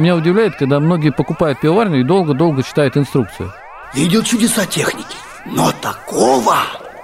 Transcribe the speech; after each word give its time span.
Меня 0.00 0.16
удивляет, 0.16 0.56
когда 0.56 0.80
многие 0.80 1.10
покупают 1.10 1.60
пивоварню 1.60 2.00
и 2.00 2.04
долго-долго 2.04 2.62
читают 2.62 2.96
инструкцию. 2.96 3.52
Видел 3.92 4.22
чудеса 4.22 4.64
техники, 4.64 5.14
но 5.44 5.72
такого... 5.72 6.56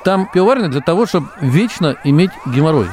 Там 0.03 0.27
пивоварня 0.33 0.69
для 0.69 0.81
того, 0.81 1.05
чтобы 1.05 1.29
вечно 1.43 1.97
иметь 2.05 2.31
геморрой. 2.47 2.87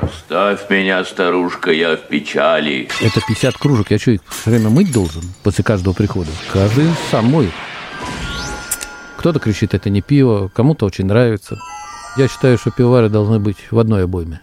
Оставь 0.00 0.70
меня, 0.70 1.04
старушка, 1.04 1.72
я 1.72 1.96
в 1.96 2.02
печали. 2.02 2.88
Это 3.00 3.20
50 3.26 3.56
кружек. 3.58 3.90
Я 3.90 3.98
что, 3.98 4.12
их 4.12 4.20
все 4.28 4.50
время 4.50 4.70
мыть 4.70 4.92
должен 4.92 5.22
после 5.42 5.64
каждого 5.64 5.92
прихода? 5.92 6.30
Каждый 6.52 6.88
сам 7.10 7.24
моет. 7.24 7.52
Кто-то 9.16 9.40
кричит, 9.40 9.74
это 9.74 9.90
не 9.90 10.02
пиво, 10.02 10.52
кому-то 10.54 10.86
очень 10.86 11.06
нравится. 11.06 11.58
Я 12.16 12.28
считаю, 12.28 12.56
что 12.56 12.70
пивовары 12.70 13.08
должны 13.08 13.40
быть 13.40 13.72
в 13.72 13.78
одной 13.80 14.04
обойме. 14.04 14.42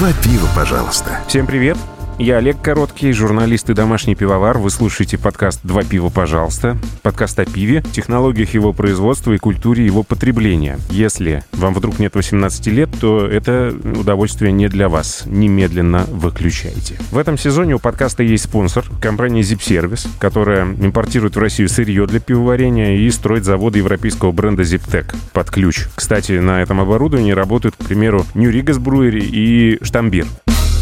Два 0.00 0.14
пива, 0.14 0.48
пожалуйста. 0.56 1.20
Всем 1.28 1.46
привет! 1.46 1.76
Я 2.20 2.36
Олег 2.36 2.60
Короткий, 2.60 3.12
журналист 3.12 3.70
и 3.70 3.72
домашний 3.72 4.14
пивовар. 4.14 4.58
Вы 4.58 4.68
слушаете 4.68 5.16
подкаст 5.16 5.60
«Два 5.62 5.84
пива, 5.84 6.10
пожалуйста». 6.10 6.76
Подкаст 7.00 7.38
о 7.38 7.46
пиве, 7.46 7.82
технологиях 7.92 8.52
его 8.52 8.74
производства 8.74 9.32
и 9.32 9.38
культуре 9.38 9.86
его 9.86 10.02
потребления. 10.02 10.78
Если 10.90 11.42
вам 11.52 11.72
вдруг 11.72 11.98
нет 11.98 12.14
18 12.14 12.66
лет, 12.66 12.90
то 13.00 13.26
это 13.26 13.74
удовольствие 13.82 14.52
не 14.52 14.68
для 14.68 14.90
вас. 14.90 15.22
Немедленно 15.24 16.04
выключайте. 16.10 16.98
В 17.10 17.16
этом 17.16 17.38
сезоне 17.38 17.76
у 17.76 17.78
подкаста 17.78 18.22
есть 18.22 18.44
спонсор, 18.44 18.84
компания 19.00 19.40
Zip 19.40 19.60
Service, 19.60 20.06
которая 20.18 20.66
импортирует 20.66 21.36
в 21.36 21.38
Россию 21.38 21.70
сырье 21.70 22.06
для 22.06 22.20
пивоварения 22.20 22.98
и 22.98 23.10
строит 23.10 23.46
заводы 23.46 23.78
европейского 23.78 24.32
бренда 24.32 24.62
ZipTech 24.62 25.06
под 25.32 25.50
ключ. 25.50 25.86
Кстати, 25.94 26.32
на 26.32 26.60
этом 26.60 26.80
оборудовании 26.80 27.32
работают, 27.32 27.76
к 27.76 27.84
примеру, 27.86 28.26
New 28.34 28.52
Rigas 28.52 28.78
Brewery 28.78 29.20
и 29.22 29.82
Штамбир. 29.82 30.26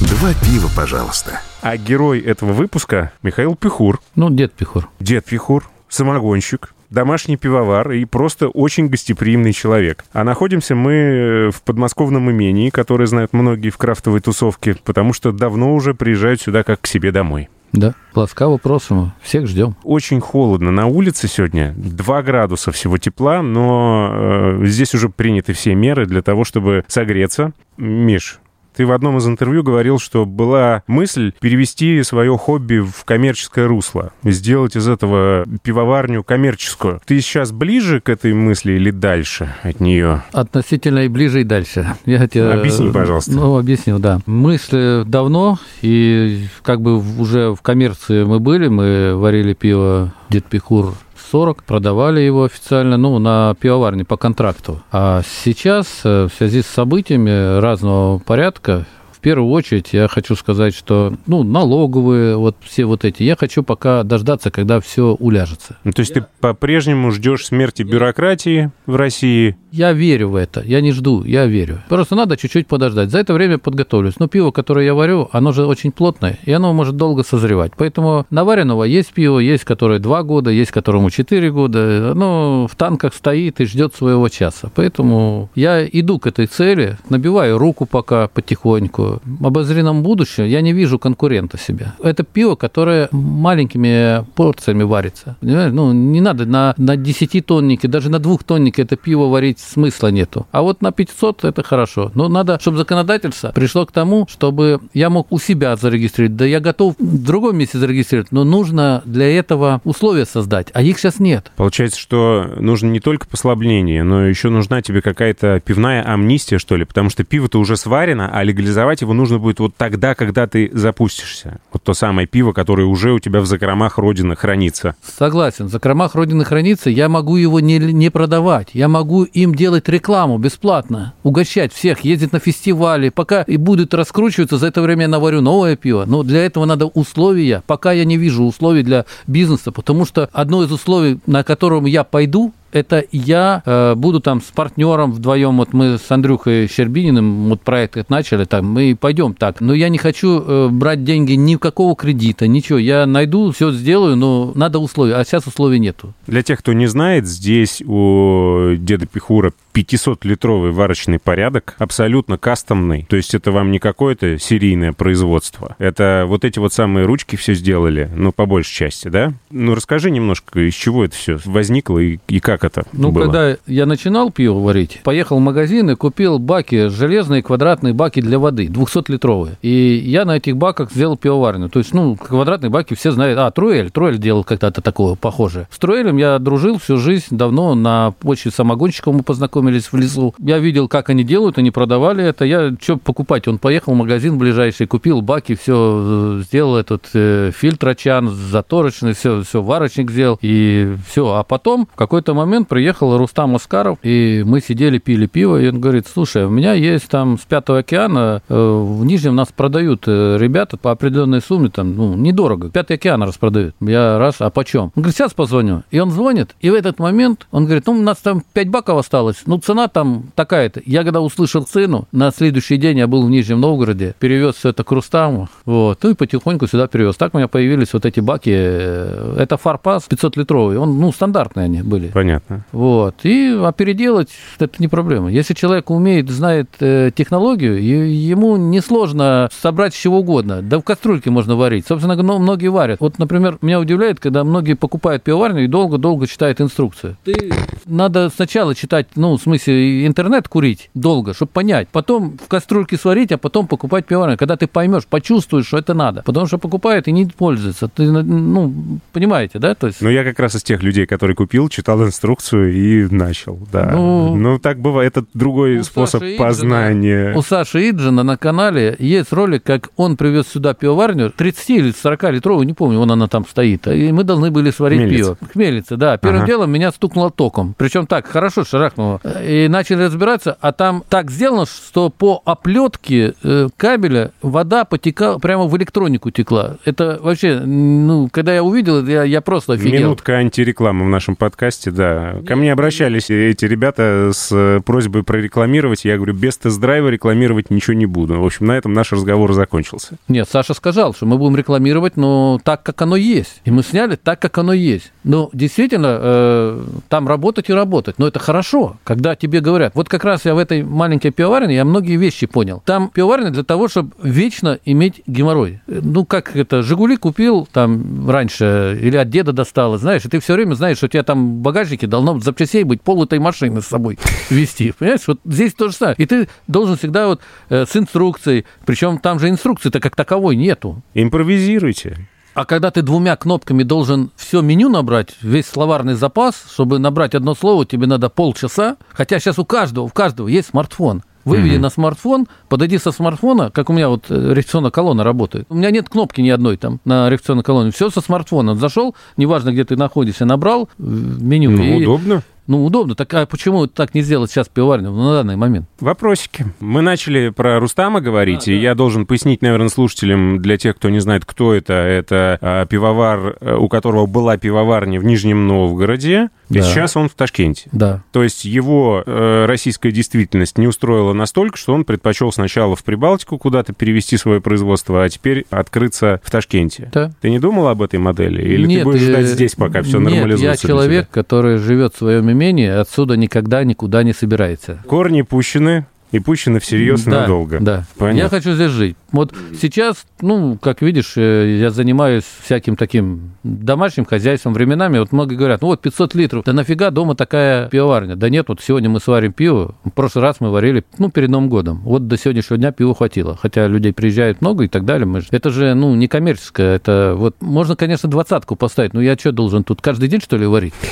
Два 0.01 0.33
пива, 0.33 0.69
пожалуйста. 0.77 1.41
А 1.61 1.77
герой 1.77 2.21
этого 2.21 2.53
выпуска 2.53 3.11
Михаил 3.25 3.57
Пихур. 3.57 4.01
Ну, 4.15 4.31
дед 4.31 4.53
Пихур. 4.53 4.89
Дед 5.01 5.25
Пихур, 5.25 5.69
самогонщик, 5.89 6.73
домашний 6.89 7.37
пивовар 7.37 7.91
и 7.91 8.05
просто 8.05 8.47
очень 8.49 8.87
гостеприимный 8.87 9.53
человек. 9.53 10.05
А 10.13 10.23
находимся 10.23 10.77
мы 10.77 11.51
в 11.53 11.63
подмосковном 11.63 12.31
имении, 12.31 12.71
которое 12.71 13.07
знают 13.07 13.33
многие 13.33 13.71
в 13.71 13.77
крафтовой 13.77 14.21
тусовке, 14.21 14.77
потому 14.85 15.13
что 15.13 15.33
давно 15.33 15.75
уже 15.75 15.95
приезжают 15.95 16.41
сюда 16.41 16.63
как 16.63 16.83
к 16.83 16.87
себе 16.87 17.11
домой. 17.11 17.49
Да, 17.73 17.95
ласкаво 18.15 18.57
просим. 18.57 19.13
Всех 19.21 19.49
ждем. 19.49 19.75
Очень 19.83 20.21
холодно 20.21 20.71
на 20.71 20.87
улице 20.87 21.27
сегодня. 21.27 21.75
2 21.77 22.23
градуса 22.23 22.71
всего 22.71 22.99
тепла, 22.99 23.43
но 23.43 24.11
э, 24.13 24.67
здесь 24.67 24.95
уже 24.95 25.09
приняты 25.09 25.55
все 25.55 25.75
меры 25.75 26.07
для 26.07 26.23
того, 26.23 26.45
чтобы 26.45 26.85
согреться. 26.89 27.53
Миш, 27.77 28.41
ты 28.79 28.87
в 28.87 28.93
одном 28.93 29.19
из 29.19 29.27
интервью 29.27 29.65
говорил, 29.65 29.99
что 29.99 30.25
была 30.25 30.85
мысль 30.87 31.33
перевести 31.41 32.01
свое 32.05 32.39
хобби 32.39 32.79
в 32.79 33.05
коммерческое 33.05 33.67
русло, 33.67 34.13
сделать 34.23 34.77
из 34.77 34.87
этого 34.87 35.45
пивоварню 35.65 36.23
коммерческую. 36.23 37.01
Ты 37.05 37.21
сейчас 37.21 37.51
ближе 37.51 38.01
к 38.01 38.09
этой 38.09 38.33
мысли 38.35 38.75
или 38.75 38.93
дальше 38.93 39.53
от 39.65 39.81
нее? 39.81 40.23
Относительно 40.33 41.01
и 41.01 41.09
ближе, 41.09 41.41
и 41.41 41.45
дальше. 41.45 41.97
Я 42.07 42.29
тебе, 42.29 42.53
Объясни, 42.53 42.93
пожалуйста. 42.93 43.33
Ну, 43.33 43.59
объясню, 43.59 43.99
да. 43.99 44.21
Мысль 44.27 45.03
давно, 45.05 45.59
и 45.83 46.47
как 46.63 46.81
бы 46.81 46.99
уже 46.99 47.57
в 47.57 47.63
коммерции 47.63 48.23
мы 48.23 48.39
были, 48.39 48.69
мы 48.69 49.17
варили 49.17 49.55
пиво 49.55 50.15
Дед 50.31 50.45
Пихур 50.45 50.95
40, 51.31 51.65
продавали 51.65 52.21
его 52.21 52.45
официально, 52.45 52.97
ну, 52.97 53.19
на 53.19 53.55
пивоварне 53.61 54.05
по 54.05 54.17
контракту. 54.17 54.83
А 54.93 55.23
сейчас, 55.45 56.01
в 56.05 56.31
связи 56.37 56.63
с 56.63 56.67
событиями 56.67 57.61
разного 57.61 58.19
порядка, 58.19 58.87
в 59.19 59.21
первую 59.21 59.51
очередь 59.51 59.93
я 59.93 60.07
хочу 60.07 60.37
сказать, 60.37 60.77
что 60.77 61.13
ну, 61.27 61.43
налоговые, 61.43 62.37
вот 62.37 62.57
все 62.63 62.85
вот 62.85 63.05
эти, 63.05 63.25
я 63.25 63.35
хочу 63.35 63.65
пока 63.65 64.05
дождаться, 64.05 64.53
когда 64.53 64.81
все 64.81 65.17
уляжется. 65.19 65.77
Ну, 65.83 65.91
то 65.91 66.01
есть 66.01 66.15
я... 66.15 66.23
ты 66.23 66.29
по-прежнему 66.41 67.11
ждешь 67.11 67.47
смерти 67.47 67.83
бюрократии 67.83 68.71
в 68.87 68.95
России? 68.95 69.57
Я 69.71 69.93
верю 69.93 70.31
в 70.31 70.37
это, 70.37 70.63
я 70.65 70.81
не 70.81 70.93
жду, 70.93 71.23
я 71.25 71.47
верю. 71.47 71.83
Просто 71.89 72.15
надо 72.15 72.37
чуть-чуть 72.37 72.67
подождать. 72.67 73.11
За 73.11 73.19
это 73.19 73.35
время 73.35 73.59
подготовлюсь. 73.59 74.15
Но 74.19 74.29
пиво, 74.29 74.51
которое 74.51 74.87
я 74.87 74.95
варю, 74.95 75.29
оно 75.33 75.53
же 75.53 75.67
очень 75.67 75.93
плотное, 75.93 76.39
и 76.45 76.53
оно 76.53 76.73
может 76.73 76.97
долго 76.97 77.23
созревать. 77.23 77.73
Поэтому 77.77 78.27
наваренного 78.31 78.85
есть 78.85 79.13
пиво, 79.13 79.39
есть 79.39 79.65
которое 79.65 79.99
два 79.99 80.23
года, 80.23 80.51
есть 80.51 80.71
которому 80.71 81.11
четыре 81.11 81.51
года. 81.51 82.13
Оно 82.13 82.67
в 82.67 82.77
танках 82.77 83.15
стоит 83.15 83.61
и 83.61 83.67
ждет 83.67 83.95
своего 83.95 84.29
часа. 84.29 84.71
Поэтому 84.75 85.51
я 85.55 85.87
иду 85.87 86.19
к 86.19 86.27
этой 86.27 86.47
цели, 86.47 86.97
набиваю 87.11 87.59
руку 87.59 87.87
пока 87.87 88.29
потихоньку. 88.29 89.21
В 89.25 89.47
обозримом 89.47 90.03
будущем 90.03 90.45
я 90.47 90.61
не 90.61 90.73
вижу 90.73 90.99
конкурента 90.99 91.59
себе. 91.59 91.93
Это 92.03 92.23
пиво, 92.23 92.55
которое 92.55 93.09
маленькими 93.13 94.25
порциями 94.35 94.83
варится. 94.83 95.37
Ну, 95.41 95.93
не 95.93 96.21
надо 96.21 96.47
на, 96.47 96.75
на 96.79 96.97
10 96.97 97.45
тоннике, 97.45 97.89
даже 97.89 98.11
на 98.11 98.19
двух 98.19 98.45
тоннике 98.45 98.83
это 98.83 98.97
пиво 98.97 99.27
варить 99.27 99.58
смысла 99.59 100.09
нету. 100.09 100.47
А 100.53 100.63
вот 100.63 100.83
на 100.83 100.93
500 100.93 101.45
это 101.45 101.63
хорошо. 101.63 102.11
Но 102.15 102.29
надо, 102.29 102.59
чтобы 102.61 102.79
законодательство 102.79 103.53
пришло 103.55 103.87
к 103.87 103.93
тому, 103.93 104.27
чтобы 104.29 104.81
я 104.95 105.11
мог 105.11 105.31
у 105.31 105.39
себя 105.39 105.77
зарегистрировать. 105.77 106.37
Да 106.37 106.45
я 106.45 106.61
готов 106.61 106.95
в 106.99 107.25
другом 107.25 107.57
месте 107.57 107.79
зарегистрировать, 107.79 108.33
но 108.33 108.45
нужно 108.45 109.03
для 109.05 109.29
этого 109.37 109.81
условия 109.85 110.25
создать, 110.25 110.69
а 110.75 110.83
их 110.83 110.99
сейчас 110.99 111.19
нет. 111.19 111.51
Получается, 111.57 111.99
что 111.99 112.55
нужно 112.59 112.89
не 112.89 113.01
только 113.01 113.27
послабление, 113.27 114.03
но 114.03 114.27
еще 114.27 114.51
нужна 114.51 114.83
тебе 114.83 115.03
какая-то 115.03 115.61
пивная 115.61 116.07
амнистия, 116.07 116.59
что 116.59 116.77
ли, 116.77 116.85
потому 116.85 117.11
что 117.11 117.25
пиво-то 117.25 117.59
уже 117.59 117.77
сварено, 117.77 118.31
а 118.33 118.43
легализовать 118.43 119.01
его 119.01 119.13
нужно 119.13 119.39
будет 119.39 119.61
вот 119.61 119.75
тогда, 119.77 120.15
когда 120.15 120.47
ты 120.47 120.71
запустишься. 120.73 121.61
Вот 121.73 121.83
то 121.83 121.95
самое 121.95 122.27
пиво, 122.27 122.53
которое 122.53 122.85
уже 122.85 123.13
у 123.13 123.19
тебя 123.19 123.41
в 123.41 123.47
закромах 123.47 123.99
Родины 123.99 124.37
хранится. 124.37 124.97
Согласен. 125.03 125.67
В 125.67 125.71
закромах 125.71 126.15
Родины 126.15 126.45
хранится, 126.45 126.91
я 126.91 127.09
могу 127.09 127.37
его 127.37 127.61
не, 127.61 127.79
не 127.79 128.11
продавать. 128.11 128.69
Я 128.73 128.89
могу 128.89 129.25
им 129.25 129.48
делать 129.55 129.89
рекламу 129.89 130.39
бесплатно, 130.39 131.15
угощать 131.23 131.73
всех, 131.73 132.01
ездить 132.01 132.33
на 132.33 132.39
фестивали, 132.39 133.09
пока 133.09 133.43
и 133.43 133.57
будет 133.57 133.95
раскручиваться, 133.95 134.59
за 134.59 134.69
это 134.69 134.83
время 134.83 135.03
я 135.03 135.09
наварю 135.09 135.41
новое 135.41 135.77
пиво. 135.77 136.05
Но 136.07 136.23
для 136.23 136.45
этого 136.45 136.65
надо 136.65 136.87
условия. 136.87 137.63
Пока 137.67 137.93
я 137.93 138.05
не 138.05 138.17
вижу 138.17 138.45
условий 138.45 138.83
для 138.83 139.05
бизнеса, 139.27 139.73
потому 139.73 140.07
что 140.07 140.29
одно 140.33 140.63
из 140.65 140.73
условий, 140.73 141.19
на 141.27 141.45
котором 141.45 141.87
я 141.87 142.05
пойду, 142.05 142.53
это 142.73 143.05
я 143.13 143.63
э, 143.65 143.95
буду 143.95 144.21
там 144.21 144.41
с 144.41 144.47
партнером 144.47 145.13
вдвоем, 145.13 145.57
вот 145.57 145.73
мы 145.73 145.99
с 145.99 146.11
Андрюхой 146.11 146.69
Щербининым 146.69 147.49
вот 147.49 147.63
проект 147.63 147.97
этот 147.97 148.11
начали, 148.11 148.45
там 148.45 148.67
мы 148.67 148.97
пойдем 148.99 149.35
так, 149.35 149.61
но 149.61 149.75
я 149.75 149.89
не 149.89 149.99
хочу 149.99 150.41
э, 150.41 150.69
брать 150.69 151.05
деньги 151.05 151.33
никакого 151.33 151.95
кредита, 151.97 152.47
ничего, 152.47 152.79
я 152.79 153.07
найду, 153.07 153.51
все 153.53 153.71
сделаю, 153.73 154.17
но 154.17 154.53
надо 154.55 154.79
условия, 154.79 155.15
а 155.15 155.25
сейчас 155.25 155.47
условий 155.47 155.79
нету. 155.79 156.15
Для 156.27 156.43
тех, 156.43 156.59
кто 156.59 156.73
не 156.73 156.87
знает, 156.87 157.27
здесь 157.27 157.83
у 157.83 158.75
деда 158.77 159.07
Пихура 159.07 159.53
500-литровый 159.75 160.73
варочный 160.73 161.19
порядок, 161.19 161.77
абсолютно 161.79 162.37
кастомный. 162.39 163.07
То 163.09 163.17
есть 163.17 163.35
это 163.35 163.53
вам 163.53 163.71
не 163.71 163.79
какое-то 163.79 164.39
серийное 164.39 164.93
производство. 164.93 165.77
Это 165.79 166.25
вот 166.27 166.45
эти 166.45 166.59
вот 166.59 166.73
самые 166.73 167.07
ручки 167.07 167.37
все 167.37 167.55
сделали, 167.55 168.11
ну, 168.15 168.33
по 168.33 168.47
большей 168.47 168.75
части, 168.75 169.09
да? 169.09 169.33
Ну, 169.51 169.75
расскажи 169.75 170.11
немножко, 170.11 170.61
из 170.61 170.75
чего 170.75 171.05
это 171.05 171.15
все 171.15 171.39
возникло 171.45 171.99
и, 171.99 172.19
и 172.29 172.41
как 172.41 172.58
это 172.65 172.85
Ну, 172.93 173.11
было? 173.13 173.25
когда 173.25 173.57
я 173.67 173.87
начинал 173.87 174.31
пиво 174.31 174.59
варить, 174.61 175.01
поехал 175.05 175.39
в 175.39 175.41
магазин 175.41 175.91
и 175.91 175.95
купил 175.95 176.39
баки, 176.39 176.89
железные 176.89 177.43
квадратные 177.43 177.95
баки 177.95 178.21
для 178.21 178.39
воды, 178.39 178.67
200-литровые. 178.67 179.53
И 179.63 180.03
я 180.05 180.25
на 180.25 180.37
этих 180.37 180.57
баках 180.57 180.91
сделал 180.93 181.17
пивоварню. 181.17 181.69
То 181.69 181.79
есть, 181.79 181.95
ну, 181.95 182.17
квадратные 182.17 182.71
баки 182.71 182.95
все 182.95 183.11
знают. 183.13 183.39
А, 183.39 183.51
Труэль, 183.51 183.91
Труэль 183.91 184.19
делал 184.19 184.45
когда-то 184.45 184.81
такое 184.83 185.15
похожее. 185.15 185.69
С 185.71 185.79
Труэлем 185.79 186.17
я 186.17 186.39
дружил 186.39 186.79
всю 186.79 186.97
жизнь 186.99 187.37
давно, 187.37 187.75
на 187.75 188.13
почве 188.21 188.51
самогонщиков 188.51 189.15
мы 189.15 189.23
познакомились 189.23 189.93
в 189.93 189.97
лесу. 189.97 190.35
Я 190.39 190.59
видел, 190.59 190.89
как 190.89 191.11
они 191.11 191.25
делают, 191.25 191.59
они 191.59 191.71
продавали 191.71 192.25
это. 192.25 192.45
Я 192.45 192.75
что 192.81 192.97
покупать? 192.97 193.49
Он 193.49 193.59
поехал 193.59 193.93
в 193.93 193.97
магазин 193.97 194.39
ближайший, 194.39 194.87
купил 194.87 195.21
баки, 195.23 195.55
все 195.55 196.41
сделал 196.45 196.77
этот 196.77 197.07
э, 197.15 197.51
фильтр 197.55 197.89
очан, 197.89 198.29
заторочный, 198.29 199.13
все, 199.15 199.43
все, 199.43 199.63
варочник 199.63 200.11
сделал, 200.11 200.39
и 200.43 200.95
все. 201.09 201.33
А 201.35 201.43
потом 201.43 201.89
в 201.93 201.97
какой-то 201.97 202.35
момент 202.35 202.48
приехал 202.65 203.17
Рустам 203.17 203.57
Аскаров, 203.57 203.99
и 204.03 204.43
мы 204.45 204.61
сидели, 204.61 204.99
пили 204.99 205.27
пиво, 205.27 205.61
и 205.61 205.69
он 205.69 205.81
говорит, 205.81 206.07
слушай, 206.07 206.45
у 206.45 206.51
меня 206.51 206.73
есть 206.73 207.09
там 207.09 207.39
с 207.39 207.43
Пятого 207.43 207.81
океана, 207.81 208.43
э, 208.49 208.55
в 208.55 209.05
Нижнем 209.05 209.37
нас 209.37 209.49
продают 209.55 210.05
э, 210.07 210.37
ребята 210.39 210.77
по 210.77 210.91
определенной 210.91 211.41
сумме, 211.41 211.69
там, 211.71 211.95
ну, 211.95 212.15
недорого. 212.15 212.71
Пятый 212.71 212.95
океан 212.95 213.23
распродают. 213.23 213.75
Я 213.81 214.19
раз, 214.19 214.37
а 214.41 214.51
почем? 214.51 214.85
Он 214.85 214.93
говорит, 214.97 215.17
сейчас 215.17 215.35
позвоню. 215.35 215.83
И 215.91 215.99
он 215.99 216.11
звонит, 216.11 216.55
и 216.61 216.71
в 216.71 216.75
этот 216.75 216.99
момент 216.99 217.47
он 217.51 217.65
говорит, 217.65 217.87
ну, 217.87 217.93
у 217.93 218.03
нас 218.03 218.19
там 218.19 218.43
5 218.53 218.69
баков 218.69 218.99
осталось, 218.99 219.43
ну, 219.47 219.59
цена 219.59 219.89
там 219.89 220.25
такая-то. 220.35 220.81
Я 220.85 221.05
когда 221.05 221.21
услышал 221.21 221.65
цену, 221.65 222.07
на 222.13 222.31
следующий 222.31 222.77
день 222.77 222.99
я 222.99 223.07
был 223.07 223.25
в 223.25 223.31
Нижнем 223.31 223.61
Новгороде, 223.61 224.15
перевез 224.19 224.57
все 224.57 224.71
это 224.71 224.85
к 224.85 224.91
Рустаму, 224.91 225.49
вот, 225.65 225.99
ну 226.03 226.11
и 226.11 226.15
потихоньку 226.15 226.67
сюда 226.67 226.87
перевез. 226.87 227.17
Так 227.17 227.35
у 227.35 227.39
меня 227.39 227.49
появились 227.49 227.93
вот 227.93 228.07
эти 228.07 228.21
баки. 228.21 228.51
Это 228.51 229.57
Фарпас 229.57 230.07
500-литровый, 230.09 230.79
он, 230.79 230.99
ну, 230.99 231.13
стандартные 231.13 231.65
они 231.65 231.83
были. 231.83 232.09
Понятно. 232.09 232.38
Понятно. 232.39 232.65
Вот. 232.73 233.15
И 233.25 233.57
а 233.59 233.73
переделать 233.73 234.31
это 234.59 234.75
не 234.79 234.89
проблема. 234.89 235.31
Если 235.31 235.55
человек 235.55 235.91
умеет, 235.91 236.29
знает 236.31 236.69
э, 236.81 237.11
технологию, 237.15 237.79
и 237.79 237.85
ему 237.85 238.57
несложно 238.57 239.49
собрать 239.53 239.95
с 239.95 239.99
чего 239.99 240.21
угодно. 240.21 240.63
Да 240.63 240.79
в 240.79 240.83
кастрюльке 240.83 241.31
можно 241.31 241.57
варить. 241.57 241.87
Собственно, 241.87 242.15
но 242.17 242.39
многие 242.39 242.69
варят. 242.69 243.01
Вот, 243.01 243.19
например, 243.19 243.59
меня 243.63 243.81
удивляет, 243.81 244.21
когда 244.21 244.45
многие 244.45 244.75
покупают 244.75 245.23
пивоварню 245.23 245.65
и 245.65 245.67
долго-долго 245.67 246.27
читают 246.27 246.61
инструкцию. 246.61 247.17
Ты 247.25 247.53
надо 247.87 248.31
сначала 248.31 248.75
читать, 248.75 249.09
ну, 249.17 249.37
в 249.37 249.43
смысле, 249.43 250.07
интернет 250.07 250.49
курить 250.49 250.91
долго, 250.95 251.35
чтобы 251.35 251.51
понять. 251.53 251.89
Потом 251.91 252.39
в 252.39 252.49
кастрюльке 252.49 252.97
сварить, 252.97 253.33
а 253.33 253.39
потом 253.39 253.67
покупать 253.67 254.07
пивоварню. 254.07 254.37
Когда 254.37 254.57
ты 254.57 254.67
поймешь, 254.67 255.07
почувствуешь, 255.07 255.67
что 255.67 255.79
это 255.79 255.95
надо. 255.95 256.23
Потому 256.23 256.47
что 256.47 256.59
покупают 256.59 257.09
и 257.09 257.13
не 257.13 257.27
пользуются. 257.27 257.89
Ты, 257.89 258.11
ну, 258.11 259.01
понимаете, 259.13 259.59
да? 259.59 259.75
То 259.75 259.89
есть... 259.89 260.01
Ну, 260.01 260.11
я 260.11 260.25
как 260.25 260.39
раз 260.39 260.55
из 260.55 260.63
тех 260.63 260.83
людей, 260.83 261.07
который 261.07 261.35
купил, 261.35 261.69
читал 261.69 262.03
инструкцию 262.05 262.28
и 262.35 263.07
начал, 263.11 263.59
да. 263.73 263.91
Ну, 263.93 264.37
ну 264.37 264.59
так 264.59 264.81
бывает. 264.81 265.17
Это 265.17 265.27
другой 265.35 265.83
способ 265.85 266.21
Саши 266.21 266.37
познания. 266.37 267.27
Иджина, 267.27 267.39
у 267.39 267.43
Саши 267.43 267.91
Иджина 267.91 268.23
на 268.23 268.37
канале 268.37 268.97
есть 268.99 269.33
ролик, 269.33 269.63
как 269.63 269.91
он 269.97 270.17
привез 270.17 270.47
сюда 270.49 270.75
пивоварню, 270.75 271.31
30 271.31 271.71
или 271.71 271.91
40 271.93 272.23
литровую, 272.33 272.67
не 272.67 272.75
помню, 272.75 272.99
вон 272.99 273.11
она 273.11 273.29
там 273.29 273.47
стоит. 273.47 273.87
И 273.89 274.13
мы 274.13 274.25
должны 274.25 274.51
были 274.51 274.71
сварить 274.71 275.01
Хмельница. 275.01 275.37
пиво. 275.37 275.51
Хмельница, 275.53 275.97
да. 275.97 276.17
Первым 276.17 276.43
ага. 276.43 276.47
делом 276.47 276.71
меня 276.71 276.93
стукнуло 276.93 277.31
током. 277.31 277.75
Причем 277.77 278.07
так, 278.07 278.27
хорошо 278.27 278.65
шарахнуло. 278.65 279.21
И 279.43 279.69
начали 279.69 280.05
разбираться, 280.05 280.57
а 280.61 280.73
там 280.73 281.05
так 281.09 281.31
сделано, 281.31 281.67
что 281.67 282.11
по 282.11 282.43
оплетке 282.45 283.35
э, 283.43 283.69
кабеля 283.77 284.33
вода 284.43 284.85
потекала, 284.85 285.39
прямо 285.39 285.67
в 285.67 285.77
электронику 285.77 286.31
текла. 286.31 286.77
Это 286.85 287.19
вообще, 287.21 287.61
ну, 287.61 288.29
когда 288.31 288.55
я 288.55 288.63
увидел, 288.63 289.07
я, 289.07 289.25
я 289.25 289.41
просто 289.41 289.75
офигел. 289.75 290.01
Минутка 290.01 290.35
антирекламы 290.35 291.07
в 291.07 291.09
нашем 291.09 291.37
подкасте, 291.37 291.91
да. 291.91 292.18
Ко 292.47 292.57
мне 292.57 292.73
обращались 292.73 293.31
эти 293.31 293.65
ребята 293.65 294.31
с 294.33 294.51
э, 294.53 294.81
просьбой 294.85 295.23
прорекламировать. 295.23 296.05
Я 296.05 296.17
говорю, 296.17 296.35
без 296.35 296.57
тест-драйва 296.57 297.09
рекламировать 297.09 297.71
ничего 297.71 297.95
не 297.95 298.07
буду. 298.07 298.41
В 298.41 298.45
общем, 298.45 298.67
на 298.67 298.73
этом 298.73 298.93
наш 298.93 299.13
разговор 299.13 299.53
закончился. 299.53 300.19
Нет, 300.29 300.49
Саша 300.51 300.75
сказал, 300.75 301.15
что 301.15 301.27
мы 301.27 301.39
будем 301.39 301.57
рекламировать, 301.57 302.17
но 302.17 302.59
так, 302.63 302.83
как 302.83 303.01
оно 303.03 303.17
есть. 303.17 303.61
И 303.65 303.71
мы 303.71 303.83
сняли 303.83 304.17
так, 304.17 304.41
как 304.41 304.59
оно 304.59 304.73
есть. 304.73 305.13
Но 305.25 305.51
действительно, 305.53 306.19
э, 306.21 306.85
там 307.09 307.29
работать 307.29 307.71
и 307.71 307.73
работать. 307.73 308.19
Но 308.19 308.27
это 308.27 308.39
хорошо, 308.39 308.97
когда 309.05 309.37
тебе 309.37 309.61
говорят. 309.61 309.95
Вот 309.95 310.09
как 310.09 310.25
раз 310.25 310.45
я 310.45 310.55
в 310.55 310.59
этой 310.59 310.83
маленькой 310.83 311.31
пивоварне, 311.31 311.77
я 311.77 311.85
многие 311.85 312.17
вещи 312.17 312.47
понял. 312.47 312.83
Там 312.85 313.11
пивоварня 313.11 313.51
для 313.51 313.65
того, 313.65 313.89
чтобы 313.89 314.13
вечно 314.23 314.79
иметь 314.85 315.23
геморрой. 315.27 315.81
Ну, 315.87 316.25
как 316.25 316.57
это, 316.57 316.83
«Жигули» 316.83 317.17
купил 317.17 317.69
там 317.73 318.29
раньше 318.29 318.99
или 319.01 319.17
от 319.17 319.31
деда 319.31 319.53
достало, 319.53 319.99
знаешь, 319.99 320.25
и 320.25 320.29
ты 320.29 320.41
все 320.41 320.55
время 320.55 320.75
знаешь, 320.75 320.97
что 320.97 321.07
у 321.07 321.09
тебя 321.09 321.23
там 321.23 321.59
в 321.59 321.63
багажнике 321.63 322.07
должно 322.09 322.39
запчастей 322.41 322.83
быть 322.85 323.03
пол 323.03 323.25
этой 323.25 323.39
машины 323.39 323.83
с 323.83 323.87
собой 323.87 324.19
вести. 324.51 324.93
Понимаешь, 324.99 325.27
вот 325.27 325.41
здесь 325.45 325.75
то 325.75 325.89
же 325.89 325.95
самое. 325.95 326.17
И 326.19 326.27
ты 326.27 326.49
должен 326.67 326.97
всегда 326.97 327.29
вот 327.29 327.41
э, 327.69 327.87
с 327.87 327.97
инструкцией, 327.97 328.67
причем 328.85 329.19
там 329.19 329.39
же 329.39 329.49
инструкции-то 329.49 330.01
как 330.01 330.17
таковой 330.17 330.57
нету. 330.57 331.03
Импровизируйте. 331.15 332.29
А 332.55 332.65
когда 332.65 332.91
ты 332.91 333.03
двумя 333.03 333.37
кнопками 333.37 333.85
должен 333.85 334.33
все 334.35 334.63
меню 334.63 334.89
набрать, 334.89 335.37
весь 335.43 335.67
словарный 335.67 336.15
запас, 336.15 336.65
чтобы 336.73 336.99
набрать 336.99 337.37
одно 337.37 337.55
слово, 337.55 337.87
тебе 337.87 338.09
надо 338.09 338.31
полчаса. 338.31 338.97
Хотя 339.11 339.39
сейчас 339.39 339.61
у 339.61 339.65
каждого, 339.65 340.07
у 340.07 340.09
каждого 340.09 340.49
есть 340.49 340.71
смартфон. 340.71 341.23
Выведи 341.49 341.77
mm-hmm. 341.77 341.81
на 341.81 341.91
смартфон, 341.91 342.47
подойди 342.69 342.99
со 342.99 343.13
смартфона, 343.13 343.71
как 343.71 343.91
у 343.91 343.93
меня 343.93 344.09
вот 344.09 344.27
э, 344.29 344.53
реакционная 344.55 344.91
колонна 344.91 345.25
работает. 345.25 345.67
У 345.69 345.75
меня 345.75 345.91
нет 345.91 346.09
кнопки 346.09 346.41
ни 346.41 346.51
одной 346.51 346.77
там 346.77 347.01
на 347.05 347.29
реакционной 347.31 347.63
колонне. 347.63 347.91
Все 347.91 348.11
со 348.11 348.21
смартфона. 348.21 348.75
Зашел, 348.75 349.15
неважно, 349.37 349.73
где 349.73 349.85
ты 349.85 349.97
находишься, 349.97 350.45
набрал 350.45 350.89
меню. 350.99 351.71
Ну, 351.71 351.83
и... 351.83 352.05
удобно. 352.05 352.43
Ну, 352.69 352.85
удобно. 352.85 353.15
Так, 353.15 353.33
а 353.33 353.47
почему 353.47 353.87
так 353.87 354.15
не 354.15 354.21
сделать 354.21 354.51
сейчас 354.51 354.69
пивоварню 354.69 355.11
на 355.11 355.33
данный 355.33 355.57
момент? 355.57 355.89
Вопросики. 356.01 356.67
Мы 356.81 357.01
начали 357.01 357.49
про 357.49 357.81
Рустама 357.81 358.21
говорить, 358.21 358.69
а, 358.69 358.71
и 358.71 358.75
да. 358.75 358.83
я 358.83 358.95
должен 358.95 359.25
пояснить, 359.25 359.63
наверное, 359.63 359.89
слушателям, 359.89 360.61
для 360.61 360.77
тех, 360.77 360.97
кто 360.97 361.09
не 361.09 361.19
знает, 361.21 361.47
кто 361.47 361.73
это. 361.73 361.95
Это 361.95 362.59
а, 362.61 362.85
пивовар, 362.85 363.57
э, 363.61 363.75
у 363.75 363.89
которого 363.89 364.27
была 364.27 364.59
пивоварня 364.59 365.19
в 365.19 365.25
Нижнем 365.25 365.67
Новгороде, 365.67 366.51
да. 366.69 366.81
и 366.81 366.83
сейчас 366.83 367.17
он 367.17 367.29
в 367.29 367.35
Ташкенте. 367.35 367.89
Да. 367.93 368.23
То 368.33 368.43
есть 368.43 368.65
его 368.65 369.23
э, 369.25 369.65
российская 369.67 370.11
действительность 370.11 370.79
не 370.79 370.87
устроила 370.87 371.33
настолько, 371.33 371.77
что 371.77 371.95
он 371.95 372.05
предпочел 372.05 372.53
сначала 372.53 372.97
в 372.97 373.05
Прибалтику 373.05 373.59
куда-то 373.59 373.93
перевести 373.93 374.37
свое 374.37 374.61
производство, 374.61 375.23
а 375.23 375.29
теперь 375.29 375.67
открыться 375.71 376.41
в 376.45 376.51
Ташкенте. 376.51 377.11
Да. 377.13 377.33
Ты 377.41 377.51
не 377.51 377.59
думал 377.59 377.89
об 377.89 378.03
этой 378.03 378.19
модели? 378.19 378.63
Или 378.63 378.87
нет, 378.87 379.01
ты 379.01 379.05
будешь 379.05 379.23
ждать 379.23 379.47
э, 379.47 379.49
здесь, 379.49 379.75
пока 379.75 380.03
все 380.03 380.19
нет, 380.19 380.31
нормализуется? 380.31 380.65
я 380.65 380.77
человек, 380.77 381.31
который 381.31 381.79
живет 381.79 382.15
в 382.15 382.19
своем 382.19 382.57
менее 382.57 382.99
отсюда 382.99 383.37
никогда 383.37 383.85
никуда 383.85 384.23
не 384.23 384.33
собирается. 384.33 385.03
Корни 385.07 385.43
пущены, 385.43 386.07
и 386.33 386.39
пущены 386.39 386.81
всерьез 386.81 387.25
да, 387.25 387.43
надолго. 387.43 387.79
Да. 387.81 388.05
Понятно. 388.17 388.39
Я 388.39 388.49
хочу 388.49 388.75
здесь 388.75 388.91
жить. 388.91 389.17
Вот 389.33 389.55
сейчас, 389.79 390.27
ну, 390.41 390.79
как 390.81 391.03
видишь, 391.03 391.35
э, 391.37 391.79
я 391.81 391.91
занимаюсь 391.91 392.45
всяким 392.63 392.97
таким 392.97 393.53
домашним 393.63 394.25
хозяйством 394.25 394.73
временами. 394.73 395.19
Вот 395.19 395.33
многие 395.33 395.57
говорят, 395.57 395.83
ну 395.83 395.89
вот 395.89 396.01
500 396.01 396.35
литров, 396.35 396.65
да 396.65 396.73
нафига 396.73 397.11
дома 397.11 397.35
такая 397.35 397.89
пивоварня? 397.89 398.37
Да 398.37 398.49
нет, 398.49 398.67
вот 398.69 398.81
сегодня 398.81 399.11
мы 399.11 399.21
сварим 399.21 399.53
пиво, 399.53 399.95
в 400.05 400.11
прошлый 400.11 400.43
раз 400.43 400.57
мы 400.61 400.71
варили, 400.71 401.05
ну, 401.19 401.31
перед 401.31 401.51
Новым 401.51 401.69
годом. 401.69 402.01
Вот 402.05 402.27
до 402.27 402.39
сегодняшнего 402.39 402.79
дня 402.79 402.93
пива 402.93 403.15
хватило. 403.15 403.57
Хотя 403.61 403.87
людей 403.87 404.13
приезжает 404.13 404.61
много 404.61 404.85
и 404.85 404.89
так 404.89 405.05
далее. 405.05 405.27
Мы 405.27 405.43
же... 405.43 405.49
Это 405.51 405.71
же, 405.71 405.95
ну, 405.95 406.15
не 406.15 406.29
коммерческое. 406.29 406.97
Это 406.97 407.35
вот, 407.37 407.57
можно, 407.61 407.97
конечно, 407.97 408.31
двадцатку 408.31 408.77
поставить, 408.77 409.13
но 409.13 409.21
я 409.21 409.37
что, 409.37 409.53
должен 409.53 409.85
тут 409.85 410.01
каждый 410.01 410.29
день, 410.29 410.41
что 410.41 410.57
ли, 410.57 410.67
варить? 410.67 410.95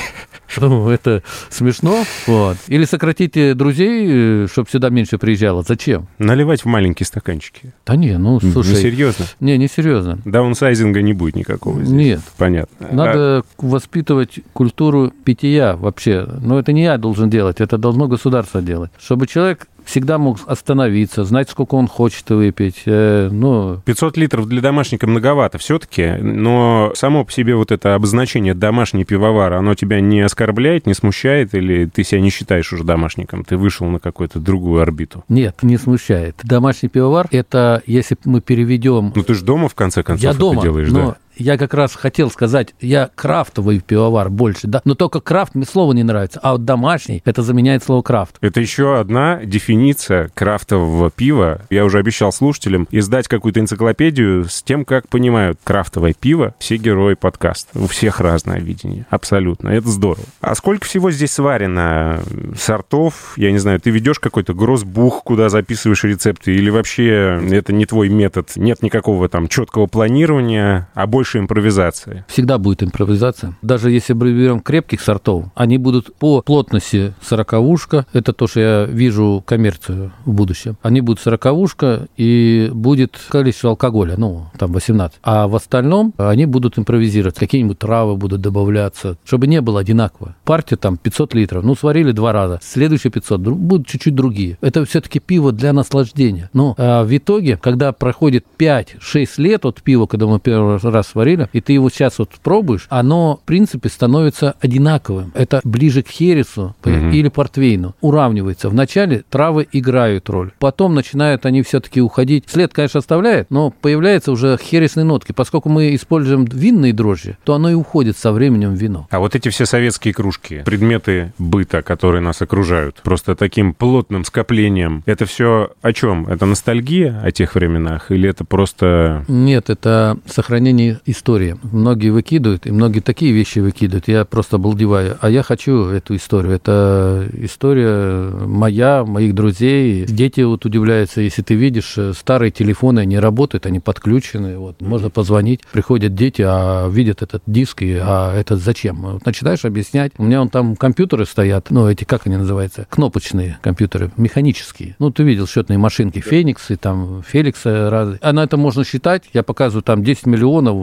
Ну, 0.59 0.89
это 0.89 1.23
смешно. 1.49 2.03
Вот. 2.25 2.57
Или 2.67 2.85
сократите 2.85 3.53
друзей, 3.53 4.07
э, 4.07 4.47
чтобы 4.49 4.69
сюда 4.69 4.89
меньше 4.89 5.06
приезжало. 5.15 5.63
Зачем? 5.63 6.07
Наливать 6.17 6.61
в 6.61 6.65
маленькие 6.65 7.07
стаканчики. 7.07 7.73
Да 7.85 7.95
не, 7.95 8.17
ну, 8.17 8.39
слушай. 8.39 8.71
Не 8.71 8.75
серьезно? 8.75 9.25
Не, 9.39 9.57
не 9.57 9.67
серьезно. 9.67 10.19
Даунсайзинга 10.25 11.01
не 11.01 11.13
будет 11.13 11.35
никакого 11.35 11.79
здесь. 11.81 11.89
Нет. 11.91 12.21
Понятно. 12.37 12.87
Надо 12.91 13.19
а... 13.19 13.43
воспитывать 13.57 14.39
культуру 14.53 15.13
питья 15.23 15.75
вообще. 15.75 16.27
Но 16.41 16.59
это 16.59 16.73
не 16.73 16.83
я 16.83 16.97
должен 16.97 17.29
делать, 17.29 17.61
это 17.61 17.77
должно 17.77 18.07
государство 18.07 18.61
делать. 18.61 18.91
Чтобы 18.99 19.27
человек 19.27 19.67
всегда 19.87 20.17
мог 20.17 20.39
остановиться, 20.45 21.23
знать, 21.23 21.49
сколько 21.49 21.75
он 21.75 21.87
хочет 21.87 22.29
выпить. 22.29 22.83
Э, 22.85 23.29
ну... 23.31 23.81
500 23.85 24.17
литров 24.17 24.47
для 24.47 24.61
домашника 24.61 25.07
многовато 25.07 25.57
все-таки, 25.57 26.13
но 26.21 26.91
само 26.95 27.25
по 27.25 27.31
себе 27.31 27.55
вот 27.55 27.71
это 27.71 27.95
обозначение 27.95 28.53
«домашний 28.53 29.05
пивовар», 29.05 29.53
оно 29.53 29.73
тебя 29.75 30.01
не 30.01 30.21
оскорбляет, 30.21 30.85
не 30.85 30.93
смущает, 30.93 31.55
или 31.55 31.85
ты 31.85 32.03
себя 32.03 32.21
не 32.21 32.29
считаешь 32.29 32.71
уже 32.73 32.83
домашником? 32.83 33.43
Ты 33.43 33.57
вышел 33.57 33.87
на 33.87 33.99
какую-то 33.99 34.39
другую 34.39 34.81
орбиту? 34.81 35.23
Нет, 35.29 35.57
не 35.61 35.77
смущает. 35.77 36.35
Домашний 36.43 36.89
пивовар– 36.89 37.27
это, 37.31 37.81
если 37.85 38.17
мы 38.25 38.41
переведем... 38.41 39.13
Ну 39.15 39.23
ты 39.23 39.33
же 39.33 39.43
дома, 39.43 39.69
в 39.69 39.75
конце 39.75 40.03
концов, 40.03 40.23
Я 40.23 40.33
дома, 40.33 40.61
делаешь, 40.61 40.89
но 40.91 41.11
да? 41.11 41.17
Я 41.37 41.57
как 41.57 41.73
раз 41.73 41.95
хотел 41.95 42.29
сказать, 42.29 42.73
я 42.81 43.09
крафтовый 43.15 43.79
пивовар 43.79 44.29
больше, 44.29 44.67
да, 44.67 44.81
но 44.85 44.95
только 44.95 45.19
крафт 45.19 45.55
мне 45.55 45.65
слово 45.65 45.93
не 45.93 46.03
нравится, 46.03 46.39
а 46.41 46.53
вот 46.53 46.65
домашний, 46.65 47.21
это 47.25 47.41
заменяет 47.41 47.83
слово 47.83 48.01
крафт. 48.01 48.35
Это 48.41 48.59
еще 48.59 48.99
одна 48.99 49.41
дефиниция 49.43 50.29
крафтового 50.33 51.11
пива. 51.11 51.61
Я 51.69 51.85
уже 51.85 51.99
обещал 51.99 52.31
слушателям 52.31 52.87
издать 52.91 53.27
какую-то 53.27 53.59
энциклопедию 53.59 54.45
с 54.45 54.63
тем, 54.63 54.85
как 54.85 55.07
понимают 55.09 55.59
крафтовое 55.63 56.13
пиво 56.13 56.55
все 56.59 56.77
герои 56.77 57.13
подкаста. 57.15 57.77
У 57.79 57.87
всех 57.87 58.19
разное 58.19 58.59
видение, 58.59 59.05
абсолютно, 59.09 59.69
это 59.69 59.89
здорово. 59.89 60.25
А 60.41 60.55
сколько 60.55 60.85
всего 60.85 61.11
здесь 61.11 61.31
сварено 61.31 62.21
сортов? 62.57 63.33
Я 63.37 63.51
не 63.51 63.57
знаю, 63.57 63.79
ты 63.79 63.89
ведешь 63.89 64.19
какой-то 64.19 64.53
гроссбух, 64.53 65.23
куда 65.23 65.49
записываешь 65.49 66.03
рецепты, 66.03 66.55
или 66.55 66.69
вообще 66.69 67.39
это 67.51 67.73
не 67.73 67.85
твой 67.85 68.09
метод, 68.09 68.51
нет 68.55 68.81
никакого 68.81 69.29
там 69.29 69.47
четкого 69.47 69.87
планирования, 69.87 70.89
а 70.93 71.07
больше 71.07 71.26
больше 71.27 71.39
импровизации. 71.39 72.23
Всегда 72.27 72.57
будет 72.57 72.83
импровизация. 72.83 73.53
Даже 73.61 73.91
если 73.91 74.13
мы 74.13 74.31
берем 74.31 74.61
крепких 74.61 75.01
сортов, 75.01 75.45
они 75.55 75.77
будут 75.77 76.15
по 76.15 76.41
плотности 76.41 77.13
сороковушка. 77.21 78.05
Это 78.13 78.31
то, 78.31 78.47
что 78.47 78.59
я 78.61 78.85
вижу 78.85 79.43
коммерцию 79.45 80.13
в 80.25 80.31
будущем. 80.31 80.77
Они 80.81 81.01
будут 81.01 81.19
сороковушка 81.19 82.07
и 82.15 82.69
будет 82.73 83.19
количество 83.29 83.71
алкоголя, 83.71 84.15
ну, 84.17 84.45
там 84.57 84.71
18. 84.71 85.19
А 85.23 85.47
в 85.47 85.55
остальном 85.55 86.13
они 86.17 86.45
будут 86.45 86.79
импровизировать. 86.79 87.35
Какие-нибудь 87.35 87.79
травы 87.79 88.15
будут 88.15 88.39
добавляться, 88.39 89.17
чтобы 89.25 89.47
не 89.47 89.59
было 89.59 89.81
одинаково. 89.81 90.35
Партия 90.45 90.77
там 90.77 90.95
500 90.95 91.33
литров. 91.33 91.63
Ну, 91.63 91.75
сварили 91.75 92.13
два 92.13 92.31
раза. 92.31 92.59
Следующие 92.63 93.11
500 93.11 93.41
будут 93.41 93.87
чуть-чуть 93.87 94.15
другие. 94.15 94.57
Это 94.61 94.85
все-таки 94.85 95.19
пиво 95.19 95.51
для 95.51 95.73
наслаждения. 95.73 96.49
Но 96.53 96.73
а 96.77 97.03
в 97.03 97.15
итоге, 97.15 97.57
когда 97.57 97.91
проходит 97.91 98.45
5-6 98.57 99.27
лет 99.37 99.65
от 99.65 99.81
пива, 99.81 100.05
когда 100.05 100.27
мы 100.27 100.39
первый 100.39 100.77
раз 100.77 101.16
сварили, 101.17 101.49
и 101.51 101.61
ты 101.61 101.73
его 101.73 101.89
сейчас 101.89 102.19
вот 102.19 102.29
пробуешь, 102.43 102.85
оно, 102.89 103.39
в 103.41 103.45
принципе, 103.47 103.89
становится 103.89 104.53
одинаковым. 104.61 105.31
Это 105.33 105.61
ближе 105.63 106.03
к 106.03 106.09
хересу 106.09 106.75
Мгм. 106.85 107.09
или 107.11 107.29
портвейну. 107.29 107.95
Уравнивается. 108.01 108.69
Вначале 108.69 109.23
травы 109.29 109.67
играют 109.71 110.29
роль. 110.29 110.51
Потом 110.59 110.93
начинают 110.93 111.45
они 111.47 111.63
все-таки 111.63 112.01
уходить. 112.01 112.43
След, 112.47 112.71
конечно, 112.73 112.99
оставляет, 112.99 113.49
но 113.49 113.71
появляются 113.71 114.31
уже 114.31 114.57
хересные 114.61 115.05
нотки. 115.05 115.31
Поскольку 115.31 115.69
мы 115.69 115.95
используем 115.95 116.45
винные 116.45 116.93
дрожжи, 116.93 117.37
то 117.43 117.55
оно 117.55 117.69
и 117.71 117.73
уходит 117.73 118.15
со 118.17 118.31
временем 118.31 118.75
в 118.75 118.77
вино. 118.77 119.07
А 119.09 119.19
вот 119.19 119.35
эти 119.35 119.49
все 119.49 119.65
советские 119.65 120.13
кружки, 120.13 120.61
предметы 120.65 121.33
быта, 121.39 121.81
которые 121.81 122.21
нас 122.21 122.41
окружают, 122.43 123.01
просто 123.03 123.35
таким 123.35 123.73
плотным 123.73 124.23
скоплением, 124.23 125.01
это 125.07 125.25
все 125.25 125.71
о 125.81 125.93
чем? 125.93 126.27
Это 126.27 126.45
ностальгия 126.45 127.19
о 127.23 127.31
тех 127.31 127.55
временах 127.55 128.11
или 128.11 128.29
это 128.29 128.45
просто... 128.45 129.25
Нет, 129.27 129.69
это 129.69 130.17
сохранение 130.27 130.99
истории. 131.07 131.57
Многие 131.71 132.09
выкидывают, 132.09 132.67
и 132.67 132.71
многие 132.71 132.99
такие 132.99 133.31
вещи 133.31 133.59
выкидывают. 133.59 134.07
Я 134.07 134.25
просто 134.25 134.57
обалдеваю. 134.57 135.17
А 135.21 135.29
я 135.29 135.43
хочу 135.43 135.85
эту 135.85 136.15
историю. 136.15 136.53
Это 136.53 137.27
история 137.33 138.29
моя, 138.45 139.03
моих 139.05 139.33
друзей. 139.33 140.05
Дети 140.05 140.41
вот 140.41 140.65
удивляются, 140.65 141.21
если 141.21 141.41
ты 141.41 141.55
видишь, 141.55 141.97
э, 141.97 142.13
старые 142.13 142.51
телефоны 142.51 143.05
не 143.05 143.19
работают, 143.19 143.65
они 143.65 143.79
подключены. 143.79 144.57
Вот, 144.57 144.81
можно 144.81 145.09
позвонить. 145.09 145.61
Приходят 145.71 146.13
дети, 146.15 146.43
а 146.45 146.89
видят 146.89 147.21
этот 147.21 147.43
диск, 147.45 147.81
и 147.81 147.97
а 148.01 148.35
это 148.35 148.57
зачем? 148.57 148.97
Вот 149.01 149.25
начинаешь 149.25 149.65
объяснять. 149.65 150.11
У 150.17 150.23
меня 150.23 150.39
вон 150.39 150.49
там 150.49 150.75
компьютеры 150.75 151.25
стоят, 151.25 151.67
ну, 151.69 151.87
эти, 151.89 152.03
как 152.03 152.27
они 152.27 152.37
называются? 152.37 152.87
Кнопочные 152.89 153.59
компьютеры, 153.61 154.11
механические. 154.17 154.95
Ну, 154.99 155.11
ты 155.11 155.23
видел 155.23 155.47
счетные 155.47 155.77
машинки, 155.77 156.19
Фениксы, 156.19 156.75
там, 156.75 157.23
Феликса 157.27 157.89
разные. 157.89 158.19
А 158.21 158.33
на 158.33 158.43
это 158.43 158.57
можно 158.57 158.83
считать. 158.83 159.23
Я 159.33 159.43
показываю 159.43 159.83
там 159.83 160.03
10 160.03 160.25
миллионов, 160.25 160.75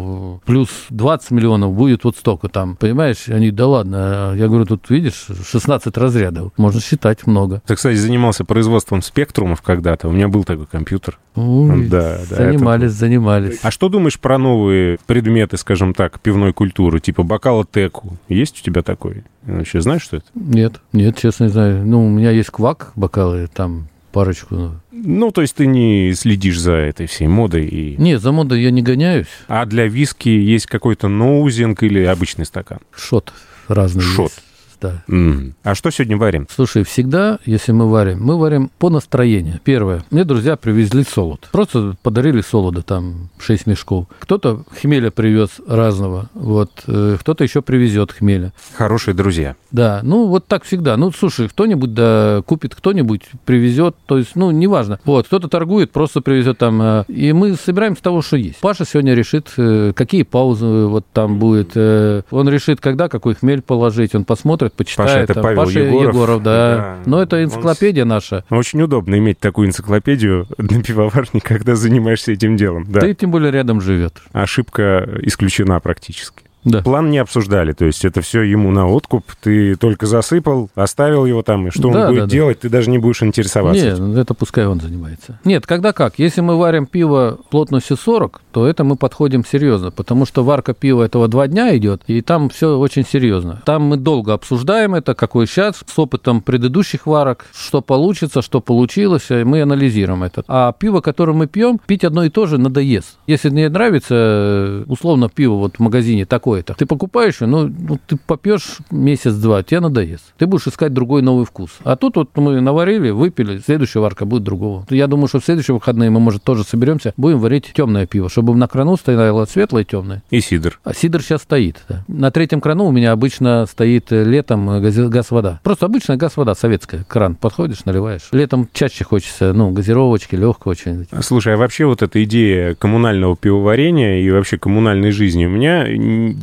плюс 0.44 0.68
20 0.90 1.30
миллионов 1.30 1.74
будет 1.74 2.04
вот 2.04 2.16
столько 2.16 2.48
там. 2.48 2.76
Понимаешь? 2.76 3.28
Они, 3.28 3.50
да 3.50 3.66
ладно. 3.66 4.34
Я 4.36 4.48
говорю, 4.48 4.66
тут 4.66 4.90
видишь, 4.90 5.26
16 5.50 5.96
разрядов. 5.96 6.52
Можно 6.56 6.80
считать 6.80 7.26
много. 7.26 7.62
Ты, 7.66 7.74
кстати, 7.74 7.96
занимался 7.96 8.44
производством 8.44 9.02
спектрумов 9.02 9.62
когда-то. 9.62 10.08
У 10.08 10.12
меня 10.12 10.28
был 10.28 10.44
такой 10.44 10.66
компьютер. 10.66 11.18
Ой, 11.34 11.86
Да, 11.88 12.18
да, 12.30 12.36
занимались, 12.36 12.92
занимались. 12.92 13.58
А 13.62 13.70
что 13.70 13.88
думаешь 13.88 14.18
про 14.18 14.38
новые 14.38 14.98
предметы, 15.06 15.56
скажем 15.56 15.94
так, 15.94 16.20
пивной 16.20 16.52
культуры, 16.52 17.00
типа 17.00 17.22
бокала 17.22 17.64
теку? 17.64 18.16
Есть 18.28 18.60
у 18.60 18.64
тебя 18.64 18.82
такой? 18.82 19.24
Вообще 19.42 19.80
знаешь, 19.80 20.02
что 20.02 20.18
это? 20.18 20.26
Нет, 20.34 20.80
нет, 20.92 21.18
честно 21.18 21.44
не 21.44 21.50
знаю. 21.50 21.86
Ну, 21.86 22.06
у 22.06 22.08
меня 22.08 22.30
есть 22.30 22.50
квак, 22.50 22.92
бокалы, 22.94 23.48
там 23.52 23.88
парочку. 24.14 24.54
ну. 24.54 24.74
Ну, 24.92 25.30
то 25.32 25.42
есть 25.42 25.56
ты 25.56 25.66
не 25.66 26.14
следишь 26.14 26.58
за 26.58 26.72
этой 26.72 27.06
всей 27.06 27.26
модой 27.26 27.66
и... 27.66 27.96
Нет, 27.98 28.22
за 28.22 28.32
модой 28.32 28.62
я 28.62 28.70
не 28.70 28.80
гоняюсь. 28.80 29.26
А 29.48 29.66
для 29.66 29.86
виски 29.86 30.28
есть 30.28 30.66
какой-то 30.66 31.08
ноузинг 31.08 31.82
или 31.82 32.04
обычный 32.04 32.46
стакан? 32.46 32.78
Шот 32.96 33.32
разный 33.68 34.02
Шот. 34.02 34.30
есть. 34.30 34.43
Да. 34.84 35.02
М. 35.08 35.54
А 35.62 35.74
что 35.74 35.90
сегодня 35.90 36.18
варим? 36.18 36.46
Слушай, 36.54 36.84
всегда, 36.84 37.38
если 37.46 37.72
мы 37.72 37.88
варим, 37.88 38.22
мы 38.22 38.38
варим 38.38 38.70
по 38.78 38.90
настроению. 38.90 39.58
Первое. 39.64 40.04
Мне 40.10 40.24
друзья 40.24 40.56
привезли 40.56 41.04
солод. 41.04 41.48
Просто 41.52 41.96
подарили 42.02 42.42
солода, 42.42 42.82
там, 42.82 43.30
6 43.38 43.66
мешков. 43.66 44.06
Кто-то 44.18 44.64
хмеля 44.82 45.10
привез 45.10 45.52
разного, 45.66 46.28
вот. 46.34 46.70
э, 46.86 47.16
Кто-то 47.18 47.44
еще 47.44 47.62
привезет 47.62 48.12
хмеля. 48.12 48.52
Хорошие 48.74 49.14
друзья. 49.14 49.56
Да, 49.72 50.00
ну 50.02 50.26
вот 50.26 50.46
так 50.48 50.64
всегда. 50.64 50.98
Ну, 50.98 51.10
слушай, 51.12 51.48
кто-нибудь 51.48 51.94
да 51.94 52.42
купит, 52.46 52.74
кто-нибудь 52.74 53.22
привезет, 53.46 53.96
то 54.06 54.18
есть, 54.18 54.36
ну, 54.36 54.50
неважно. 54.50 55.00
Вот, 55.06 55.26
кто-то 55.26 55.48
торгует, 55.48 55.92
просто 55.92 56.20
привезет 56.20 56.58
там. 56.58 56.82
э, 56.82 57.04
И 57.08 57.32
мы 57.32 57.54
собираем 57.56 57.96
с 57.96 58.00
того, 58.00 58.20
что 58.20 58.36
есть. 58.36 58.60
Паша 58.60 58.84
сегодня 58.84 59.14
решит, 59.14 59.50
э, 59.56 59.92
какие 59.96 60.24
паузы 60.24 60.66
вот 60.66 61.06
там 61.14 61.38
будет. 61.38 61.74
Он 61.76 62.48
решит, 62.50 62.80
когда 62.82 63.08
какой 63.08 63.34
хмель 63.34 63.62
положить. 63.62 64.14
Он 64.14 64.24
посмотрит, 64.24 64.73
почитает. 64.74 65.26
Паша, 65.26 65.32
это. 65.32 65.42
Павел 65.42 65.64
Паша 65.64 65.80
Егоров. 65.80 66.42
да. 66.42 66.76
Да. 66.76 66.98
Но 67.06 67.22
это 67.22 67.36
Он 67.36 67.44
энциклопедия 67.44 68.04
наша. 68.04 68.44
Очень 68.50 68.82
удобно 68.82 69.16
иметь 69.18 69.38
такую 69.38 69.68
энциклопедию 69.68 70.46
на 70.58 70.82
пивоварне, 70.82 71.40
когда 71.40 71.74
занимаешься 71.74 72.32
этим 72.32 72.56
делом. 72.56 72.84
Да. 72.88 73.00
Ты 73.00 73.14
тем 73.14 73.30
более 73.30 73.50
рядом 73.50 73.80
живет. 73.80 74.14
Ошибка 74.32 75.08
исключена 75.22 75.80
практически. 75.80 76.43
Да. 76.64 76.82
План 76.82 77.10
не 77.10 77.18
обсуждали, 77.18 77.72
то 77.72 77.84
есть 77.84 78.04
это 78.04 78.20
все 78.20 78.42
ему 78.42 78.70
на 78.70 78.88
откуп, 78.88 79.24
ты 79.42 79.76
только 79.76 80.06
засыпал, 80.06 80.70
оставил 80.74 81.26
его 81.26 81.42
там, 81.42 81.68
и 81.68 81.70
что 81.70 81.90
Да, 81.90 82.00
он 82.00 82.06
будет 82.08 82.20
да, 82.20 82.26
да. 82.26 82.30
делать, 82.30 82.60
ты 82.60 82.68
даже 82.68 82.90
не 82.90 82.98
будешь 82.98 83.22
интересоваться. 83.22 83.96
Нет, 83.96 84.18
это 84.18 84.34
пускай 84.34 84.66
он 84.66 84.80
занимается. 84.80 85.38
Нет, 85.44 85.66
когда 85.66 85.92
как? 85.92 86.18
Если 86.18 86.40
мы 86.40 86.56
варим 86.56 86.86
пиво 86.86 87.38
плотностью 87.50 87.96
40, 87.96 88.40
то 88.52 88.66
это 88.66 88.84
мы 88.84 88.96
подходим 88.96 89.44
серьезно, 89.44 89.90
потому 89.90 90.26
что 90.26 90.42
варка 90.42 90.74
пива 90.74 91.02
этого 91.02 91.28
два 91.28 91.46
дня 91.48 91.76
идет, 91.76 92.02
и 92.06 92.20
там 92.22 92.48
все 92.48 92.78
очень 92.78 93.04
серьезно. 93.04 93.62
Там 93.64 93.82
мы 93.82 93.96
долго 93.96 94.32
обсуждаем 94.32 94.94
это, 94.94 95.14
какой 95.14 95.46
сейчас, 95.46 95.82
с 95.86 95.98
опытом 95.98 96.40
предыдущих 96.40 97.06
варок, 97.06 97.46
что 97.54 97.80
получится, 97.82 98.42
что 98.42 98.60
получилось, 98.60 99.30
и 99.30 99.44
мы 99.44 99.62
анализируем 99.62 100.22
это. 100.22 100.44
А 100.48 100.72
пиво, 100.72 101.00
которое 101.00 101.32
мы 101.32 101.46
пьем, 101.46 101.78
пить 101.86 102.04
одно 102.04 102.24
и 102.24 102.30
то 102.30 102.46
же 102.46 102.58
надоест. 102.58 103.18
Если 103.26 103.50
не 103.50 103.68
нравится, 103.68 104.14
э, 104.14 104.84
условно, 104.86 105.28
пиво 105.28 105.54
вот 105.54 105.76
в 105.76 105.80
магазине 105.80 106.24
такое-то, 106.62 106.74
ты 106.74 106.86
покупаешь 106.86 107.40
его, 107.40 107.50
ну, 107.50 107.74
ну, 107.78 107.98
ты 108.06 108.16
попьешь 108.16 108.78
месяц-два, 108.90 109.62
тебе 109.62 109.80
надоест. 109.80 110.34
Ты 110.38 110.46
будешь 110.46 110.66
искать 110.66 110.92
другой 110.92 111.22
новый 111.22 111.44
вкус. 111.44 111.70
А 111.84 111.96
тут 111.96 112.16
вот 112.16 112.30
мы 112.36 112.60
наварили, 112.60 113.10
выпили, 113.10 113.60
следующая 113.64 114.00
варка 114.00 114.24
будет 114.24 114.42
другого. 114.42 114.86
Я 114.90 115.06
думаю, 115.06 115.28
что 115.28 115.40
в 115.40 115.44
следующие 115.44 115.74
выходные 115.74 116.10
мы, 116.10 116.20
может, 116.20 116.42
тоже 116.42 116.64
соберемся, 116.64 117.12
будем 117.16 117.38
варить 117.38 117.72
темное 117.74 118.06
пиво, 118.06 118.28
чтобы 118.28 118.54
на 118.54 118.68
крану 118.68 118.96
стояло 118.96 119.44
светлое 119.46 119.82
и 119.82 119.86
темное. 119.86 120.22
И 120.30 120.40
сидр. 120.40 120.78
А 120.84 120.94
сидр 120.94 121.22
сейчас 121.22 121.42
стоит. 121.42 121.82
да. 121.88 122.04
На 122.08 122.30
третьем 122.30 122.60
крану 122.60 122.86
у 122.86 122.92
меня 122.92 123.12
обычно 123.12 123.66
стоит 123.66 124.12
э, 124.12 124.24
летом 124.24 124.70
э, 124.70 125.08
газ-вода. 125.08 125.60
Просто 125.62 125.86
обычная 125.86 126.16
газ-вода 126.16 126.54
советская. 126.54 127.04
Кран 127.04 127.34
подходишь, 127.34 127.84
наливаешь. 127.84 128.28
Летом 128.32 128.68
чаще 128.72 129.04
хочется, 129.04 129.52
ну, 129.52 129.70
газировочки, 129.70 130.36
легкого 130.36 130.76
чего-нибудь. 130.76 131.08
Слушай, 131.20 131.54
а 131.54 131.56
вообще 131.56 131.86
вот 131.86 132.02
эта 132.02 132.22
идея 132.24 132.74
коммунального 132.74 133.36
пивоварения 133.36 134.20
и 134.20 134.30
вообще 134.30 134.58
коммунальной 134.58 135.10
жизни 135.10 135.46
у 135.46 135.50
меня... 135.50 135.84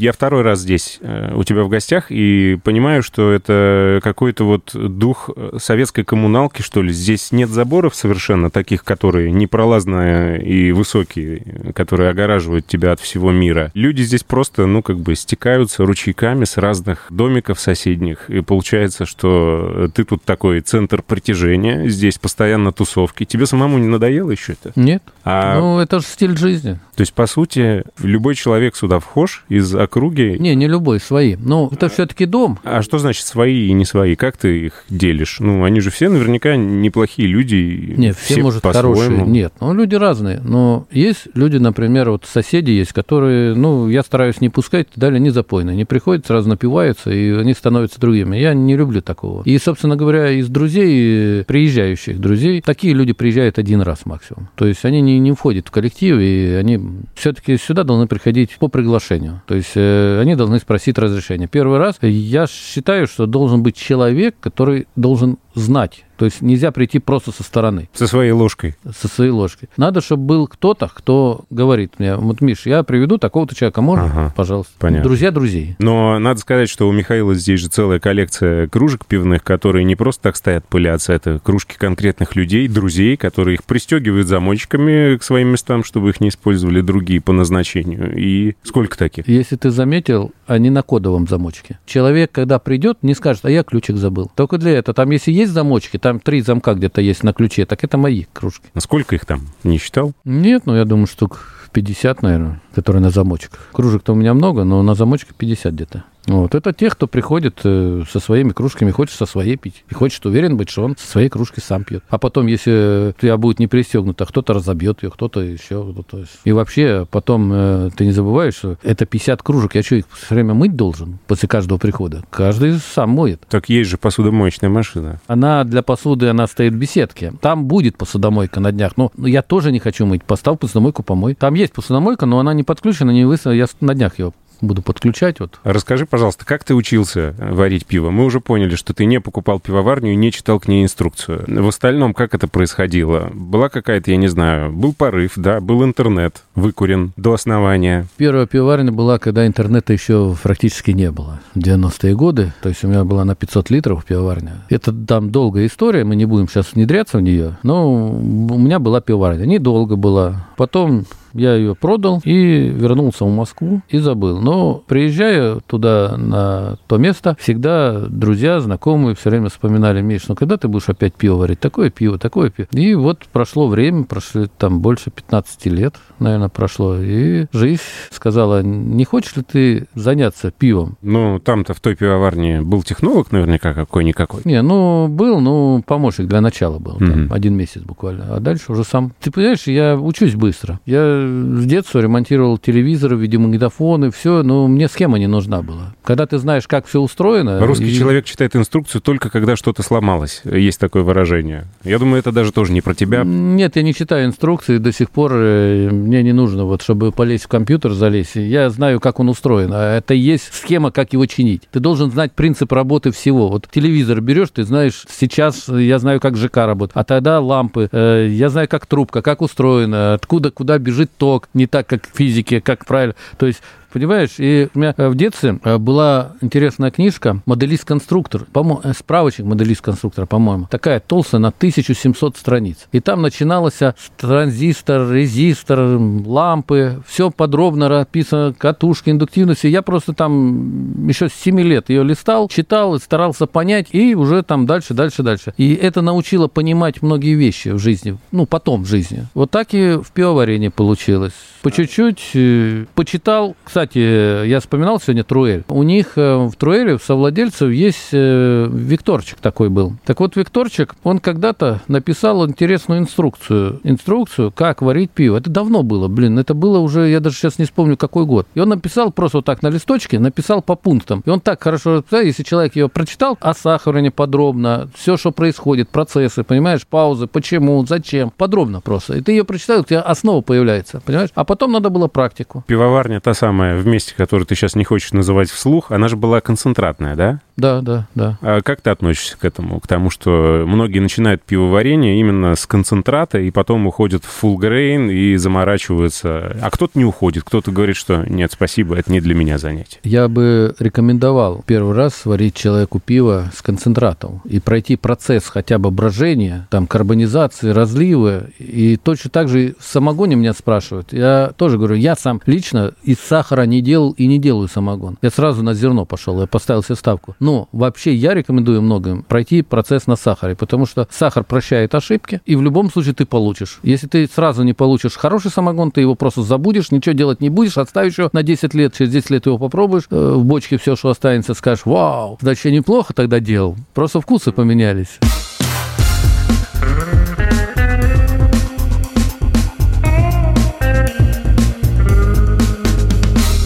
Я 0.02 0.14
второй 0.14 0.42
раз 0.42 0.62
здесь 0.62 0.98
э, 1.02 1.32
у 1.36 1.44
тебя 1.44 1.62
в 1.62 1.70
гостях 1.70 2.08
и 2.10 2.58
понимаю, 2.64 3.04
что 3.04 3.32
это 3.32 4.00
какой-то 4.02 4.46
вот 4.46 4.72
дух 4.74 5.30
э, 5.36 5.58
советской 5.62 6.04
коммуналки, 6.04 6.64
что 6.64 6.82
ли. 6.82 6.92
Здесь 6.92 7.32
нет 7.32 7.50
заборов 7.50 7.94
совершенно 7.94 8.50
таких, 8.50 8.84
которые 8.84 9.32
непролазные 9.32 10.44
и 10.44 10.72
высокие, 10.72 11.74
которые 11.76 12.10
огораживают 12.10 12.66
тебя 12.66 12.94
от 12.94 13.00
всего 13.00 13.32
мира. 13.32 13.70
Люди 13.76 14.02
здесь 14.02 14.24
просто, 14.24 14.66
ну, 14.66 14.82
как 14.82 14.98
бы 14.98 15.14
стекаются 15.14 15.86
ручейками 15.86 16.46
с 16.46 16.58
разных 16.58 17.06
домиков 17.12 17.60
соседних. 17.60 18.28
И 18.28 18.42
получается, 18.42 19.06
что 19.06 19.88
ты 19.94 20.04
тут 20.04 20.24
такой 20.24 20.62
центр 20.62 21.04
притяжения, 21.04 21.88
здесь 21.90 22.18
постоянно 22.18 22.72
тусовки. 22.72 23.24
Тебе 23.24 23.46
самому 23.46 23.78
не 23.78 23.88
надоело 23.88 24.32
еще 24.32 24.54
это? 24.54 24.72
Нет? 24.76 25.04
А, 25.24 25.60
Ну, 25.60 25.78
это 25.78 26.00
же 26.00 26.08
стиль 26.08 26.36
жизни. 26.36 26.80
То 26.96 27.02
есть, 27.02 27.14
по 27.14 27.28
сути, 27.28 27.84
любой 28.00 28.34
человек 28.34 28.76
сюда 28.76 29.00
вхож 29.00 29.44
из 29.48 29.76
округи. 29.92 30.38
Не, 30.40 30.56
не 30.56 30.68
любой, 30.68 31.00
свои. 31.00 31.36
Ну, 31.36 31.70
это 31.72 31.90
все-таки 31.90 32.26
дом. 32.26 32.60
А 32.64 32.82
что 32.82 32.98
значит 32.98 33.26
свои 33.26 33.68
и 33.68 33.74
не 33.74 33.86
свои? 33.86 34.16
Как 34.16 34.38
ты 34.38 34.66
их 34.66 34.86
делишь? 34.90 35.40
Ну, 35.40 35.64
они 35.66 35.82
же 35.82 35.92
все 35.92 36.10
наверняка 36.10 36.56
неплохие 36.56 37.28
люди. 37.28 37.94
Нет, 37.98 38.16
все, 38.18 38.42
может, 38.42 38.62
по-своему. 38.62 38.96
хорошие. 38.96 39.28
Нет, 39.28 39.54
ну, 39.60 39.74
люди 39.74 39.96
разные. 39.96 40.40
Но 40.44 40.88
есть 40.92 41.28
люди, 41.34 41.58
например, 41.58 42.10
вот 42.10 42.26
соседи 42.26 42.72
есть, 42.72 42.94
которые, 42.94 43.54
ну, 43.54 43.90
я 43.90 44.02
стараюсь 44.02 44.40
не 44.40 44.50
пускать, 44.50 44.88
далее 44.96 45.20
не 45.20 45.30
запойные. 45.30 45.76
Не 45.76 45.86
приходят, 45.86 46.26
сразу 46.26 46.48
напиваются, 46.50 47.12
и 47.12 47.32
они 47.32 47.54
становятся 47.54 48.00
другими. 48.00 48.38
Я 48.38 48.54
не 48.54 48.76
люблю 48.76 49.02
такого. 49.02 49.44
И, 49.44 49.58
собственно 49.58 49.96
говоря, 49.98 50.32
из 50.32 50.48
друзей, 50.48 51.44
приезжающих 51.44 52.20
друзей, 52.20 52.62
такие 52.62 52.94
люди 52.94 53.12
приезжают 53.12 53.60
один 53.60 53.82
раз 53.82 54.06
максимум. 54.06 54.50
То 54.56 54.66
есть 54.66 54.86
они 54.86 55.02
не, 55.02 55.20
не 55.20 55.34
входят 55.34 55.68
в 55.68 55.72
коллектив, 55.72 56.18
и 56.20 56.56
они 56.58 56.80
все-таки 57.16 57.58
сюда 57.58 57.84
должны 57.84 58.08
приходить 58.08 58.56
по 58.58 58.70
приглашению. 58.70 59.42
То 59.48 59.56
есть 59.56 59.72
э, 59.76 59.81
они 60.22 60.36
должны 60.36 60.60
спросить 60.60 60.98
разрешение. 60.98 61.48
Первый 61.48 61.78
раз 61.78 61.98
я 62.02 62.48
считаю, 62.48 63.08
что 63.08 63.26
должен 63.26 63.64
быть 63.64 63.76
человек, 63.76 64.36
который 64.40 64.88
должен 64.96 65.38
знать. 65.56 66.06
То 66.18 66.26
есть 66.26 66.42
нельзя 66.44 66.72
прийти 66.72 67.00
просто 67.00 67.32
со 67.32 67.42
стороны 67.42 67.90
Со 67.94 68.06
своей 68.06 68.32
ложкой. 68.32 68.76
со 68.96 69.08
своей 69.08 69.32
ложкой. 69.32 69.70
Надо, 69.76 70.02
чтобы 70.02 70.24
был 70.24 70.48
кто-то, 70.48 70.88
кто 70.94 71.46
говорит 71.50 71.94
мне, 71.98 72.16
вот, 72.16 72.42
Миш, 72.42 72.68
я 72.68 72.84
приведу 72.84 73.18
такого-то 73.18 73.56
человека, 73.56 73.82
можно? 73.82 74.06
Ага, 74.06 74.34
Пожалуйста. 74.36 74.72
понятно. 74.78 75.04
Друзья 75.04 75.32
друзей. 75.32 75.76
Но 75.80 76.20
надо 76.20 76.40
сказать, 76.40 76.70
что 76.70 76.88
у 76.88 76.92
Михаила 76.92 77.34
здесь 77.34 77.60
же 77.60 77.70
целая 77.70 78.00
коллекция 78.00 78.68
кружек 78.68 79.08
пивных, 79.08 79.44
которые 79.44 79.84
не 79.84 79.96
просто 79.96 80.22
так 80.22 80.36
стоят 80.36 80.68
пылятся, 80.68 81.12
это 81.14 81.40
кружки 81.40 81.76
конкретных 81.76 82.36
людей, 82.36 82.68
друзей, 82.68 83.18
которые 83.18 83.56
их 83.56 83.64
пристегивают 83.64 84.28
замочками 84.28 85.18
к 85.18 85.24
своим 85.24 85.48
местам, 85.48 85.84
чтобы 85.84 86.10
их 86.12 86.22
не 86.22 86.30
использовали 86.30 86.82
другие 86.82 87.20
по 87.20 87.34
назначению. 87.34 88.16
И 88.16 88.54
сколько 88.62 88.96
таких? 88.96 89.28
Если 89.28 89.56
ты 89.56 89.72
заметил, 89.72 90.32
они 90.46 90.70
на 90.70 90.84
кодовом 90.84 91.28
замочке. 91.28 91.80
Человек, 91.88 92.32
когда 92.32 92.60
придет, 92.60 93.00
не 93.02 93.16
скажет, 93.16 93.46
а 93.46 93.50
я 93.50 93.64
ключик 93.64 93.96
забыл. 93.98 94.30
Только 94.36 94.60
для 94.60 94.72
этого. 94.74 94.94
Там, 94.94 95.10
если 95.10 95.32
есть 95.42 95.54
замочки, 95.54 95.98
там 95.98 96.20
три 96.20 96.42
замка 96.42 96.74
где-то 96.74 97.02
есть 97.02 97.24
на 97.24 97.34
ключе, 97.34 97.66
так 97.66 97.84
это 97.84 97.98
мои 97.98 98.26
кружки. 98.34 98.68
А 98.74 98.80
Сколько 98.80 99.16
их 99.16 99.26
там? 99.26 99.48
Не 99.64 99.78
считал? 99.78 100.14
Нет, 100.24 100.64
ну 100.66 100.76
я 100.76 100.86
думаю, 100.86 101.08
штук 101.08 101.70
50, 101.74 102.22
наверное, 102.22 102.62
которые 102.74 103.02
на 103.02 103.10
замочек. 103.10 103.60
Кружек-то 103.72 104.14
у 104.14 104.16
меня 104.16 104.34
много, 104.34 104.64
но 104.64 104.82
на 104.82 104.96
замочке 104.96 105.34
50 105.38 105.74
где-то. 105.74 106.04
Вот. 106.28 106.56
Это 106.56 106.74
те, 106.74 106.90
кто 106.90 107.08
приходит 107.08 107.62
э, 107.64 108.04
со 108.10 108.20
своими 108.20 108.50
кружками, 108.50 108.92
хочет 108.92 109.16
со 109.16 109.26
своей 109.26 109.58
пить. 109.58 109.84
И 109.90 109.94
хочет 109.94 110.26
уверен 110.26 110.58
быть, 110.58 110.70
что 110.70 110.84
он 110.84 110.96
со 110.98 111.08
своей 111.08 111.30
кружкой 111.30 111.64
сам 111.64 111.84
пьет. 111.84 112.04
А 112.10 112.18
потом, 112.18 112.48
если 112.48 113.14
у 113.18 113.22
тебя 113.22 113.38
будет 113.38 113.60
не 113.60 113.68
пристегнуто, 113.68 114.26
кто-то 114.26 114.54
разобьет 114.54 115.04
ее, 115.04 115.10
кто-то 115.10 115.42
еще. 115.42 115.92
Кто-то... 115.92 116.26
И 116.44 116.52
вообще, 116.52 117.08
потом 117.10 117.52
э, 117.54 117.90
ты 117.96 118.06
не 118.06 118.12
забываешь, 118.12 118.56
что 118.56 118.78
это 118.84 119.06
50 119.06 119.42
кружек. 119.42 119.76
Я 119.76 119.84
что, 119.84 119.96
их 119.96 120.06
все 120.12 120.36
время 120.36 120.54
мыть 120.54 120.76
должен 120.76 121.20
после 121.28 121.50
каждого 121.50 121.78
прихода? 121.78 122.24
Каждый 122.30 122.78
сам 122.78 123.10
моет. 123.12 123.42
Так 123.50 123.70
есть 123.70 123.90
же 123.90 123.98
посудомоечная 123.98 124.70
машина. 124.70 125.20
Она 125.28 125.64
для 125.64 125.82
посуды, 125.82 126.28
она 126.28 126.48
стоит 126.48 126.74
в 126.74 126.78
беседке. 126.78 127.34
Там 127.42 127.66
будет 127.66 127.98
посудомойка 127.98 128.60
на 128.60 128.72
днях. 128.72 128.94
Но 128.96 129.12
я 129.18 129.42
тоже 129.42 129.72
не 129.72 129.80
хочу 129.80 130.06
мыть. 130.06 130.24
Поставь 130.24 130.60
посудомойку, 130.60 131.04
помой. 131.04 131.36
Там 131.36 131.56
есть 131.56 131.74
посудомойка, 131.74 132.26
но 132.26 132.40
она 132.40 132.54
не 132.54 132.64
подключена, 132.64 133.12
не 133.12 133.26
высо. 133.26 133.50
Я 133.52 133.66
на 133.80 133.96
днях 133.96 134.20
ее 134.20 134.34
буду 134.62 134.82
подключать. 134.82 135.40
Вот. 135.40 135.60
Расскажи, 135.64 136.06
пожалуйста, 136.06 136.46
как 136.46 136.64
ты 136.64 136.76
учился 136.76 137.36
варить 137.38 137.86
пиво? 137.86 138.12
Мы 138.12 138.26
уже 138.26 138.40
поняли, 138.40 138.76
что 138.76 138.94
ты 138.94 139.06
не 139.06 139.20
покупал 139.20 139.60
пивоварню 139.60 140.14
и 140.14 140.16
не 140.16 140.32
читал 140.32 140.60
к 140.60 140.68
ней 140.68 140.84
инструкцию. 140.84 141.44
В 141.48 141.68
остальном, 141.68 142.14
как 142.14 142.34
это 142.34 142.48
происходило? 142.48 143.30
Была 143.34 143.70
какая-то, 143.70 144.12
я 144.12 144.18
не 144.18 144.28
знаю, 144.28 144.72
был 144.72 144.94
порыв, 144.94 145.34
да, 145.36 145.60
был 145.60 145.84
интернет 145.84 146.44
выкурен 146.56 147.14
до 147.18 147.34
основания. 147.34 148.08
Первая 148.18 148.46
пивоварня 148.46 148.92
была, 148.92 149.20
когда 149.20 149.46
интернета 149.46 149.94
еще 149.94 150.36
практически 150.42 150.92
не 150.92 151.12
было. 151.12 151.40
90-е 151.56 152.16
годы. 152.16 152.54
То 152.62 152.70
есть 152.70 152.84
у 152.84 152.88
меня 152.88 153.04
была 153.04 153.26
на 153.26 153.36
500 153.36 153.70
литров 153.70 154.06
пивоварня. 154.06 154.64
Это 154.70 154.92
там 154.94 155.32
долгая 155.32 155.66
история, 155.66 156.04
мы 156.04 156.16
не 156.16 156.26
будем 156.26 156.48
сейчас 156.48 156.74
внедряться 156.74 157.18
в 157.18 157.22
нее. 157.22 157.58
Но 157.64 158.12
у 158.12 158.58
меня 158.58 158.80
была 158.80 159.02
пивоварня. 159.02 159.46
Недолго 159.46 159.96
была. 159.96 160.48
Потом 160.58 161.06
я 161.34 161.56
ее 161.56 161.76
продал 161.76 162.22
и 162.24 162.68
вернулся 162.68 163.26
в 163.26 163.34
Москву 163.34 163.82
и 163.90 163.98
забыл. 163.98 164.40
Но 164.40 164.84
приезжая 164.88 165.60
туда, 165.68 166.16
на 166.18 166.78
то 166.88 166.98
место, 166.98 167.36
всегда 167.40 168.00
друзья, 168.08 168.60
знакомые 168.60 169.16
все 169.16 169.30
время 169.30 169.50
вспоминали, 169.50 170.02
Миш, 170.02 170.28
ну 170.28 170.36
когда 170.36 170.58
ты 170.58 170.68
будешь 170.68 170.90
опять 170.90 171.14
пиво 171.14 171.36
варить? 171.36 171.60
Такое 171.60 171.90
пиво, 171.90 172.18
такое 172.18 172.50
пиво. 172.50 172.68
И 172.72 172.94
вот 172.96 173.26
прошло 173.32 173.68
время, 173.68 174.04
прошли 174.04 174.48
там 174.58 174.82
больше 174.82 175.12
15 175.12 175.66
лет, 175.68 175.96
наверное, 176.20 176.50
прошло. 176.50 176.98
И 176.98 177.46
жизнь 177.52 177.82
сказала, 178.12 178.62
не 178.62 179.06
хочешь 179.06 179.36
ли 179.36 179.44
ты 179.44 179.88
заняться 179.96 180.52
пивом? 180.52 180.98
Ну, 181.02 181.40
там-то 181.40 181.74
в 181.74 181.80
той 181.80 181.96
пивоварне 181.96 182.62
был 182.62 182.84
технолог 182.84 183.32
наверняка 183.32 183.74
какой-никакой. 183.74 184.42
Не, 184.46 184.62
ну, 184.62 185.08
был, 185.08 185.40
ну, 185.40 185.84
помощник 185.86 186.28
для 186.28 186.42
начала 186.42 186.80
был. 186.80 186.98
Там, 186.98 187.10
mm-hmm. 187.10 187.34
один 187.34 187.56
месяц 187.56 187.82
буквально. 187.82 188.36
А 188.36 188.40
дальше 188.40 188.72
уже 188.72 188.84
сам. 188.84 189.14
Ты 189.20 189.32
понимаешь, 189.32 189.68
я 189.68 189.98
учусь 189.98 190.36
быстро. 190.36 190.80
Я 190.86 191.21
с 191.28 191.66
детства 191.66 192.00
ремонтировал 192.00 192.58
телевизоры, 192.58 193.18
видеомагнитофоны, 193.18 194.12
все, 194.12 194.44
но 194.44 194.68
мне 194.68 194.88
схема 194.88 195.20
не 195.20 195.28
нужна 195.28 195.62
была. 195.62 195.94
Когда 196.04 196.26
ты 196.26 196.38
знаешь, 196.38 196.68
как 196.68 196.86
все 196.86 197.00
устроено... 197.00 197.66
Русский 197.66 197.90
и... 197.90 197.98
человек 197.98 198.26
читает 198.26 198.56
инструкцию 198.56 199.02
только 199.02 199.30
когда 199.30 199.56
что-то 199.56 199.84
сломалось. 199.84 200.42
Есть 200.46 200.80
такое 200.80 201.04
выражение. 201.04 201.66
Я 201.84 202.00
думаю, 202.00 202.20
это 202.20 202.32
даже 202.32 202.52
тоже 202.52 202.72
не 202.72 202.82
про 202.82 202.94
тебя. 202.94 203.24
Нет, 203.24 203.76
я 203.76 203.84
не 203.84 203.94
читаю 203.94 204.26
инструкции 204.26 204.78
до 204.78 204.92
сих 204.92 205.10
пор. 205.10 205.32
Э, 205.34 205.90
мне 205.92 206.24
не 206.24 206.34
нужно, 206.34 206.66
вот, 206.66 206.82
чтобы 206.82 207.12
полезть 207.12 207.46
в 207.46 207.48
компьютер, 207.48 207.92
залезть. 207.92 208.36
Я 208.36 208.70
знаю, 208.70 209.00
как 209.00 209.20
он 209.20 209.30
устроен. 209.30 209.72
А 209.74 209.98
это 209.98 210.14
есть 210.14 210.54
схема, 210.54 210.92
как 210.92 211.14
его 211.14 211.26
чинить. 211.26 211.64
Ты 211.72 211.80
должен 211.80 212.12
знать 212.12 212.34
принцип 212.34 212.72
работы 212.72 213.12
всего. 213.12 213.50
Вот 213.50 213.68
телевизор 213.72 214.22
берешь, 214.22 214.50
ты 214.50 214.64
знаешь, 214.64 215.06
сейчас 215.10 215.68
я 215.68 216.00
знаю, 216.00 216.20
как 216.20 216.38
ЖК 216.38 216.58
работает. 216.58 216.98
А 216.98 217.04
тогда 217.04 217.40
лампы. 217.40 217.90
Э, 217.92 218.28
я 218.30 218.50
знаю, 218.50 218.68
как 218.68 218.86
трубка, 218.86 219.22
как 219.22 219.42
устроена, 219.42 220.14
откуда, 220.14 220.52
куда 220.52 220.78
бежит 220.78 221.11
ток 221.18 221.50
не 221.54 221.68
так, 221.68 221.88
как 221.88 222.08
в 222.08 222.16
физике, 222.16 222.62
как 222.62 222.86
правильно. 222.86 223.16
То 223.38 223.46
есть 223.48 223.62
Понимаешь, 223.92 224.36
и 224.38 224.70
у 224.74 224.80
меня 224.80 224.94
э, 224.98 225.10
в 225.10 225.16
детстве 225.16 225.60
э, 225.64 225.78
была 225.78 226.34
интересная 226.42 226.92
книжка 226.92 227.42
«Моделист-конструктор», 227.46 228.46
э, 228.54 228.94
справочник 228.98 229.46
«Моделист-конструктора», 229.46 230.26
по-моему. 230.26 230.68
Такая 230.70 231.00
толстая, 231.00 231.42
на 231.42 231.50
1700 231.50 232.38
страниц. 232.38 232.88
И 232.92 233.02
там 233.02 233.22
начиналось 233.22 233.80
транзистор, 234.18 235.12
резистор, 235.12 235.80
лампы, 235.80 237.04
все 237.06 237.32
подробно 237.32 238.00
описано, 238.00 238.54
катушки, 238.58 239.10
индуктивности. 239.10 239.68
Я 239.68 239.82
просто 239.82 240.14
там 240.14 241.08
еще 241.08 241.28
с 241.28 241.34
7 241.34 241.60
лет 241.60 241.90
ее 241.90 242.04
листал, 242.04 242.48
читал 242.48 242.98
старался 243.00 243.48
понять, 243.48 243.88
и 243.92 244.16
уже 244.16 244.44
там 244.44 244.66
дальше, 244.66 244.94
дальше, 244.94 245.24
дальше. 245.24 245.54
И 245.58 245.74
это 245.74 246.02
научило 246.02 246.48
понимать 246.48 247.02
многие 247.02 247.36
вещи 247.36 247.70
в 247.70 247.80
жизни, 247.80 248.18
ну, 248.32 248.46
потом 248.46 248.84
в 248.84 248.88
жизни. 248.88 249.28
Вот 249.34 249.52
так 249.52 249.74
и 249.74 249.94
в 249.96 250.12
пивоварении 250.12 250.70
получилось. 250.70 251.34
По 251.62 251.72
чуть-чуть 251.72 252.88
почитал, 252.96 253.56
кстати, 253.64 254.48
я 254.48 254.60
вспоминал 254.60 255.00
сегодня 255.00 255.24
Труэль. 255.24 255.64
У 255.70 255.84
них 255.84 256.14
э, 256.16 256.36
в 256.38 256.56
Труэле, 256.56 256.98
в 256.98 257.04
совладельцев, 257.04 257.70
есть 257.70 258.10
э, 258.12 258.68
Викторчик 258.72 259.38
такой 259.40 259.70
был. 259.70 259.94
Так 260.06 260.20
вот, 260.20 260.36
Викторчик, 260.36 260.96
он 261.04 261.20
когда-то 261.20 261.82
написал 261.88 262.48
интересную 262.48 263.02
инструкцию. 263.02 263.80
Инструкцию, 263.84 264.52
как 264.52 264.82
варить 264.82 265.12
пиво. 265.12 265.38
Это 265.38 265.52
давно 265.52 265.84
было, 265.84 266.08
блин, 266.08 266.40
это 266.40 266.56
было 266.56 266.80
уже, 266.80 267.10
я 267.10 267.20
даже 267.20 267.36
сейчас 267.36 267.60
не 267.60 267.66
вспомню, 267.66 267.96
какой 267.96 268.26
год. 268.26 268.48
И 268.56 268.60
он 268.60 268.70
написал 268.70 269.12
просто 269.12 269.38
вот 269.40 269.46
так 269.46 269.62
на 269.62 269.68
листочке, 269.68 270.18
написал 270.18 270.64
по 270.64 270.76
пунктам. 270.76 271.22
И 271.26 271.30
он 271.30 271.42
так 271.42 271.62
хорошо, 271.62 272.04
если 272.12 272.42
человек 272.42 272.76
ее 272.76 272.90
прочитал, 272.90 273.38
о 273.40 273.54
сахаре 273.54 274.10
подробно, 274.10 274.90
все, 274.96 275.16
что 275.16 275.32
происходит, 275.32 275.90
процессы, 275.90 276.44
понимаешь, 276.44 276.88
паузы, 276.88 277.28
почему, 277.28 277.86
зачем, 277.86 278.32
подробно 278.36 278.82
просто. 278.82 279.18
И 279.18 279.22
ты 279.22 279.34
ее 279.34 279.44
прочитал, 279.44 279.82
у 279.82 279.84
тебя 279.84 280.02
основа 280.02 280.42
появляется, 280.42 281.02
понимаешь? 281.06 281.30
А 281.36 281.51
потом 281.52 281.74
надо 281.74 281.90
было 281.90 282.08
практику. 282.08 282.64
Пивоварня 282.66 283.20
та 283.20 283.34
самая 283.34 283.76
в 283.76 283.86
месте, 283.86 284.14
которое 284.16 284.46
ты 284.46 284.56
сейчас 284.56 284.74
не 284.74 284.86
хочешь 284.86 285.12
называть 285.12 285.50
вслух, 285.50 285.92
она 285.92 286.08
же 286.08 286.16
была 286.16 286.40
концентратная, 286.40 287.18
да? 287.18 287.42
Да, 287.58 287.82
да, 287.82 288.08
да. 288.16 288.38
А 288.42 288.62
как 288.62 288.82
ты 288.82 288.90
относишься 288.90 289.38
к 289.38 289.46
этому? 289.46 289.80
К 289.80 289.88
тому, 289.88 290.10
что 290.10 290.64
многие 290.66 291.00
начинают 291.00 291.44
пивоварение 291.44 292.20
именно 292.20 292.56
с 292.56 292.66
концентрата 292.66 293.40
и 293.40 293.52
потом 293.52 293.88
уходят 293.88 294.24
в 294.24 294.44
full 294.44 294.56
grain 294.56 295.12
и 295.12 295.36
заморачиваются. 295.38 296.58
А 296.62 296.70
кто-то 296.72 296.98
не 296.98 297.06
уходит, 297.06 297.44
кто-то 297.44 297.72
говорит, 297.72 297.96
что 297.96 298.24
нет, 298.28 298.52
спасибо, 298.52 298.96
это 298.96 299.12
не 299.12 299.22
для 299.22 299.36
меня 299.36 299.58
занятие. 299.58 300.00
Я 300.04 300.28
бы 300.28 300.76
рекомендовал 300.80 301.64
первый 301.66 301.96
раз 301.96 302.16
сварить 302.16 302.56
человеку 302.56 303.00
пиво 303.00 303.52
с 303.54 303.62
концентратом 303.62 304.42
и 304.46 304.60
пройти 304.60 304.96
процесс 304.96 305.48
хотя 305.48 305.78
бы 305.78 305.92
брожения, 305.92 306.68
там, 306.70 306.88
карбонизации, 306.88 307.70
разлива. 307.70 308.46
И 308.60 308.98
точно 308.98 309.30
так 309.30 309.48
же 309.50 309.76
в 309.80 309.84
самогоне 309.86 310.36
меня 310.36 310.54
спрашивают. 310.54 311.14
Я 311.14 311.52
тоже 311.58 311.78
говорю, 311.78 311.96
я 311.96 312.16
сам 312.16 312.42
лично 312.46 312.94
из 313.04 313.20
сахара 313.20 313.64
не 313.64 313.82
делал 313.82 314.12
и 314.12 314.28
не 314.28 314.40
делаю 314.40 314.68
самогон. 314.68 315.18
Я 315.22 315.30
сразу 315.30 315.64
на 315.64 315.74
зерно 315.74 316.06
пошел, 316.06 316.40
я 316.40 316.48
поставил 316.48 316.84
себе 316.84 316.96
ставку. 316.96 317.36
Но 317.40 317.51
но 317.52 317.68
вообще 317.74 318.14
я 318.14 318.34
рекомендую 318.34 318.82
многим 318.82 319.24
пройти 319.24 319.62
процесс 319.62 320.08
на 320.08 320.16
сахаре, 320.16 320.56
потому 320.56 320.86
что 320.86 321.06
сахар 321.12 321.44
прощает 321.44 321.94
ошибки, 321.94 322.40
и 322.46 322.56
в 322.56 322.62
любом 322.62 322.90
случае 322.90 323.14
ты 323.14 323.26
получишь. 323.26 323.80
Если 323.84 324.08
ты 324.08 324.26
сразу 324.34 324.64
не 324.64 324.72
получишь 324.72 325.18
хороший 325.18 325.52
самогон, 325.52 325.92
ты 325.92 326.00
его 326.00 326.16
просто 326.16 326.44
забудешь, 326.44 326.92
ничего 326.92 327.12
делать 327.12 327.42
не 327.42 327.50
будешь, 327.50 327.78
отставишь 327.78 328.20
его 328.20 328.30
на 328.32 328.42
10 328.42 328.74
лет, 328.74 328.94
через 328.96 329.12
10 329.12 329.30
лет 329.32 329.46
его 329.48 329.58
попробуешь, 329.58 330.06
э, 330.10 330.34
в 330.38 330.46
бочке 330.46 330.78
все, 330.78 330.96
что 330.96 331.10
останется, 331.10 331.54
скажешь, 331.54 331.86
вау, 331.86 332.38
значит, 332.40 332.64
я 332.64 332.72
неплохо 332.72 333.14
тогда 333.14 333.42
делал. 333.42 333.76
Просто 333.94 334.22
вкусы 334.22 334.54
поменялись. 334.54 335.20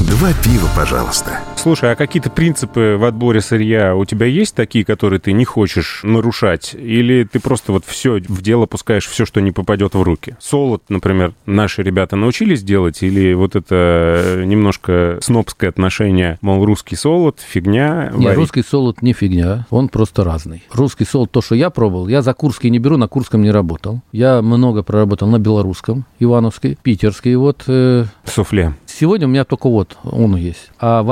Два 0.09 0.33
пива, 0.43 0.67
пожалуйста. 0.75 1.54
Слушай, 1.65 1.93
а 1.93 1.95
какие-то 1.95 2.29
принципы 2.29 2.95
в 2.95 3.03
отборе 3.05 3.41
сырья 3.41 3.95
у 3.95 4.05
тебя 4.05 4.27
есть 4.27 4.53
такие, 4.53 4.85
которые 4.85 5.19
ты 5.19 5.31
не 5.31 5.45
хочешь 5.45 6.01
нарушать? 6.03 6.75
Или 6.75 7.23
ты 7.23 7.39
просто 7.39 7.71
вот 7.71 7.85
все 7.85 8.19
в 8.19 8.43
дело 8.43 8.67
пускаешь, 8.67 9.07
все, 9.07 9.25
что 9.25 9.41
не 9.41 9.51
попадет 9.51 9.95
в 9.95 10.01
руки? 10.03 10.35
Солод, 10.39 10.83
например, 10.89 11.33
наши 11.47 11.81
ребята 11.81 12.17
научились 12.17 12.61
делать? 12.61 13.01
Или 13.01 13.33
вот 13.33 13.55
это 13.55 14.43
немножко 14.45 15.17
снобское 15.23 15.71
отношение, 15.71 16.37
мол, 16.41 16.63
русский 16.63 16.95
солод, 16.95 17.39
фигня? 17.39 18.11
Не, 18.15 18.25
варить? 18.25 18.37
русский 18.37 18.61
солод 18.61 19.01
не 19.01 19.13
фигня, 19.13 19.65
он 19.71 19.89
просто 19.89 20.23
разный. 20.23 20.61
Русский 20.71 21.05
солод, 21.05 21.31
то, 21.31 21.41
что 21.41 21.55
я 21.55 21.71
пробовал, 21.71 22.07
я 22.07 22.21
за 22.21 22.35
Курский 22.35 22.69
не 22.69 22.77
беру, 22.77 22.97
на 22.97 23.07
Курском 23.07 23.41
не 23.41 23.49
работал. 23.49 24.03
Я 24.11 24.43
много 24.43 24.83
проработал 24.83 25.27
на 25.29 25.39
белорусском, 25.39 26.05
Ивановский, 26.19 26.77
питерский, 26.83 27.33
вот... 27.33 27.63
Э... 27.65 28.05
Суфле. 28.25 28.75
Сегодня 28.85 29.27
у 29.27 29.29
меня 29.29 29.43
только 29.43 29.67
вот 29.67 29.97
он 30.03 30.37
есть. 30.37 30.71
А 30.79 31.03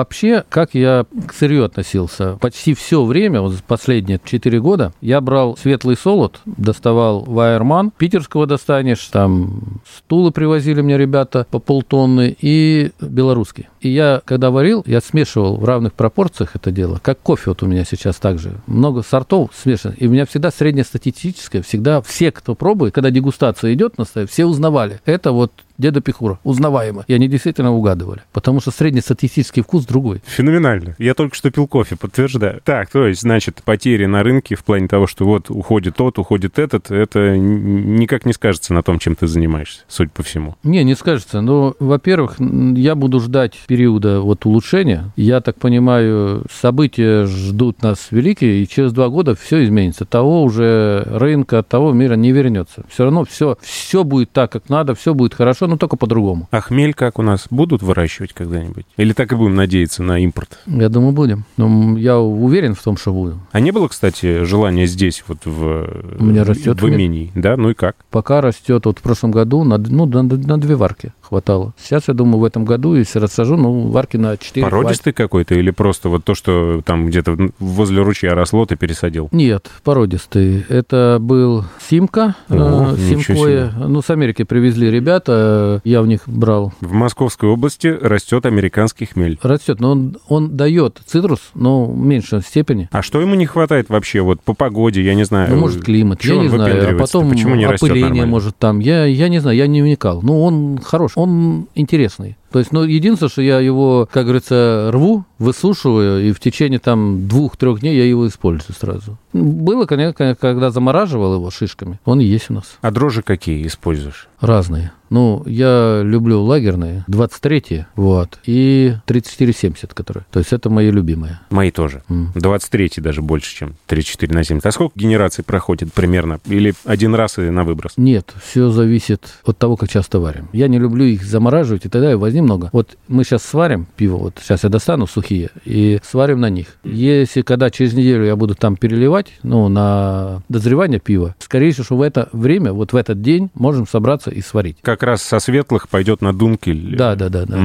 как 0.50 0.74
я 0.74 1.06
к 1.28 1.34
сырью 1.34 1.66
относился? 1.66 2.38
Почти 2.42 2.74
все 2.74 3.04
время, 3.04 3.42
вот 3.42 3.56
последние 3.68 4.20
4 4.24 4.60
года, 4.60 4.94
я 5.02 5.22
брал 5.22 5.58
светлый 5.58 5.98
солод, 5.98 6.40
доставал 6.46 7.24
Вайерман, 7.24 7.92
питерского 7.92 8.46
достанешь, 8.46 9.06
там 9.08 9.82
стулы 9.98 10.32
привозили 10.32 10.82
мне 10.82 10.98
ребята 10.98 11.46
по 11.50 11.60
полтонны 11.60 12.36
и 12.40 12.92
белорусский. 13.02 13.70
И 13.82 13.90
я, 13.90 14.22
когда 14.26 14.52
варил, 14.52 14.84
я 14.86 15.02
смешивал 15.02 15.58
в 15.58 15.66
равных 15.66 15.94
пропорциях 15.94 16.56
это 16.56 16.72
дело, 16.72 17.00
как 17.02 17.20
кофе 17.20 17.52
вот 17.52 17.64
у 17.64 17.66
меня 17.68 17.84
сейчас 17.86 18.18
также. 18.18 18.54
Много 18.68 19.04
сортов 19.04 19.52
смешано. 19.56 19.94
И 19.98 20.08
у 20.08 20.10
меня 20.10 20.26
всегда 20.26 20.52
среднестатистическое, 20.52 21.62
всегда 21.62 22.02
все, 22.02 22.32
кто 22.32 22.56
пробует, 22.56 22.94
когда 22.94 23.12
дегустация 23.12 23.74
идет 23.74 23.98
на 23.98 24.06
столе, 24.06 24.28
все 24.28 24.46
узнавали. 24.46 25.02
Это 25.06 25.32
вот 25.32 25.52
деда 25.78 26.02
Пихура, 26.02 26.40
узнаваемо. 26.44 27.06
И 27.08 27.14
они 27.14 27.28
действительно 27.28 27.74
угадывали, 27.74 28.22
потому 28.32 28.60
что 28.60 28.72
среднестатистический 28.72 29.62
вкус 29.62 29.86
другой. 29.86 30.22
Феноменально. 30.26 30.96
Я 30.98 31.14
только 31.14 31.36
что 31.36 31.52
пил 31.52 31.68
кофе, 31.68 31.96
подтверждаю. 31.96 32.62
Так, 32.64 32.90
то 32.90 33.08
есть, 33.08 33.22
значит, 33.22 33.62
потери 33.64 34.06
на 34.06 34.24
рынке 34.24 34.56
в 34.56 34.64
плане 34.64 34.88
того, 34.88 35.08
что 35.08 35.26
вот 35.26 35.50
уходит 35.50 35.96
тот, 35.96 36.20
уходит 36.20 36.60
этот, 36.60 36.92
это 36.92 37.38
никак 37.38 38.26
не 38.26 38.34
скажется 38.34 38.74
на 38.74 38.84
том, 38.84 39.00
чем 39.00 39.16
ты 39.16 39.28
занимаешься, 39.28 39.82
судя 39.88 40.10
по 40.12 40.24
всему. 40.24 40.56
Не, 40.64 40.84
не 40.84 40.96
скажется. 40.96 41.42
Но, 41.42 41.76
во-первых, 41.80 42.36
я 42.40 42.96
буду 42.96 43.20
ждать 43.20 43.60
периода 43.68 44.22
вот 44.22 44.46
улучшения. 44.46 45.12
Я 45.16 45.42
так 45.42 45.58
понимаю, 45.58 46.46
события 46.52 47.26
ждут 47.26 47.82
нас 47.82 48.08
великие, 48.12 48.64
и 48.64 48.68
через 48.68 48.92
два 48.94 49.10
года 49.10 49.36
все 49.36 49.64
изменится. 49.64 50.06
Того 50.06 50.44
уже 50.44 51.04
рынка, 51.08 51.64
того 51.64 51.94
мира 51.94 52.16
не 52.16 52.32
вернется. 52.32 52.84
Все 52.90 53.06
равно 53.06 53.26
все, 53.26 53.58
все 53.62 54.04
будет 54.04 54.32
так, 54.32 54.52
как 54.52 54.70
надо, 54.70 54.96
все 54.96 55.14
будет 55.14 55.34
хорошо, 55.34 55.63
но 55.68 55.78
только 55.78 55.96
по-другому. 55.96 56.48
А 56.52 56.62
хмель 56.62 56.94
как 56.94 57.20
у 57.20 57.22
нас? 57.22 57.48
Будут 57.50 57.82
выращивать 57.82 58.34
когда-нибудь? 58.34 58.86
Или 58.98 59.14
так 59.14 59.32
и 59.32 59.36
будем 59.36 59.56
надеяться 59.56 60.04
на 60.04 60.20
импорт? 60.20 60.60
Я 60.66 60.90
думаю, 60.90 61.14
будем. 61.14 61.46
Но 61.58 61.98
я 61.98 62.20
уверен 62.20 62.76
в 62.76 62.82
том, 62.82 62.98
что 62.98 63.14
будем. 63.14 63.42
А 63.52 63.60
не 63.60 63.72
было, 63.72 63.88
кстати, 63.88 64.44
желания 64.44 64.86
здесь, 64.86 65.24
вот 65.28 65.40
в, 65.46 65.88
У 66.20 66.24
меня 66.24 66.44
растет 66.44 66.78
в 66.78 66.80
хмель. 66.80 66.96
имении? 66.96 67.32
Да, 67.36 67.58
ну 67.58 67.70
и 67.70 67.74
как? 67.74 67.96
Пока 68.10 68.42
растет, 68.42 68.86
вот 68.86 69.00
в 69.00 69.02
прошлом 69.02 69.32
году 69.32 69.64
на, 69.64 69.78
ну, 69.78 70.06
на, 70.06 70.24
на 70.24 70.58
две 70.60 70.76
варки 70.76 71.14
хватало. 71.22 71.74
Сейчас, 71.82 72.08
я 72.08 72.14
думаю, 72.14 72.40
в 72.40 72.46
этом 72.46 72.66
году, 72.66 72.96
если 72.96 73.20
рассажу, 73.20 73.58
ну, 73.58 73.88
варки 73.88 74.18
на 74.18 74.38
4 74.38 74.66
Породистый 74.66 75.14
какой-то 75.14 75.56
или 75.56 75.72
просто 75.72 76.10
вот 76.10 76.24
то, 76.24 76.36
что 76.36 76.82
там 76.86 77.08
где-то 77.08 77.38
возле 77.60 78.02
ручья 78.04 78.36
росло, 78.36 78.66
ты 78.66 78.76
пересадил? 78.76 79.30
Нет, 79.32 79.70
породистый. 79.84 80.66
Это 80.70 81.18
был 81.20 81.66
Симка, 81.90 82.36
О, 82.50 82.94
э, 82.94 82.98
Симкоя. 82.98 83.72
Ну, 83.78 84.02
с 84.02 84.10
Америки 84.10 84.44
привезли 84.44 84.92
ребята, 84.92 85.53
я 85.84 86.02
в 86.02 86.08
них 86.08 86.22
брал. 86.28 86.74
В 86.82 86.94
Московской 86.94 87.50
области 87.50 87.88
растет 87.88 88.46
американский 88.46 89.06
хмель. 89.06 89.40
Растет, 89.42 89.80
но 89.80 89.92
он, 89.92 90.18
он 90.28 90.56
дает 90.58 91.02
цитрус, 91.06 91.40
но 91.54 91.86
в 91.86 91.98
меньшей 91.98 92.42
степени. 92.42 92.90
А 92.92 93.02
что 93.02 93.20
ему 93.22 93.36
не 93.36 93.46
хватает 93.46 93.90
вообще 93.90 94.22
вот 94.22 94.42
по 94.42 94.54
погоде, 94.54 95.02
я 95.02 95.14
не 95.14 95.24
знаю. 95.24 95.54
Ну, 95.54 95.60
может, 95.60 95.84
климат, 95.84 96.20
Чё 96.20 96.36
я 96.36 96.42
не 96.42 96.50
знаю. 96.50 96.96
А 96.96 97.00
потом 97.00 97.30
Почему 97.30 97.56
не 97.56 97.66
опыление, 97.66 98.26
может, 98.26 98.58
там. 98.58 98.80
Я, 98.80 99.06
я 99.06 99.30
не 99.30 99.40
знаю, 99.40 99.58
я 99.58 99.68
не 99.68 99.82
вникал. 99.82 100.22
Ну, 100.22 100.44
он 100.44 100.80
хорош, 100.80 101.14
он 101.16 101.68
интересный. 101.76 102.38
То 102.54 102.60
есть, 102.60 102.72
ну, 102.72 102.84
единственное, 102.84 103.32
что 103.32 103.42
я 103.42 103.60
его, 103.60 104.08
как 104.12 104.26
говорится, 104.26 104.92
рву, 104.94 105.26
высушиваю, 105.40 106.24
и 106.24 106.32
в 106.34 106.40
течение 106.40 106.78
там 106.78 107.28
двух-трех 107.28 107.80
дней 107.80 107.98
я 107.98 108.06
его 108.06 108.28
использую 108.28 108.76
сразу. 108.80 109.18
Было, 109.34 109.88
конечно, 109.88 110.36
когда 110.36 110.70
замораживал 110.70 111.34
его 111.34 111.50
шишками. 111.50 112.00
Он 112.06 112.20
и 112.20 112.26
есть 112.26 112.52
у 112.52 112.54
нас. 112.54 112.78
А 112.82 112.92
дрожжи 112.92 113.24
какие 113.24 113.66
используешь? 113.66 114.28
Разные. 114.40 114.92
Ну, 115.10 115.44
я 115.46 116.02
люблю 116.04 116.42
лагерные, 116.42 117.06
23 117.08 117.86
вот, 117.96 118.40
и 118.46 118.96
3470, 119.06 119.94
которые. 119.94 120.26
То 120.32 120.40
есть 120.40 120.52
это 120.54 120.72
мои 120.72 120.90
любимые. 120.90 121.40
Мои 121.52 121.70
тоже. 121.70 122.02
М. 122.10 122.32
23 122.34 122.94
даже 122.98 123.22
больше, 123.22 123.56
чем 123.56 123.76
34 123.86 124.34
на 124.34 124.44
70. 124.44 124.66
А 124.66 124.72
сколько 124.72 125.00
генераций 125.00 125.44
проходит 125.44 125.94
примерно? 125.94 126.40
Или 126.48 126.74
один 126.84 127.14
раз 127.14 127.38
и 127.38 127.42
на 127.42 127.64
выброс? 127.64 127.94
Нет, 127.96 128.34
все 128.44 128.72
зависит 128.72 129.36
от 129.46 129.56
того, 129.58 129.78
как 129.78 129.90
часто 129.90 130.20
варим. 130.20 130.50
Я 130.52 130.68
не 130.68 130.80
люблю 130.80 131.06
их 131.06 131.24
замораживать, 131.24 131.86
и 131.86 131.90
тогда 131.90 132.12
и 132.12 132.16
возни 132.16 132.42
много. 132.44 132.70
Вот 132.72 132.98
мы 133.08 133.24
сейчас 133.24 133.44
сварим 133.44 133.88
пиво, 133.96 134.18
вот 134.18 134.36
сейчас 134.42 134.64
я 134.64 134.70
достану 134.70 135.08
сухие, 135.08 135.50
и 135.66 136.00
сварим 136.04 136.40
на 136.40 136.50
них. 136.50 136.78
Если 136.84 137.42
когда 137.42 137.70
через 137.70 137.94
неделю 137.94 138.26
я 138.26 138.36
буду 138.36 138.56
там 138.56 138.76
переливать, 138.76 139.34
ну, 139.44 139.68
на 139.70 140.42
дозревание 140.50 141.00
пива, 141.00 141.36
скорее 141.40 141.72
всего, 141.72 141.86
что 141.86 141.98
в 141.98 142.02
это 142.02 142.30
время, 142.32 142.74
вот 142.74 142.94
в 142.94 142.96
этот 142.96 143.22
день 143.22 143.50
можем 143.54 143.88
собраться 143.88 144.30
и 144.30 144.42
сварить. 144.42 144.78
Как 144.82 145.04
раз 145.04 145.22
со 145.22 145.40
светлых 145.40 145.90
пойдет 145.90 146.22
на 146.22 146.34
дункель. 146.34 146.96
Да, 146.96 147.16
да, 147.16 147.30
да, 147.30 147.46
да. 147.46 147.60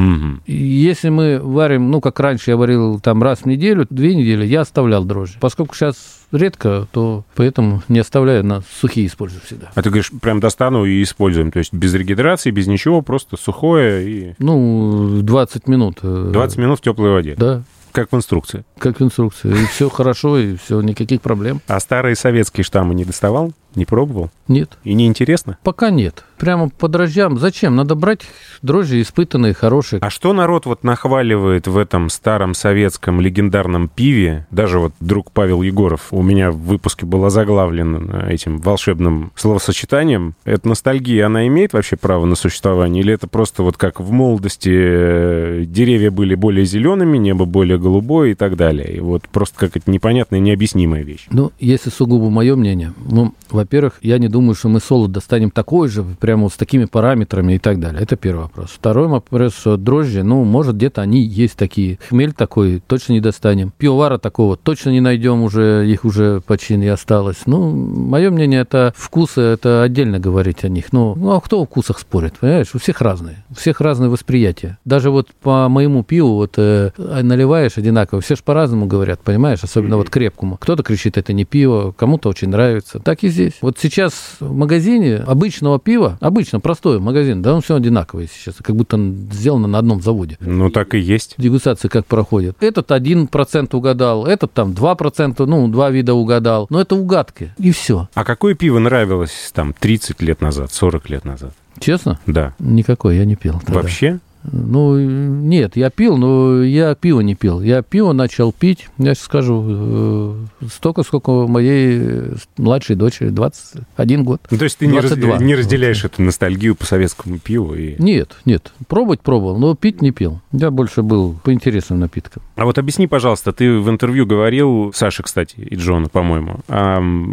И 0.47 0.55
Если 0.55 1.09
мы 1.09 1.41
варим, 1.41 1.91
ну, 1.91 2.01
как 2.01 2.19
раньше 2.21 2.51
я 2.51 2.57
варил 2.57 3.01
там 3.01 3.23
раз 3.23 3.41
в 3.41 3.47
неделю, 3.47 3.87
две 3.91 4.15
недели, 4.15 4.47
я 4.47 4.63
оставлял 4.63 5.05
дрожжи. 5.05 5.37
Поскольку 5.41 5.75
сейчас 5.75 6.18
редко, 6.33 6.87
то 6.93 7.25
поэтому 7.35 7.83
не 7.89 7.99
оставляю, 7.99 8.45
на 8.45 8.63
сухие 8.81 9.07
использую 9.07 9.41
всегда. 9.43 9.71
А 9.75 9.83
ты 9.83 9.91
говоришь, 9.91 10.11
прям 10.21 10.41
достану 10.41 10.85
и 10.85 11.03
используем. 11.03 11.51
То 11.51 11.59
есть 11.59 11.73
без 11.73 11.95
регидрации, 11.95 12.51
без 12.51 12.67
ничего, 12.67 13.03
просто 13.03 13.37
сухое 13.37 14.09
и 14.09 14.35
Ну, 14.39 15.21
20 15.23 15.69
минут. 15.69 15.99
э, 16.03 16.31
20 16.33 16.59
минут 16.59 16.79
в 16.79 16.83
теплой 16.83 17.11
воде. 17.11 17.35
Да, 17.37 17.63
Как 17.93 18.13
в 18.13 18.17
инструкции. 18.17 18.65
как 18.79 19.01
инструкция. 19.03 19.55
И 19.55 19.65
все 19.67 19.89
хорошо, 19.89 20.39
и 20.39 20.57
все, 20.57 20.81
никаких 20.83 21.21
проблем. 21.23 21.61
А 21.67 21.81
старые 21.81 22.15
советские 22.17 22.65
штаммы 22.65 22.95
не 22.95 23.05
доставал? 23.05 23.53
Не 23.75 23.85
пробовал? 23.85 24.31
Нет. 24.49 24.79
И 24.83 24.95
не 24.95 25.07
интересно? 25.07 25.59
Пока 25.63 25.91
нет. 25.91 26.25
Прямо 26.39 26.71
по 26.71 26.89
дрожжам. 26.89 27.39
Зачем? 27.39 27.77
Надо 27.77 27.95
брать 27.95 28.23
дрожжи 28.63 29.01
испытанные, 29.03 29.53
хорошие. 29.53 30.01
А 30.01 30.11
что 30.11 30.33
народ 30.33 30.67
вот 30.67 30.85
нахваливает 30.85 31.67
в 31.67 31.77
этом 31.77 32.09
старом 32.09 32.55
советском 32.55 33.21
легендарном 33.21 33.89
пиве? 33.89 34.47
Даже 34.51 34.79
вот 34.79 34.93
друг 35.01 35.33
Павел 35.33 35.63
Егоров 35.63 36.09
у 36.13 36.23
меня 36.23 36.51
в 36.51 36.59
выпуске 36.59 37.05
было 37.05 37.29
заглавлено 37.29 38.27
этим 38.29 38.59
волшебным 38.59 39.33
словосочетанием. 39.37 40.35
Эта 40.45 40.69
ностальгия, 40.69 41.27
она 41.27 41.47
имеет 41.47 41.73
вообще 41.73 41.97
право 41.97 42.25
на 42.25 42.37
существование? 42.37 43.03
Или 43.03 43.15
это 43.15 43.27
просто 43.27 43.63
вот 43.63 43.77
как 43.77 44.01
в 44.01 44.11
молодости 44.11 44.71
э, 44.73 45.65
деревья 45.67 46.11
были 46.11 46.35
более 46.35 46.65
зелеными, 46.65 47.19
небо 47.19 47.45
более 47.45 47.79
голубое 47.79 48.31
и 48.31 48.35
так 48.35 48.57
далее? 48.57 48.97
И 48.97 49.01
вот 49.01 49.29
просто 49.29 49.59
какая-то 49.59 49.91
непонятная, 49.91 50.41
необъяснимая 50.41 51.03
вещь. 51.03 51.27
Ну, 51.31 51.53
если 51.59 51.91
сугубо 51.91 52.31
мое 52.31 52.57
мнение, 52.57 52.95
ну, 53.05 53.35
во-первых, 53.59 53.95
я 54.03 54.19
не 54.19 54.29
думаю, 54.29 54.55
что 54.55 54.69
мы 54.69 54.81
солод 54.81 55.13
достанем 55.13 55.51
такой 55.51 55.89
же, 55.89 56.05
прямо 56.21 56.45
вот 56.45 56.53
с 56.53 56.57
такими 56.57 56.85
параметрами 56.85 57.55
и 57.55 57.59
так 57.59 57.81
далее. 57.81 58.01
Это 58.01 58.17
первый 58.17 58.43
вопрос. 58.43 58.71
Второй 58.71 59.09
вопрос, 59.09 59.55
что 59.55 59.77
дрожжи, 59.77 60.23
ну, 60.23 60.45
может, 60.45 60.77
где-то 60.77 61.03
они 61.03 61.23
есть 61.23 61.57
такие. 61.57 61.99
Хмель 62.09 62.33
такой 62.33 62.81
точно 62.87 63.15
не 63.15 63.21
достанем. 63.21 63.73
Пивовара 63.77 64.19
такого 64.19 64.57
точно 64.57 64.91
не 64.91 65.01
найдем 65.01 65.43
уже, 65.43 65.89
их 65.89 66.05
уже 66.05 66.41
почти 66.41 66.77
не 66.77 66.87
осталось. 66.89 67.39
Ну, 67.47 67.71
мое 67.75 68.31
мнение, 68.31 68.61
это 68.61 68.93
вкусы, 68.97 69.41
это 69.41 69.83
отдельно 69.83 70.21
говорить 70.21 70.65
о 70.65 70.69
них. 70.69 70.93
Ну, 70.93 71.15
ну 71.17 71.33
а 71.33 71.41
кто 71.41 71.61
о 71.61 71.67
вкусах 71.67 71.99
спорит, 71.99 72.39
понимаешь? 72.39 72.75
У 72.75 72.79
всех 72.79 73.01
разные. 73.01 73.45
У 73.51 73.55
всех 73.55 73.81
разные 73.81 74.09
восприятия. 74.09 74.79
Даже 74.85 75.11
вот 75.11 75.29
по 75.43 75.69
моему 75.69 76.05
пиву, 76.05 76.35
вот 76.35 76.55
э, 76.59 76.93
наливаешь 76.97 77.77
одинаково, 77.77 78.21
все 78.21 78.37
же 78.37 78.43
по-разному 78.45 78.87
говорят, 78.87 79.21
понимаешь? 79.21 79.65
Особенно 79.65 79.97
вот 79.97 80.11
крепкому. 80.11 80.57
Кто-то 80.59 80.83
кричит, 80.83 81.19
это 81.19 81.33
не 81.33 81.45
пиво, 81.45 81.93
кому-то 81.97 82.29
очень 82.29 82.49
нравится. 82.49 83.01
Так 83.01 83.25
и 83.25 83.29
здесь. 83.29 83.48
Вот 83.61 83.79
сейчас 83.79 84.37
в 84.41 84.53
магазине 84.55 85.17
обычного 85.17 85.79
пива, 85.79 86.19
обычно 86.21 86.61
простой 86.61 87.01
магазин, 87.01 87.43
да, 87.43 87.55
он 87.55 87.61
все 87.63 87.77
одинаковый 87.77 88.29
сейчас, 88.33 88.57
как 88.63 88.77
будто 88.77 88.97
он 88.97 89.29
сделано 89.33 89.69
на 89.69 89.79
одном 89.79 90.01
заводе. 90.03 90.37
Ну, 90.41 90.71
так 90.71 90.95
и 90.95 90.99
есть. 90.99 91.35
Дегустация 91.39 91.89
как 91.89 92.07
проходит. 92.07 92.57
Этот 92.61 92.91
1% 92.91 93.77
угадал, 93.77 94.27
этот 94.27 94.53
там 94.53 94.73
2%, 94.73 95.47
ну, 95.47 95.69
два 95.69 95.91
вида 95.91 96.15
угадал. 96.15 96.67
Но 96.71 96.81
это 96.81 96.95
угадки, 96.95 97.53
и 97.59 97.71
все. 97.71 98.09
А 98.15 98.25
какое 98.25 98.55
пиво 98.55 98.79
нравилось 98.79 99.51
там 99.55 99.75
30 99.79 100.21
лет 100.23 100.41
назад, 100.41 100.73
40 100.73 101.11
лет 101.11 101.25
назад? 101.25 101.53
Честно? 101.81 102.19
Да. 102.27 102.55
Никакой 102.59 103.17
я 103.17 103.25
не 103.25 103.37
пил. 103.37 103.55
тогда. 103.65 103.75
Вообще? 103.83 104.19
Ну, 104.51 104.99
нет, 104.99 105.77
я 105.77 105.91
пил, 105.91 106.17
но 106.17 106.63
я 106.63 106.95
пиво 106.95 107.21
не 107.21 107.35
пил. 107.35 107.61
Я 107.61 107.83
пиво 107.83 108.13
начал 108.13 108.53
пить, 108.53 108.89
я 108.99 109.15
сейчас 109.15 109.25
скажу, 109.25 109.65
э, 109.69 110.35
столько, 110.71 111.03
сколько 111.03 111.31
моей 111.47 111.99
э, 112.01 112.35
младшей 112.57 112.97
дочери, 112.97 113.29
21 113.31 114.25
год. 114.25 114.41
Ну, 114.51 114.59
то 114.59 114.65
есть 114.65 114.79
ты 114.79 114.87
не, 114.87 114.99
раз- 115.01 115.11
22. 115.13 115.39
не 115.39 115.55
разделяешь 115.55 116.05
эту 116.05 116.23
ностальгию 116.23 116.75
по 116.77 116.87
советскому 116.87 117.39
пиву? 117.39 117.75
И... 117.75 117.97
Нет, 117.99 118.37
нет, 118.45 118.73
пробовать 118.87 119.21
пробовал, 119.21 119.59
но 119.59 119.75
пить 119.75 120.03
не 120.03 120.13
пил. 120.13 120.41
Я 120.53 120.71
больше 120.71 121.03
был 121.03 121.35
по 121.43 121.53
интересным 121.53 121.99
напиткам. 122.01 122.43
А 122.57 122.65
вот 122.65 122.79
объясни, 122.79 123.07
пожалуйста, 123.07 123.53
ты 123.53 123.79
в 123.79 123.91
интервью 123.91 124.25
говорил, 124.27 124.93
Саше, 124.95 125.23
кстати, 125.23 125.57
и 125.57 125.75
Джону, 125.77 126.09
по-моему, 126.09 126.61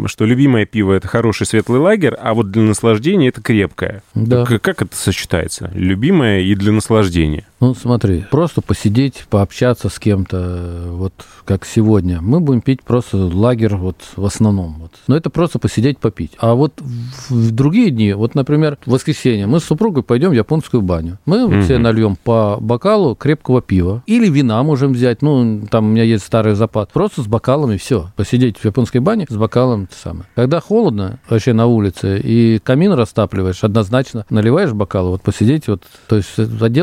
что 0.06 0.24
любимое 0.24 0.66
пиво— 0.66 0.92
это 0.94 1.08
хороший 1.08 1.46
светлый 1.46 1.80
лагерь, 1.80 2.14
а 2.18 2.34
вот 2.34 2.50
для 2.50 2.62
наслаждения— 2.62 3.28
это 3.30 3.40
крепкое. 3.40 4.02
Да. 4.14 4.44
К- 4.44 4.58
Как 4.58 4.82
это 4.82 4.96
сочетается? 4.96 5.70
Любимое 5.74 6.40
и 6.40 6.54
для 6.54 6.72
наслаждения? 6.72 6.95
Ну, 7.60 7.74
смотри, 7.74 8.24
просто 8.30 8.60
посидеть, 8.60 9.24
пообщаться 9.30 9.88
с 9.88 9.98
кем-то, 9.98 10.88
вот 10.90 11.14
как 11.44 11.64
сегодня. 11.64 12.20
Мы 12.20 12.40
будем 12.40 12.60
пить 12.60 12.82
просто 12.82 13.16
лагерь 13.16 13.74
вот 13.74 13.96
в 14.14 14.24
основном. 14.24 14.76
Вот. 14.78 14.92
Но 15.06 15.16
это 15.16 15.30
просто 15.30 15.58
посидеть, 15.58 15.98
попить. 15.98 16.32
А 16.38 16.54
вот 16.54 16.74
в, 17.30 17.50
другие 17.52 17.90
дни, 17.90 18.12
вот, 18.12 18.34
например, 18.34 18.78
в 18.84 18.90
воскресенье, 18.90 19.46
мы 19.46 19.60
с 19.60 19.64
супругой 19.64 20.02
пойдем 20.02 20.30
в 20.30 20.34
японскую 20.34 20.82
баню. 20.82 21.18
Мы 21.24 21.62
себе 21.62 21.78
нальем 21.78 22.16
по 22.16 22.58
бокалу 22.60 23.14
крепкого 23.14 23.62
пива. 23.62 24.02
Или 24.06 24.28
вина 24.28 24.62
можем 24.62 24.92
взять. 24.92 25.22
Ну, 25.22 25.66
там 25.70 25.86
у 25.86 25.88
меня 25.88 26.02
есть 26.02 26.24
старый 26.24 26.54
запас. 26.54 26.88
Просто 26.92 27.22
с 27.22 27.26
бокалами 27.26 27.78
все. 27.78 28.10
Посидеть 28.16 28.58
в 28.58 28.64
японской 28.64 28.98
бане 28.98 29.26
с 29.28 29.36
бокалом 29.36 29.84
это 29.84 29.94
самое. 29.94 30.26
Когда 30.34 30.60
холодно, 30.60 31.20
вообще 31.28 31.52
на 31.52 31.66
улице, 31.66 32.20
и 32.22 32.58
камин 32.62 32.92
растапливаешь, 32.92 33.64
однозначно 33.64 34.26
наливаешь 34.30 34.72
бокал, 34.72 35.08
вот 35.08 35.22
посидеть, 35.22 35.68
вот, 35.68 35.82
то 36.08 36.16
есть 36.16 36.36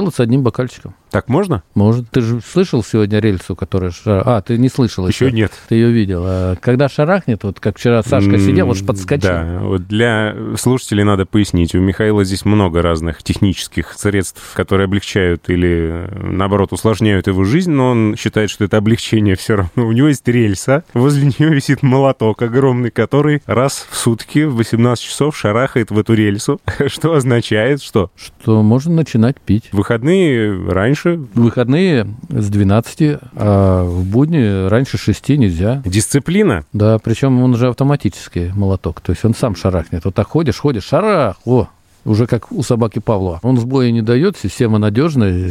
отделаться 0.04 0.24
одним 0.24 0.44
бокальчиком. 0.44 0.96
Так 1.14 1.30
можно? 1.30 1.62
Может. 1.76 2.10
Ты 2.10 2.22
же 2.22 2.42
слышал 2.42 2.84
сегодня 2.84 3.20
рельсу, 3.20 3.56
которая... 3.56 3.92
шара- 3.92 4.24
А, 4.26 4.42
ты 4.42 4.58
не 4.58 4.68
слышал 4.68 5.08
Еще 5.08 5.32
нет. 5.32 5.52
Ты 5.70 5.76
ее 5.76 5.92
видел. 5.92 6.24
А 6.26 6.56
когда 6.56 6.90
шарахнет, 6.90 7.44
вот 7.44 7.60
как 7.60 7.78
вчера 7.78 8.02
Сашка 8.02 8.40
сидел, 8.40 8.66
вот 8.66 8.84
подскочил. 8.84 9.30
Да, 9.30 9.60
вот 9.62 9.88
для 9.88 10.36
слушателей 10.58 11.04
надо 11.04 11.28
пояснить. 11.28 11.76
У 11.76 11.80
Михаила 11.80 12.24
здесь 12.24 12.46
много 12.46 12.82
разных 12.82 13.22
технических 13.22 13.94
средств, 13.94 14.54
которые 14.56 14.86
облегчают 14.86 15.52
или, 15.52 16.10
наоборот, 16.20 16.74
усложняют 16.74 17.28
его 17.28 17.44
жизнь, 17.44 17.70
но 17.72 17.92
он 17.92 18.16
считает, 18.18 18.50
что 18.50 18.64
это 18.64 18.78
облегчение 18.78 19.36
все 19.36 19.58
равно. 19.58 19.86
У 19.86 19.92
него 19.92 20.08
есть 20.08 20.28
рельса, 20.28 20.84
возле 20.96 21.28
нее 21.28 21.54
висит 21.54 21.84
молоток 21.84 22.42
огромный, 22.42 22.90
который 22.90 23.44
раз 23.46 23.86
в 23.92 23.96
сутки 23.98 24.46
в 24.46 24.56
18 24.56 25.04
часов 25.04 25.38
шарахает 25.38 25.92
в 25.92 26.00
эту 26.00 26.16
рельсу, 26.16 26.60
что 26.88 27.14
означает, 27.14 27.84
что 27.84 28.10
Что 28.16 28.64
можно 28.64 28.96
начинать 28.96 29.40
пить. 29.40 29.70
в 29.72 29.78
выходные 29.78 30.52
раньше 30.72 31.03
В 31.04 31.28
выходные 31.34 32.08
с 32.30 32.50
12, 32.50 33.20
а 33.36 33.84
в 33.84 34.06
будни 34.06 34.68
раньше 34.68 34.98
6 34.98 35.30
нельзя. 35.30 35.82
дисциплина. 35.86 36.66
Да, 36.74 37.00
причем 37.00 37.42
он 37.42 37.56
же 37.56 37.68
автоматический 37.68 38.52
молоток. 38.54 39.02
То 39.02 39.12
есть 39.12 39.24
он 39.26 39.34
сам 39.34 39.56
шарахнет. 39.56 40.06
Вот 40.06 40.16
так 40.16 40.28
ходишь, 40.28 40.58
ходишь, 40.58 40.86
шарах, 40.86 41.38
о, 41.46 41.68
уже 42.06 42.28
как 42.28 42.52
у 42.52 42.64
собаки 42.64 43.00
Павлова. 43.00 43.40
Он 43.44 43.58
сбоя 43.58 43.92
не 43.92 44.02
дает, 44.02 44.38
система 44.38 44.78
надежная. 44.78 45.50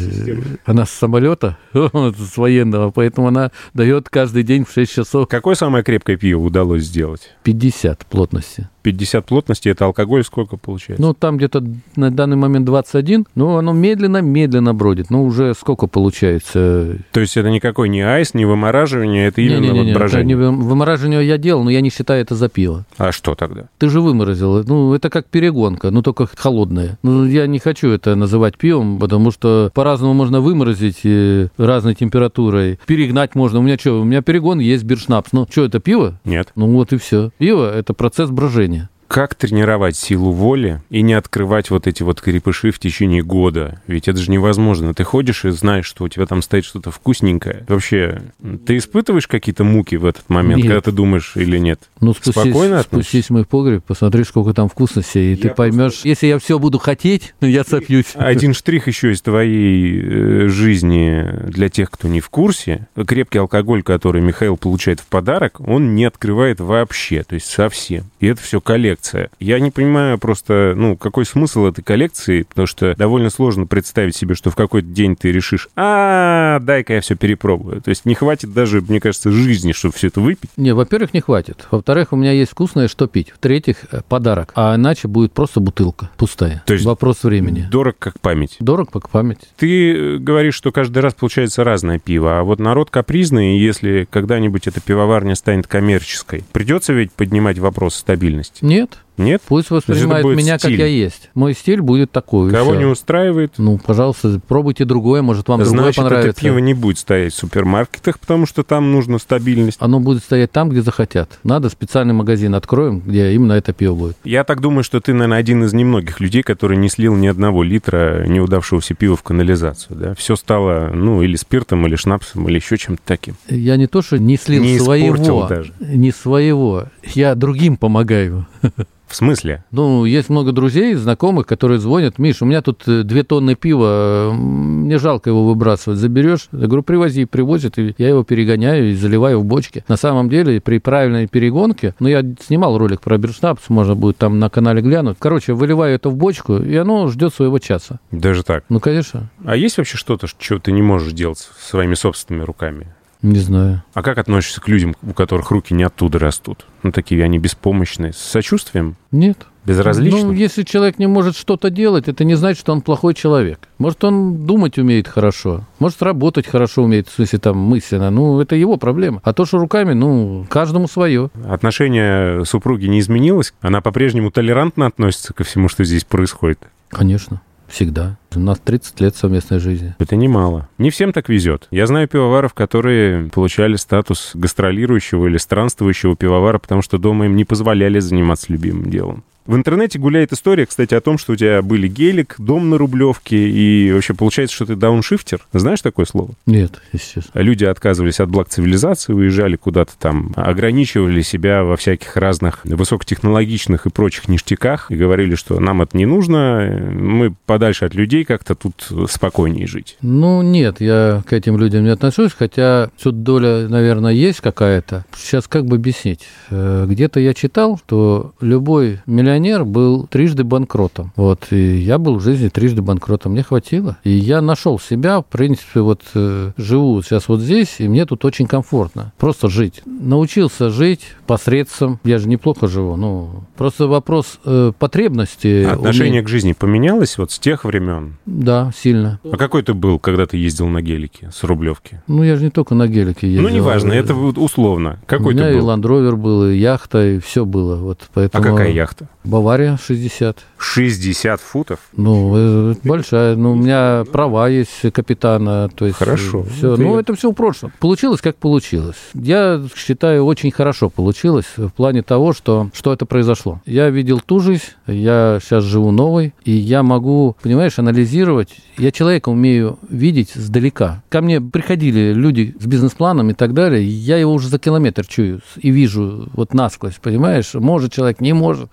Она 0.65 0.87
с 0.87 0.91
самолета, 0.91 1.57
с 1.73 2.37
военного, 2.37 2.91
поэтому 2.91 3.29
она 3.29 3.51
дает 3.75 4.09
каждый 4.09 4.43
день 4.43 4.65
в 4.65 4.73
6 4.73 4.93
часов 4.93 5.29
Какое 5.29 5.55
самое 5.55 5.85
крепкое 5.85 6.17
пиво 6.17 6.41
удалось 6.41 6.85
сделать? 6.85 7.31
50 7.45 8.07
плотности. 8.07 8.69
50 8.83 9.25
плотности, 9.27 9.68
это 9.68 9.85
алкоголь 9.87 10.25
сколько 10.25 10.57
получается? 10.57 11.03
Ну, 11.03 11.14
там 11.14 11.37
где-то 11.37 11.64
на 11.97 12.11
данный 12.11 12.37
момент 12.37 12.66
21, 12.66 13.27
но 13.35 13.59
оно 13.59 13.73
медленно-медленно 13.73 14.75
бродит. 14.75 15.11
Ну, 15.11 15.25
уже 15.25 15.55
сколько 15.55 15.87
получается? 15.87 16.99
То 17.12 17.21
есть 17.21 17.37
это 17.37 17.51
никакой 17.51 17.88
не 17.88 18.01
айс, 18.03 18.35
не 18.35 18.45
вымораживание, 18.45 19.27
это 19.29 19.40
именно 19.40 19.61
Не-не-не, 19.61 19.79
вот 19.81 19.88
это 19.90 19.99
брожение. 19.99 20.27
не 20.27 20.35
вы- 20.35 20.51
вымораживание 20.51 21.27
я 21.27 21.38
делал, 21.38 21.64
но 21.64 21.71
я 21.71 21.81
не 21.81 21.90
считаю 21.90 22.23
это 22.23 22.35
за 22.35 22.49
пиво. 22.49 22.85
А 22.99 23.12
что 23.12 23.35
тогда? 23.35 23.64
Ты 23.79 23.88
же 23.88 24.01
выморозил. 24.01 24.62
Ну, 24.64 24.95
это 24.95 25.11
как 25.11 25.27
перегонка, 25.27 25.90
ну, 25.90 26.03
только 26.03 26.27
холодная. 26.35 26.99
Ну, 27.03 27.25
я 27.27 27.47
не 27.47 27.59
хочу 27.59 27.88
это 27.90 28.14
называть 28.14 28.57
пивом, 28.57 28.99
потому 28.99 29.31
что 29.31 29.71
по-разному 29.75 30.14
можно 30.14 30.40
выморозить 30.40 31.01
э, 31.05 31.49
разной 31.57 31.95
температурой. 31.95 32.79
Перегнать 32.87 33.35
можно. 33.35 33.59
У 33.59 33.62
меня 33.62 33.77
что, 33.79 34.01
у 34.01 34.05
меня 34.05 34.23
перегон 34.23 34.59
есть 34.59 34.85
биршнапс. 34.85 35.33
Ну, 35.33 35.47
что, 35.51 35.64
это 35.64 35.81
пиво? 35.81 36.18
Нет. 36.25 36.49
Ну, 36.55 36.68
вот 36.73 36.92
и 36.92 36.97
все. 36.97 37.31
Пиво– 37.38 37.73
это 37.77 37.95
процесс 37.95 38.31
брожения. 38.31 38.71
Как 39.12 39.35
тренировать 39.35 39.94
силу 39.94 40.33
воли 40.33 40.81
и 40.88 41.03
не 41.03 41.12
открывать 41.12 41.68
вот 41.68 41.87
эти 41.87 42.03
вот 42.03 42.22
крепыши 42.22 42.70
в 42.70 42.79
течение 42.79 43.22
года? 43.22 43.83
Ведь 43.87 44.09
это 44.09 44.18
же 44.18 44.31
невозможно. 44.31 44.94
Ты 44.94 45.05
ходишь 45.05 45.44
и 45.44 45.51
знаешь, 45.51 45.85
что 45.85 46.05
у 46.05 46.09
тебя 46.09 46.25
там 46.25 46.40
стоит 46.40 46.64
что-то 46.64 46.90
вкусненькое. 46.90 47.66
Вообще, 47.68 48.22
ты 48.64 48.79
испытываешь 48.79 49.29
какие-то 49.29 49.64
муки 49.64 49.96
в 49.96 50.07
этот 50.07 50.31
момент, 50.31 50.62
Нет. 50.62 50.68
когда 50.68 50.81
ты 50.81 50.92
думаешь 50.92 51.33
или 51.35 51.59
нет? 51.59 51.90
Ну, 52.01 52.14
спустись, 52.14 52.33
Спокойно 52.33 52.81
относишься? 52.81 53.11
спустись 53.11 53.27
в 53.27 53.31
мой 53.35 53.44
погреб, 53.44 53.85
посмотри, 53.85 54.25
сколько 54.25 54.55
там 54.55 54.70
вкусностей, 54.70 55.35
и 55.35 55.37
ты 55.37 55.48
Я 55.48 55.55
поймешь, 55.55 56.01
если 56.05 56.29
я 56.29 56.38
все 56.38 56.59
буду 56.59 56.79
хотеть, 56.79 57.35
я 57.42 57.64
сопьюсь. 57.64 58.12
Один 58.14 58.55
штрих 58.55 58.87
еще 58.87 59.12
из 59.12 59.20
твоей 59.20 60.01
э, 60.01 60.48
жизни 60.48 61.51
для 61.51 61.68
тех, 61.68 61.90
кто 61.90 62.09
не 62.09 62.20
в 62.20 62.31
курсе. 62.31 62.88
Крепкий 63.07 63.40
алкоголь, 63.40 63.83
который 63.83 64.22
Михаил 64.22 64.57
получает 64.57 65.01
в 65.01 65.07
подарок, 65.07 65.61
он 65.61 65.94
не 65.94 66.07
открывает 66.07 66.61
вообще, 66.61 67.25
то 67.25 67.35
есть 67.35 67.51
совсем. 67.51 68.05
И 68.20 68.27
это 68.27 68.40
все 68.40 68.62
коллекция. 69.03 69.31
Я 69.41 69.61
не 69.61 69.71
понимаю 69.71 70.19
просто, 70.19 70.75
ну, 70.77 70.97
какой 70.97 71.27
смысл 71.27 71.67
этой 71.67 71.83
коллекции, 71.83 72.43
потому 72.43 72.67
что 72.67 72.95
довольно 72.97 73.31
сложно 73.31 73.67
представить 73.67 74.17
себе, 74.17 74.35
что 74.35 74.51
в 74.51 74.57
какой-то 74.57 74.88
день 74.88 75.17
ты 75.17 75.33
решишь, 75.33 75.69
а, 75.77 76.61
дай-ка 76.61 76.95
я 76.95 77.01
все 77.01 77.17
перепробую. 77.17 77.81
То 77.81 77.91
есть 77.91 78.05
не 78.05 78.15
хватит 78.15 78.53
даже, 78.53 78.81
мне 78.81 79.01
кажется, 79.01 79.31
жизни, 79.31 79.73
чтобы 79.73 79.95
все 79.95 80.09
это 80.09 80.21
выпить. 80.21 80.51
Не, 80.57 80.73
во-первых, 80.75 81.15
не 81.15 81.21
хватит. 81.21 81.67
Во-вторых, 81.71 82.12
у 82.12 82.17
меня 82.17 82.33
есть 82.33 82.53
вкусное, 82.53 82.88
что 82.88 83.07
пить. 83.07 83.31
В-третьих, 83.31 83.77
э, 83.91 84.01
подарок. 84.09 84.53
А 84.55 84.77
иначе 84.77 85.09
будет 85.09 85.33
просто 85.33 85.61
бутылка 85.61 86.11
пустая. 86.17 86.62
То 86.67 86.75
есть 86.75 86.85
Вопрос 86.85 87.25
времени. 87.25 87.67
Дорог 87.71 87.97
как 87.99 88.21
память. 88.21 88.57
Дорог 88.61 88.91
как 88.91 89.09
память. 89.09 89.38
Ты 89.57 89.93
э, 89.93 90.19
говоришь, 90.19 90.55
что 90.55 90.73
каждый 90.73 90.99
раз 90.99 91.15
получается 91.15 91.65
разное 91.65 91.99
пиво, 91.99 92.38
а 92.38 92.43
вот 92.43 92.59
народ 92.59 92.91
капризный, 92.91 93.57
и 93.57 93.61
если 93.61 94.07
когда-нибудь 94.11 94.67
эта 94.67 94.81
пивоварня 94.81 95.35
станет 95.35 95.67
коммерческой, 95.67 96.45
придется 96.53 96.93
ведь 96.93 97.12
поднимать 97.12 97.59
вопрос 97.59 97.95
стабильности. 97.95 98.65
Нет. 98.65 98.91
out 98.92 99.12
Нет? 99.18 99.42
Пусть 99.46 99.70
воспринимает 99.70 100.25
меня, 100.25 100.59
стиль. 100.59 100.70
как 100.70 100.79
я 100.79 100.87
есть. 100.87 101.31
Мой 101.35 101.55
стиль 101.55 101.81
будет 101.83 102.11
такой. 102.12 102.51
Кого 102.51 102.75
не 102.75 102.85
устраивает, 102.85 103.55
Ну, 103.59 103.79
пожалуйста, 103.79 104.40
пробуйте 104.48 104.85
другое, 104.85 105.22
может, 105.22 105.48
вам 105.48 105.61
другое 105.61 105.81
значит, 105.83 105.98
это 105.98 106.09
понравится. 106.09 106.40
пиво 106.40 106.59
не 106.59 106.75
будет 106.75 106.98
стоять 106.98 107.33
в 107.35 107.37
супермаркетах, 107.37 108.18
потому 108.18 108.46
что 108.46 108.62
там 108.62 108.90
нужна 108.92 109.18
стабильность. 109.18 109.77
Оно 109.81 110.01
будет 110.01 110.22
стоять 110.22 110.51
там, 110.53 110.70
где 110.70 110.83
захотят. 110.83 111.38
Надо 111.44 111.68
специальный 111.68 112.14
магазин 112.14 112.55
откроем, 112.55 113.01
где 113.01 113.33
именно 113.33 113.53
это 113.53 113.72
пиво 113.72 113.94
будет. 113.94 114.16
Я 114.25 114.44
так 114.44 114.61
думаю, 114.61 114.83
что 114.85 115.01
ты, 115.01 115.12
наверное, 115.12 115.38
один 115.38 115.64
из 115.64 115.72
немногих 115.72 116.20
людей, 116.20 116.42
который 116.42 116.77
не 116.77 116.88
слил 116.88 117.14
ни 117.14 117.27
одного 117.27 117.62
литра 117.62 118.27
неудавшегося 118.27 118.94
пива 118.94 119.16
в 119.16 119.22
канализацию. 119.22 119.96
Да? 119.98 120.14
Все 120.14 120.37
стало, 120.37 120.90
ну, 120.92 121.22
или 121.22 121.37
спиртом, 121.37 121.87
или 121.87 121.96
шнапсом, 121.96 122.48
или 122.48 122.57
еще 122.57 122.79
чем-то 122.79 123.03
таким. 123.05 123.35
Я 123.48 123.77
не 123.77 123.87
то, 123.87 124.03
что 124.03 124.18
не 124.18 124.37
слил 124.37 124.62
Не 124.62 124.79
своего, 124.79 125.46
даже. 125.46 125.72
не 125.81 126.12
своего, 126.12 126.85
я 127.14 127.35
другим 127.35 127.77
помогаю. 127.77 128.46
В 129.12 129.16
смысле? 129.16 129.62
Ну, 129.70 130.07
есть 130.07 130.31
много 130.31 130.53
друзей, 130.53 130.94
знакомых, 130.94 131.46
которые 131.46 131.79
звонят. 131.79 132.18
Миш, 132.18 132.40
у 132.40 132.46
меня 132.46 132.62
тут 132.62 132.88
э, 132.88 133.03
две 133.03 133.25
тонны 133.25 133.57
пива, 133.57 134.33
мне 134.33 134.96
жалко 134.96 135.29
его 135.29 135.44
выбрасывать. 135.44 135.98
Заберешь? 135.98 136.48
Я 136.51 136.66
говорю, 136.66 136.83
привози, 136.83 137.27
привозят, 137.27 137.79
и 137.79 137.94
я 137.98 138.09
его 138.09 138.25
перегоняю 138.25 138.90
и 138.90 138.94
заливаю 138.94 139.40
в 139.40 139.44
бочки. 139.44 139.85
На 139.87 139.98
самом 139.98 140.31
деле, 140.31 140.62
при 140.62 140.79
правильной 140.79 141.27
перегонке, 141.27 141.94
ну, 142.01 142.09
я 142.09 142.25
снимал 142.40 142.79
ролик 142.79 143.03
про 143.03 143.18
Бершнапс, 143.18 143.68
можно 143.68 143.94
будет 143.94 144.16
там 144.16 144.38
на 144.38 144.48
канале 144.48 144.81
глянуть. 144.81 145.18
Короче, 145.18 145.53
выливаю 145.53 145.94
это 145.94 146.09
в 146.09 146.16
бочку, 146.16 146.57
и 146.57 146.75
оно 146.75 147.07
ждет 147.09 147.35
своего 147.35 147.59
часа. 147.59 148.01
Даже 148.12 148.42
так. 148.42 148.64
Ну, 148.70 148.81
конечно, 148.81 149.29
А 149.44 149.57
есть 149.57 149.77
вообще 149.77 149.98
что-то, 149.98 150.27
что 150.27 150.59
ты 150.59 150.72
не 150.72 150.81
можешь 150.81 151.12
делать 151.12 151.51
своими 151.61 151.92
собственными 151.92 152.44
руками? 152.44 152.87
Не 153.22 153.38
знаю. 153.38 153.82
А 153.94 154.02
как 154.02 154.18
относишься 154.18 154.61
к 154.61 154.68
людям, 154.68 154.94
у 155.02 155.12
которых 155.12 155.50
руки 155.50 155.74
не 155.74 155.85
оттуда 155.85 156.18
растут? 156.18 156.66
Ну, 156.82 156.92
такие 156.92 157.24
они 157.24 157.38
беспомощные. 157.38 158.12
С 158.12 158.18
сочувствием? 158.18 158.96
Нет. 159.11 159.46
Безразлично? 159.64 160.24
Ну, 160.26 160.32
если 160.32 160.64
человек 160.64 160.98
не 160.98 161.06
может 161.06 161.37
что-то 161.37 161.70
делать, 161.70 162.08
это 162.08 162.24
не 162.24 162.35
значит, 162.35 162.58
что 162.58 162.72
он 162.72 162.80
плохой 162.80 163.14
человек. 163.14 163.68
Может, 163.78 164.02
он 164.02 164.44
думать 164.44 164.76
умеет 164.76 165.06
хорошо, 165.06 165.64
может, 165.78 166.02
работать 166.02 166.48
хорошо 166.48 166.82
умеет, 166.82 167.08
в 167.08 167.14
смысле, 167.14 167.38
там, 167.38 167.58
мысленно. 167.58 168.11
Ну, 168.11 168.40
это 168.40 168.56
его 168.56 168.76
проблема. 168.76 169.20
А 169.22 169.32
то, 169.32 169.44
что 169.44 169.58
руками, 169.58 169.92
ну, 169.92 170.46
каждому 170.50 170.88
свое. 170.88 171.30
Отношение 171.48 172.44
супруги 172.44 172.87
не 172.87 172.98
изменилось? 172.98 173.54
Она 173.61 173.80
по-прежнему 173.80 174.32
толерантно 174.32 174.87
относится 174.87 175.32
ко 175.32 175.44
всему, 175.44 175.68
что 175.68 175.85
здесь 175.85 176.04
происходит? 176.04 176.58
Конечно, 176.88 177.40
всегда. 177.72 178.18
У 178.35 178.40
нас 178.40 178.61
30 178.61 179.00
лет 179.00 179.16
совместной 179.16 179.58
жизни. 179.58 179.94
Это 179.98 180.16
немало. 180.16 180.68
Не 180.78 180.90
всем 180.90 181.12
так 181.12 181.28
везет. 181.28 181.68
Я 181.70 181.87
знаю 181.87 182.08
пивоваров, 182.08 182.54
которые 182.54 183.28
получали 183.30 183.76
статус 183.76 184.32
гастролирующего 184.35 185.26
или 185.26 185.38
странствующего 185.38 186.16
пивовара, 186.16 186.58
потому 186.58 186.82
что 186.82 186.98
дома 186.98 187.26
им 187.26 187.37
не 187.37 187.44
позволяли 187.44 187.98
заниматься 187.98 188.46
любимым 188.52 188.90
делом. 188.90 189.24
В 189.46 189.57
интернете 189.57 189.98
гуляет 189.98 190.33
история, 190.33 190.66
кстати, 190.66 190.94
о 190.94 191.00
том, 191.00 191.18
что 191.18 191.33
у 191.33 191.37
тебя 191.37 191.62
были 191.62 191.88
гелик, 191.88 192.37
дом 192.38 192.70
на 192.70 192.78
Рублевке, 192.78 193.48
и 193.48 193.92
вообще 193.92 194.14
получается, 194.14 194.55
что 194.55 194.66
ты 194.66 194.76
дауншифтер. 194.76 195.40
Знаешь 195.52 195.81
такое 195.81 196.07
слово? 196.07 196.31
Нет, 196.46 196.81
честно. 196.92 197.40
Люди 197.40 197.64
отказывались 197.64 198.20
от 198.20 198.31
благ 198.31 198.48
цивилизации, 198.48 199.12
уезжали 199.12 199.57
куда-то 199.57 199.92
там, 199.98 200.33
ограничивали 200.37 201.22
себя 201.22 201.64
во 201.64 201.76
всяких 201.76 202.16
разных 202.16 202.61
высокотехнологичных 202.64 203.87
и 203.87 203.90
прочих 203.90 204.28
ништяках 204.28 204.90
и 204.90 204.96
говорили, 204.96 205.35
что 205.35 205.59
нам 205.61 205.83
это 205.83 205.96
не 205.96 206.07
нужно, 206.07 206.88
мы 206.92 207.35
подальше 207.46 207.85
от 207.85 207.94
людей 207.94 208.24
как-то 208.24 208.55
тут 208.55 208.88
спокойнее 209.11 209.66
жить. 209.66 209.96
Ну, 210.02 210.42
нет, 210.42 210.81
я 210.81 211.22
к 211.26 211.33
этим 211.33 211.57
людям 211.59 211.85
не 211.85 211.90
отношусь, 211.90 212.33
хотя 212.33 212.90
тут 213.02 213.22
доля, 213.22 213.68
наверное, 213.68 214.12
есть 214.12 214.40
какая-то. 214.40 215.05
Сейчас 215.16 215.48
как 215.48 215.66
бы 215.66 215.76
объяснить? 215.76 216.26
Э, 216.50 216.87
Где-то 216.88 217.20
я 217.20 217.35
читал, 217.35 217.78
что 217.85 218.35
любой 218.40 219.00
миллионер 219.38 219.64
был 219.64 220.07
трижды 220.07 220.45
банкротом. 220.45 221.12
Вот, 221.16 221.47
и 221.51 221.77
я 221.77 221.99
был 221.99 222.16
в 222.16 222.23
жизни 222.23 222.49
трижды 222.49 222.83
банкротом, 222.83 223.33
мне 223.33 223.42
хватило. 223.42 223.97
И 224.05 224.11
я 224.11 224.40
нашел 224.42 224.79
себя, 224.79 225.21
в 225.21 225.27
принципе, 225.27 225.81
вот 225.81 226.03
э, 226.14 226.53
живу 226.57 227.03
сейчас 227.03 227.29
вот 227.29 227.40
здесь, 227.40 227.77
и 227.79 227.88
мне 227.88 228.05
тут 228.07 228.25
очень 228.25 228.47
комфортно. 228.47 229.12
Просто 229.18 229.49
жить. 229.49 229.83
Научился 229.87 230.71
жить 230.71 231.07
посредством, 231.27 232.01
я 232.05 232.18
же 232.18 232.29
неплохо 232.29 232.68
живу, 232.68 232.97
ну, 232.97 233.45
просто 233.57 233.87
вопрос 233.87 234.38
э, 234.45 234.73
потребности. 234.79 235.64
Отношение 235.64 236.12
умения. 236.12 236.23
к 236.25 236.29
жизни 236.29 236.53
поменялось 236.53 237.18
вот 237.18 237.33
с 237.33 237.38
тех 237.38 237.64
времен? 237.64 238.16
Да, 238.27 238.71
сильно. 238.77 239.21
А 239.25 239.37
какой 239.37 239.62
ты 239.62 239.75
был, 239.75 239.99
когда 239.99 240.27
ты 240.27 240.37
ездил 240.37 240.68
на 240.68 240.83
гелике 240.83 241.31
с 241.33 241.42
Рублевки? 241.45 242.03
Ну, 242.07 242.23
я 242.23 242.37
же 242.37 242.45
не 242.45 242.51
только 242.51 242.75
на 242.75 242.87
гелике 242.87 243.29
ездил. 243.29 243.49
Ну, 243.49 243.55
неважно, 243.55 243.92
это 243.92 244.14
условно. 244.14 244.99
Какой 245.07 245.33
У 245.33 245.37
меня 245.37 245.49
ты 245.49 245.57
и 245.57 245.61
был? 245.61 245.71
Land 245.71 245.83
Rover 245.83 246.16
был, 246.16 246.47
и 246.49 246.57
яхта, 246.57 247.07
и 247.07 247.18
все 247.18 247.45
было. 247.45 247.77
Вот 247.77 248.03
А 248.03 248.11
поэтому... 248.14 248.45
какая 248.45 248.73
яхта? 248.73 249.09
Бавария 249.24 249.78
60. 249.82 250.38
60 250.58 251.40
футов? 251.40 251.78
Ну, 251.96 252.35
э, 252.37 252.74
большая. 252.85 253.37
Ну, 253.37 253.52
у 253.52 253.54
меня 253.54 254.04
права 254.12 254.48
есть 254.48 254.92
капитана. 254.92 255.68
То 255.74 255.87
есть 255.87 255.98
Хорошо. 255.98 256.44
Все. 256.44 256.76
Ну, 256.76 256.94
я- 256.94 257.00
это 257.00 257.14
все 257.14 257.30
в 257.30 257.35
прошлом. 257.35 257.72
Получилось, 257.78 258.20
как 258.20 258.37
получилось. 258.37 258.96
Я 259.14 259.62
считаю, 259.76 260.24
очень 260.24 260.50
хорошо 260.50 260.90
получилось 260.90 261.46
в 261.56 261.70
плане 261.70 262.02
того, 262.02 262.32
что, 262.32 262.70
что 262.74 262.92
это 262.92 263.06
произошло. 263.06 263.61
Я 263.66 263.90
видел 263.90 264.20
ту 264.20 264.40
жизнь, 264.40 264.62
я 264.87 265.38
сейчас 265.42 265.64
живу 265.64 265.90
новой, 265.90 266.35
и 266.44 266.52
я 266.52 266.82
могу, 266.82 267.37
понимаешь, 267.42 267.78
анализировать. 267.78 268.56
Я 268.78 268.90
человека 268.90 269.28
умею 269.28 269.78
видеть 269.88 270.32
сдалека. 270.35 271.02
Ко 271.08 271.20
мне 271.20 271.40
приходили 271.40 272.12
люди 272.12 272.54
с 272.58 272.66
бизнес-планом 272.66 273.30
и 273.30 273.35
так 273.35 273.54
далее, 273.54 273.82
и 273.85 273.87
я 273.88 274.16
его 274.16 274.32
уже 274.32 274.48
за 274.48 274.58
километр 274.58 275.06
чую 275.06 275.40
и 275.58 275.70
вижу 275.70 276.28
вот 276.35 276.54
насквозь, 276.54 276.94
понимаешь? 277.00 277.54
Может 277.54 277.92
человек, 277.92 278.20
не 278.20 278.32
может. 278.32 278.70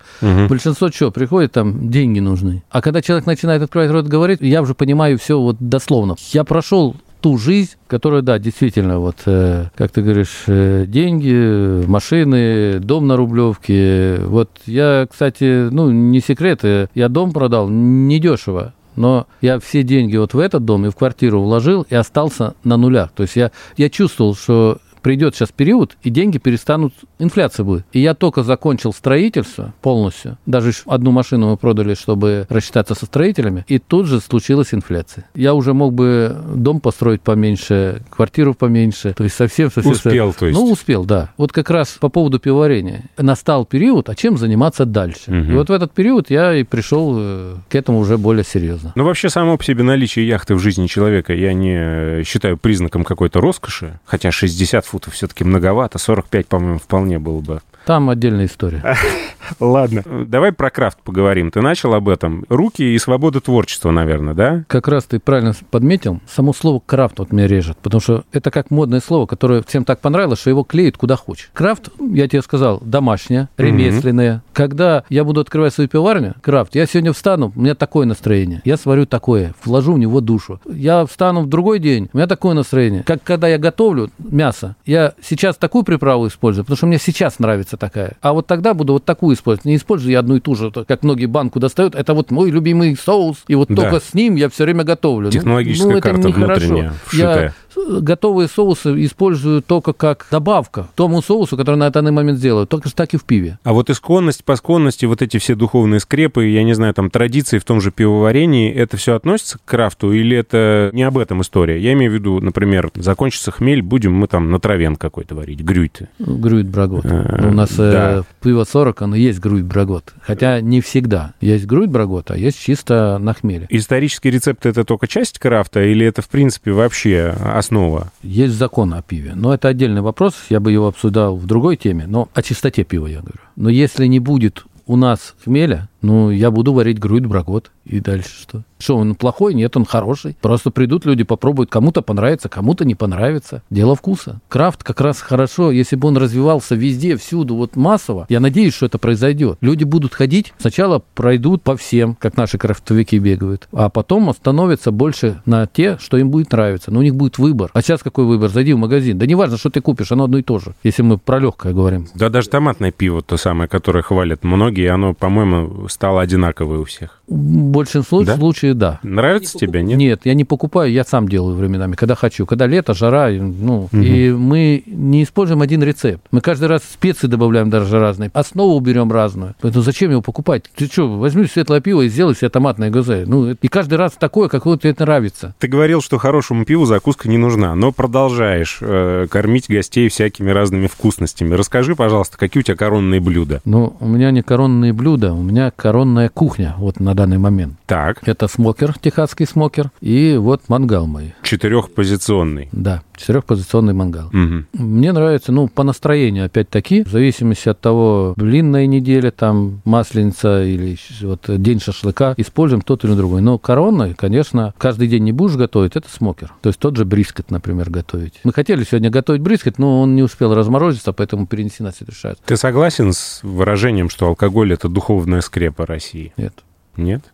Большинство 0.48 0.90
что, 0.90 1.10
приходит, 1.10 1.52
там 1.52 1.90
деньги 1.90 2.20
нужны. 2.20 2.62
А 2.70 2.82
когда 2.82 3.02
человек 3.02 3.26
начинает 3.26 3.62
открывать 3.62 3.90
рот 3.90 4.06
говорить, 4.06 4.40
я 4.40 4.62
уже 4.62 4.74
понимаю 4.74 5.18
все 5.18 5.40
вот 5.40 5.56
дословно. 5.58 6.16
Я 6.32 6.44
прошел 6.44 6.96
ту 7.20 7.38
жизнь, 7.38 7.72
которая, 7.86 8.22
да, 8.22 8.38
действительно, 8.38 8.98
вот, 8.98 9.16
э, 9.26 9.66
как 9.74 9.90
ты 9.90 10.02
говоришь, 10.02 10.44
э, 10.46 10.84
деньги, 10.86 11.84
машины, 11.86 12.78
дом 12.80 13.06
на 13.06 13.16
Рублевке. 13.16 14.20
Вот 14.24 14.50
я, 14.66 15.06
кстати, 15.10 15.68
ну, 15.70 15.90
не 15.90 16.20
секрет, 16.20 16.60
э, 16.64 16.88
я 16.94 17.08
дом 17.08 17.32
продал 17.32 17.68
недешево. 17.68 18.74
Но 18.96 19.26
я 19.40 19.60
все 19.60 19.82
деньги 19.82 20.16
вот 20.16 20.34
в 20.34 20.38
этот 20.38 20.64
дом 20.64 20.84
и 20.84 20.90
в 20.90 20.96
квартиру 20.96 21.40
вложил 21.42 21.86
и 21.88 21.94
остался 21.94 22.54
на 22.64 22.76
нулях. 22.76 23.12
То 23.14 23.22
есть 23.22 23.36
я, 23.36 23.50
я 23.76 23.88
чувствовал, 23.88 24.34
что 24.34 24.78
придет 25.00 25.34
сейчас 25.34 25.50
период, 25.50 25.96
и 26.02 26.10
деньги 26.10 26.38
перестанут, 26.38 26.94
инфляция 27.18 27.64
будет. 27.64 27.84
И 27.92 28.00
я 28.00 28.14
только 28.14 28.42
закончил 28.42 28.92
строительство 28.92 29.74
полностью, 29.82 30.38
даже 30.46 30.72
одну 30.86 31.10
машину 31.10 31.50
мы 31.50 31.56
продали, 31.56 31.94
чтобы 31.94 32.46
рассчитаться 32.48 32.94
со 32.94 33.06
строителями, 33.06 33.64
и 33.68 33.78
тут 33.78 34.06
же 34.06 34.20
случилась 34.20 34.72
инфляция. 34.72 35.28
Я 35.34 35.54
уже 35.54 35.74
мог 35.74 35.92
бы 35.94 36.36
дом 36.54 36.80
построить 36.80 37.22
поменьше, 37.22 38.02
квартиру 38.10 38.54
поменьше, 38.54 39.14
то 39.14 39.24
есть 39.24 39.36
совсем... 39.36 39.70
совсем 39.70 39.92
Успел, 39.92 40.32
то 40.32 40.46
есть. 40.46 40.58
Ну, 40.58 40.70
успел, 40.70 41.04
да. 41.04 41.32
Вот 41.36 41.52
как 41.52 41.70
раз 41.70 41.96
по 42.00 42.08
поводу 42.08 42.38
пивоварения. 42.38 43.04
Настал 43.16 43.64
период, 43.64 44.08
а 44.08 44.14
чем 44.14 44.38
заниматься 44.38 44.84
дальше? 44.84 45.30
Мгм. 45.30 45.52
И 45.52 45.54
вот 45.54 45.68
в 45.68 45.72
этот 45.72 45.92
период 45.92 46.30
я 46.30 46.54
и 46.54 46.62
пришел 46.62 47.16
э, 47.18 47.56
к 47.68 47.74
этому 47.74 47.98
уже 47.98 48.18
более 48.18 48.44
серьезно. 48.44 48.92
Ну, 48.94 49.04
вообще, 49.04 49.28
само 49.28 49.56
по 49.56 49.64
себе 49.64 49.82
наличие 49.82 50.26
яхты 50.26 50.54
в 50.54 50.58
жизни 50.58 50.86
человека 50.86 51.34
я 51.34 51.52
не 51.52 52.22
считаю 52.24 52.56
признаком 52.56 53.04
какой-то 53.04 53.40
роскоши, 53.40 53.98
хотя 54.04 54.30
60 54.30 54.84
футов 54.90 55.14
все-таки 55.14 55.44
многовато, 55.44 55.98
45, 55.98 56.46
по-моему, 56.48 56.78
вполне 56.78 57.18
было 57.18 57.40
бы. 57.40 57.60
Там 57.86 58.10
отдельная 58.10 58.46
история. 58.46 58.96
Ладно. 59.60 60.02
Давай 60.26 60.52
про 60.52 60.70
крафт 60.70 60.98
поговорим. 61.02 61.50
Ты 61.50 61.60
начал 61.60 61.94
об 61.94 62.08
этом. 62.08 62.44
Руки 62.48 62.82
и 62.82 62.98
свобода 62.98 63.40
творчества, 63.40 63.90
наверное, 63.90 64.34
да? 64.34 64.64
Как 64.68 64.86
раз 64.88 65.04
ты 65.04 65.18
правильно 65.18 65.54
подметил, 65.70 66.20
само 66.28 66.52
слово 66.52 66.80
крафт 66.84 67.18
вот 67.18 67.32
меня 67.32 67.46
режет, 67.46 67.78
потому 67.78 68.00
что 68.00 68.24
это 68.32 68.50
как 68.50 68.70
модное 68.70 69.00
слово, 69.00 69.26
которое 69.26 69.62
всем 69.62 69.84
так 69.84 70.00
понравилось, 70.00 70.40
что 70.40 70.50
его 70.50 70.62
клеят 70.62 70.96
куда 70.96 71.16
хочешь. 71.16 71.50
Крафт, 71.52 71.90
я 71.98 72.28
тебе 72.28 72.42
сказал, 72.42 72.80
домашнее, 72.80 73.48
ремесленное. 73.56 74.42
Когда 74.52 75.04
я 75.08 75.24
буду 75.24 75.40
открывать 75.40 75.74
свою 75.74 75.88
пивоварню, 75.88 76.34
крафт, 76.42 76.74
я 76.74 76.86
сегодня 76.86 77.12
встану, 77.12 77.52
у 77.54 77.60
меня 77.60 77.74
такое 77.74 78.06
настроение, 78.06 78.60
я 78.64 78.76
сварю 78.76 79.06
такое, 79.06 79.54
вложу 79.64 79.94
в 79.94 79.98
него 79.98 80.20
душу. 80.20 80.60
Я 80.66 81.06
встану 81.06 81.42
в 81.42 81.48
другой 81.48 81.78
день, 81.78 82.08
у 82.12 82.16
меня 82.16 82.26
такое 82.26 82.54
настроение. 82.54 83.02
Как 83.02 83.22
когда 83.22 83.48
я 83.48 83.58
готовлю 83.58 84.10
мясо, 84.18 84.76
я 84.86 85.14
сейчас 85.22 85.56
такую 85.56 85.84
приправу 85.84 86.28
использую, 86.28 86.64
потому 86.64 86.76
что 86.76 86.86
мне 86.86 86.98
сейчас 86.98 87.38
нравится 87.38 87.69
такая. 87.76 88.12
А 88.20 88.32
вот 88.32 88.46
тогда 88.46 88.74
буду 88.74 88.94
вот 88.94 89.04
такую 89.04 89.34
использовать. 89.36 89.64
Не 89.64 89.76
использую 89.76 90.12
я 90.12 90.20
одну 90.20 90.36
и 90.36 90.40
ту 90.40 90.54
же, 90.54 90.70
как 90.70 91.02
многие 91.02 91.26
банку 91.26 91.60
достают. 91.60 91.94
Это 91.94 92.14
вот 92.14 92.30
мой 92.30 92.50
любимый 92.50 92.96
соус, 92.96 93.38
и 93.48 93.54
вот 93.54 93.68
Да. 93.68 93.74
только 93.76 94.00
с 94.00 94.14
ним 94.14 94.36
я 94.36 94.48
все 94.48 94.64
время 94.64 94.84
готовлю. 94.84 95.26
Ну, 95.26 95.32
Технологическая 95.32 95.92
это 95.92 96.00
карта 96.00 96.28
внутренняя, 96.28 96.92
вшитая. 97.06 97.42
Я 97.44 97.52
готовые 97.76 98.48
соусы 98.48 99.04
использую 99.04 99.62
только 99.62 99.92
как 99.92 100.26
добавка 100.30 100.84
к 100.84 100.96
тому 100.96 101.22
соусу, 101.22 101.56
который 101.56 101.76
на 101.76 101.90
данный 101.90 102.12
момент 102.12 102.40
делаю. 102.40 102.66
Только 102.66 102.88
что 102.88 102.96
так 102.96 103.14
и 103.14 103.16
в 103.16 103.24
пиве. 103.24 103.58
А 103.64 103.72
вот 103.72 103.90
исконность, 103.90 104.44
посконность 104.44 105.02
и 105.02 105.06
вот 105.06 105.22
эти 105.22 105.38
все 105.38 105.54
духовные 105.54 106.00
скрепы, 106.00 106.46
я 106.46 106.62
не 106.62 106.74
знаю, 106.74 106.94
там 106.94 107.10
традиции 107.10 107.58
в 107.58 107.64
том 107.64 107.80
же 107.80 107.90
пивоварении, 107.90 108.72
это 108.72 108.96
все 108.96 109.14
относится 109.14 109.58
к 109.58 109.64
крафту 109.64 110.12
или 110.12 110.36
это 110.36 110.90
не 110.92 111.02
об 111.02 111.18
этом 111.18 111.42
история? 111.42 111.80
Я 111.80 111.92
имею 111.92 112.10
в 112.10 112.14
виду, 112.14 112.40
например, 112.40 112.90
закончится 112.94 113.50
хмель, 113.50 113.82
будем 113.82 114.14
мы 114.14 114.26
там 114.26 114.50
на 114.50 114.60
травен 114.60 114.96
какой-то 114.96 115.34
варить, 115.34 115.60
грюйты. 115.60 116.08
Грудь 116.18 116.66
брагот. 116.66 117.04
Э, 117.04 117.48
У 117.48 117.52
нас 117.52 117.72
э, 117.78 117.92
да. 117.92 118.24
пиво 118.42 118.64
40, 118.64 119.02
оно 119.02 119.16
есть 119.16 119.40
грудь 119.40 119.62
брагот. 119.62 120.12
Хотя 120.22 120.60
не 120.60 120.80
всегда. 120.80 121.34
Есть 121.40 121.66
грудь 121.66 121.88
брагот, 121.88 122.30
а 122.30 122.36
есть 122.36 122.60
чисто 122.60 123.18
на 123.18 123.34
хмеле. 123.34 123.66
Исторический 123.70 124.30
рецепт 124.30 124.66
это 124.66 124.84
только 124.84 125.06
часть 125.06 125.38
крафта 125.38 125.82
или 125.82 126.06
это, 126.06 126.22
в 126.22 126.28
принципе, 126.28 126.72
вообще 126.72 127.34
основа? 127.60 128.12
Есть 128.22 128.54
закон 128.54 128.92
о 128.92 129.02
пиве. 129.02 129.34
Но 129.34 129.54
это 129.54 129.68
отдельный 129.68 130.00
вопрос, 130.00 130.34
я 130.50 130.60
бы 130.60 130.72
его 130.72 130.88
обсуждал 130.88 131.36
в 131.36 131.46
другой 131.46 131.76
теме, 131.76 132.06
но 132.06 132.28
о 132.34 132.42
чистоте 132.42 132.84
пива 132.84 133.06
я 133.06 133.20
говорю. 133.20 133.38
Но 133.56 133.68
если 133.68 134.06
не 134.06 134.18
будет 134.18 134.64
у 134.86 134.96
нас 134.96 135.34
хмеля, 135.44 135.88
ну, 136.02 136.30
я 136.30 136.50
буду 136.50 136.72
варить 136.72 136.98
грудь 136.98 137.26
брагот. 137.26 137.70
И 137.84 138.00
дальше 138.00 138.30
что? 138.42 138.62
Что, 138.78 138.96
он 138.96 139.14
плохой? 139.14 139.52
Нет, 139.52 139.76
он 139.76 139.84
хороший. 139.84 140.36
Просто 140.40 140.70
придут 140.70 141.04
люди, 141.04 141.22
попробуют. 141.22 141.70
Кому-то 141.70 142.02
понравится, 142.02 142.48
кому-то 142.48 142.84
не 142.84 142.94
понравится. 142.94 143.62
Дело 143.68 143.94
вкуса. 143.94 144.40
Крафт 144.48 144.82
как 144.82 145.00
раз 145.00 145.20
хорошо, 145.20 145.70
если 145.70 145.96
бы 145.96 146.08
он 146.08 146.16
развивался 146.16 146.74
везде, 146.74 147.16
всюду, 147.16 147.56
вот 147.56 147.76
массово. 147.76 148.26
Я 148.28 148.40
надеюсь, 148.40 148.74
что 148.74 148.86
это 148.86 148.98
произойдет. 148.98 149.58
Люди 149.60 149.84
будут 149.84 150.14
ходить, 150.14 150.54
сначала 150.58 151.02
пройдут 151.14 151.62
по 151.62 151.76
всем, 151.76 152.16
как 152.18 152.36
наши 152.36 152.56
крафтовики 152.56 153.18
бегают, 153.18 153.68
а 153.72 153.90
потом 153.90 154.30
остановятся 154.30 154.90
больше 154.92 155.42
на 155.44 155.66
те, 155.66 155.98
что 155.98 156.16
им 156.16 156.30
будет 156.30 156.52
нравиться. 156.52 156.90
Но 156.90 157.00
у 157.00 157.02
них 157.02 157.14
будет 157.14 157.38
выбор. 157.38 157.70
А 157.74 157.82
сейчас 157.82 158.02
какой 158.02 158.24
выбор? 158.24 158.48
Зайди 158.48 158.72
в 158.72 158.78
магазин. 158.78 159.18
Да 159.18 159.26
неважно, 159.26 159.58
что 159.58 159.68
ты 159.68 159.80
купишь, 159.82 160.12
оно 160.12 160.24
одно 160.24 160.38
и 160.38 160.42
то 160.42 160.58
же. 160.58 160.74
Если 160.82 161.02
мы 161.02 161.18
про 161.18 161.38
легкое 161.38 161.74
говорим. 161.74 162.06
Да 162.14 162.30
даже 162.30 162.48
томатное 162.48 162.92
пиво, 162.92 163.20
то 163.20 163.36
самое, 163.36 163.68
которое 163.68 164.02
хвалят 164.02 164.42
многие, 164.42 164.88
оно, 164.88 165.12
по-моему, 165.12 165.88
стало 165.90 166.20
одинаковое 166.20 166.78
у 166.78 166.84
всех. 166.84 167.19
В 167.30 167.70
большинстве 167.70 168.24
Да? 168.24 168.36
случаев, 168.36 168.74
да. 168.74 168.98
Нравится 169.04 169.56
тебе, 169.56 169.82
нет? 169.82 169.98
Нет, 169.98 170.20
я 170.24 170.34
не 170.34 170.44
покупаю, 170.44 170.90
я 170.90 171.04
сам 171.04 171.28
делаю 171.28 171.54
временами, 171.54 171.94
когда 171.94 172.16
хочу. 172.16 172.44
Когда 172.44 172.66
лето, 172.66 172.92
жара, 172.92 173.30
и, 173.30 173.38
ну, 173.38 173.88
и 173.92 174.30
мы 174.30 174.82
не 174.86 175.22
используем 175.22 175.62
один 175.62 175.80
рецепт. 175.82 176.22
Мы 176.32 176.40
каждый 176.40 176.66
раз 176.66 176.82
специи 176.82 177.28
добавляем 177.28 177.70
даже 177.70 178.00
разные, 178.00 178.30
основу 178.34 178.78
берем 178.80 179.12
разную. 179.12 179.54
Поэтому 179.60 179.84
зачем 179.84 180.10
его 180.10 180.22
покупать? 180.22 180.64
Ты 180.74 180.86
что, 180.86 181.08
возьми 181.08 181.46
светлое 181.46 181.80
пиво 181.80 182.02
и 182.02 182.08
сделай 182.08 182.34
себе 182.34 182.48
томатное 182.48 182.90
ГЗ. 182.90 183.26
Ну, 183.26 183.50
и 183.52 183.68
каждый 183.68 183.94
раз 183.94 184.12
такое, 184.18 184.48
какое 184.48 184.76
тебе 184.76 184.90
это 184.90 185.04
нравится. 185.04 185.54
Ты 185.60 185.68
говорил, 185.68 186.02
что 186.02 186.18
хорошему 186.18 186.64
пиву 186.64 186.84
закуска 186.84 187.28
не 187.28 187.38
нужна, 187.38 187.76
но 187.76 187.92
продолжаешь 187.92 188.78
э, 188.80 189.28
кормить 189.30 189.68
гостей 189.68 190.08
всякими 190.08 190.50
разными 190.50 190.88
вкусностями. 190.88 191.54
Расскажи, 191.54 191.94
пожалуйста, 191.94 192.36
какие 192.36 192.62
у 192.62 192.64
тебя 192.64 192.76
коронные 192.76 193.20
блюда? 193.20 193.60
Ну, 193.64 193.96
у 194.00 194.08
меня 194.08 194.32
не 194.32 194.42
коронные 194.42 194.92
блюда, 194.92 195.32
у 195.32 195.42
меня 195.42 195.70
коронная 195.70 196.28
кухня 196.28 196.74
вот 196.78 196.98
на 196.98 197.14
данный 197.20 197.38
момент. 197.38 197.74
Так, 197.86 198.26
Это 198.26 198.48
смокер, 198.48 198.94
техасский 198.98 199.46
смокер, 199.46 199.90
и 200.00 200.36
вот 200.38 200.62
мангал 200.68 201.06
мой. 201.06 201.34
четырехпозиционный. 201.42 202.68
Да, 202.72 203.02
четырехпозиционный 203.16 203.92
мангал. 203.92 204.30
Мгм. 204.32 204.66
Мне 204.72 205.12
нравится, 205.12 205.52
ну, 205.52 205.68
по 205.68 205.82
настроению, 205.84 206.46
опять-таки, 206.46 207.04
в 207.04 207.08
зависимости 207.08 207.68
от 207.68 207.78
того, 207.80 208.32
длинная 208.36 208.86
неделя, 208.86 209.30
там, 209.30 209.82
масленица 209.84 210.62
или 210.64 210.96
вот 211.22 211.44
день 211.62 211.80
шашлыка, 211.80 212.32
используем 212.38 212.80
тот 212.80 213.04
или 213.04 213.12
другой. 213.14 213.42
Но 213.42 213.58
коронный, 213.58 214.14
конечно, 214.14 214.72
каждый 214.78 215.08
день 215.08 215.24
не 215.24 215.32
будешь 215.32 215.56
готовить, 215.56 215.96
это 215.96 216.08
смокер. 216.10 216.52
То 216.62 216.68
есть 216.68 216.78
тот 216.78 216.96
же 216.96 217.04
брискет, 217.04 217.50
например, 217.50 217.90
готовить. 217.90 218.40
Мы 218.44 218.52
хотели 218.54 218.84
сегодня 218.84 219.10
готовить 219.10 219.42
брискет, 219.42 219.78
но 219.78 220.00
он 220.00 220.14
не 220.14 220.22
успел 220.22 220.54
разморозиться, 220.54 221.12
поэтому 221.12 221.46
перенеси 221.46 221.82
на 221.82 221.92
следующий 221.92 222.28
раз. 222.28 222.36
Ты 222.46 222.56
согласен 222.56 223.12
с 223.12 223.40
выражением, 223.42 224.08
что 224.08 224.26
алкоголь— 224.26 224.72
это 224.74 224.88
духовная 224.88 225.42
скрепа 225.42 225.84
России? 225.86 226.32
Нет. 226.38 226.54
Нет? 227.00 227.24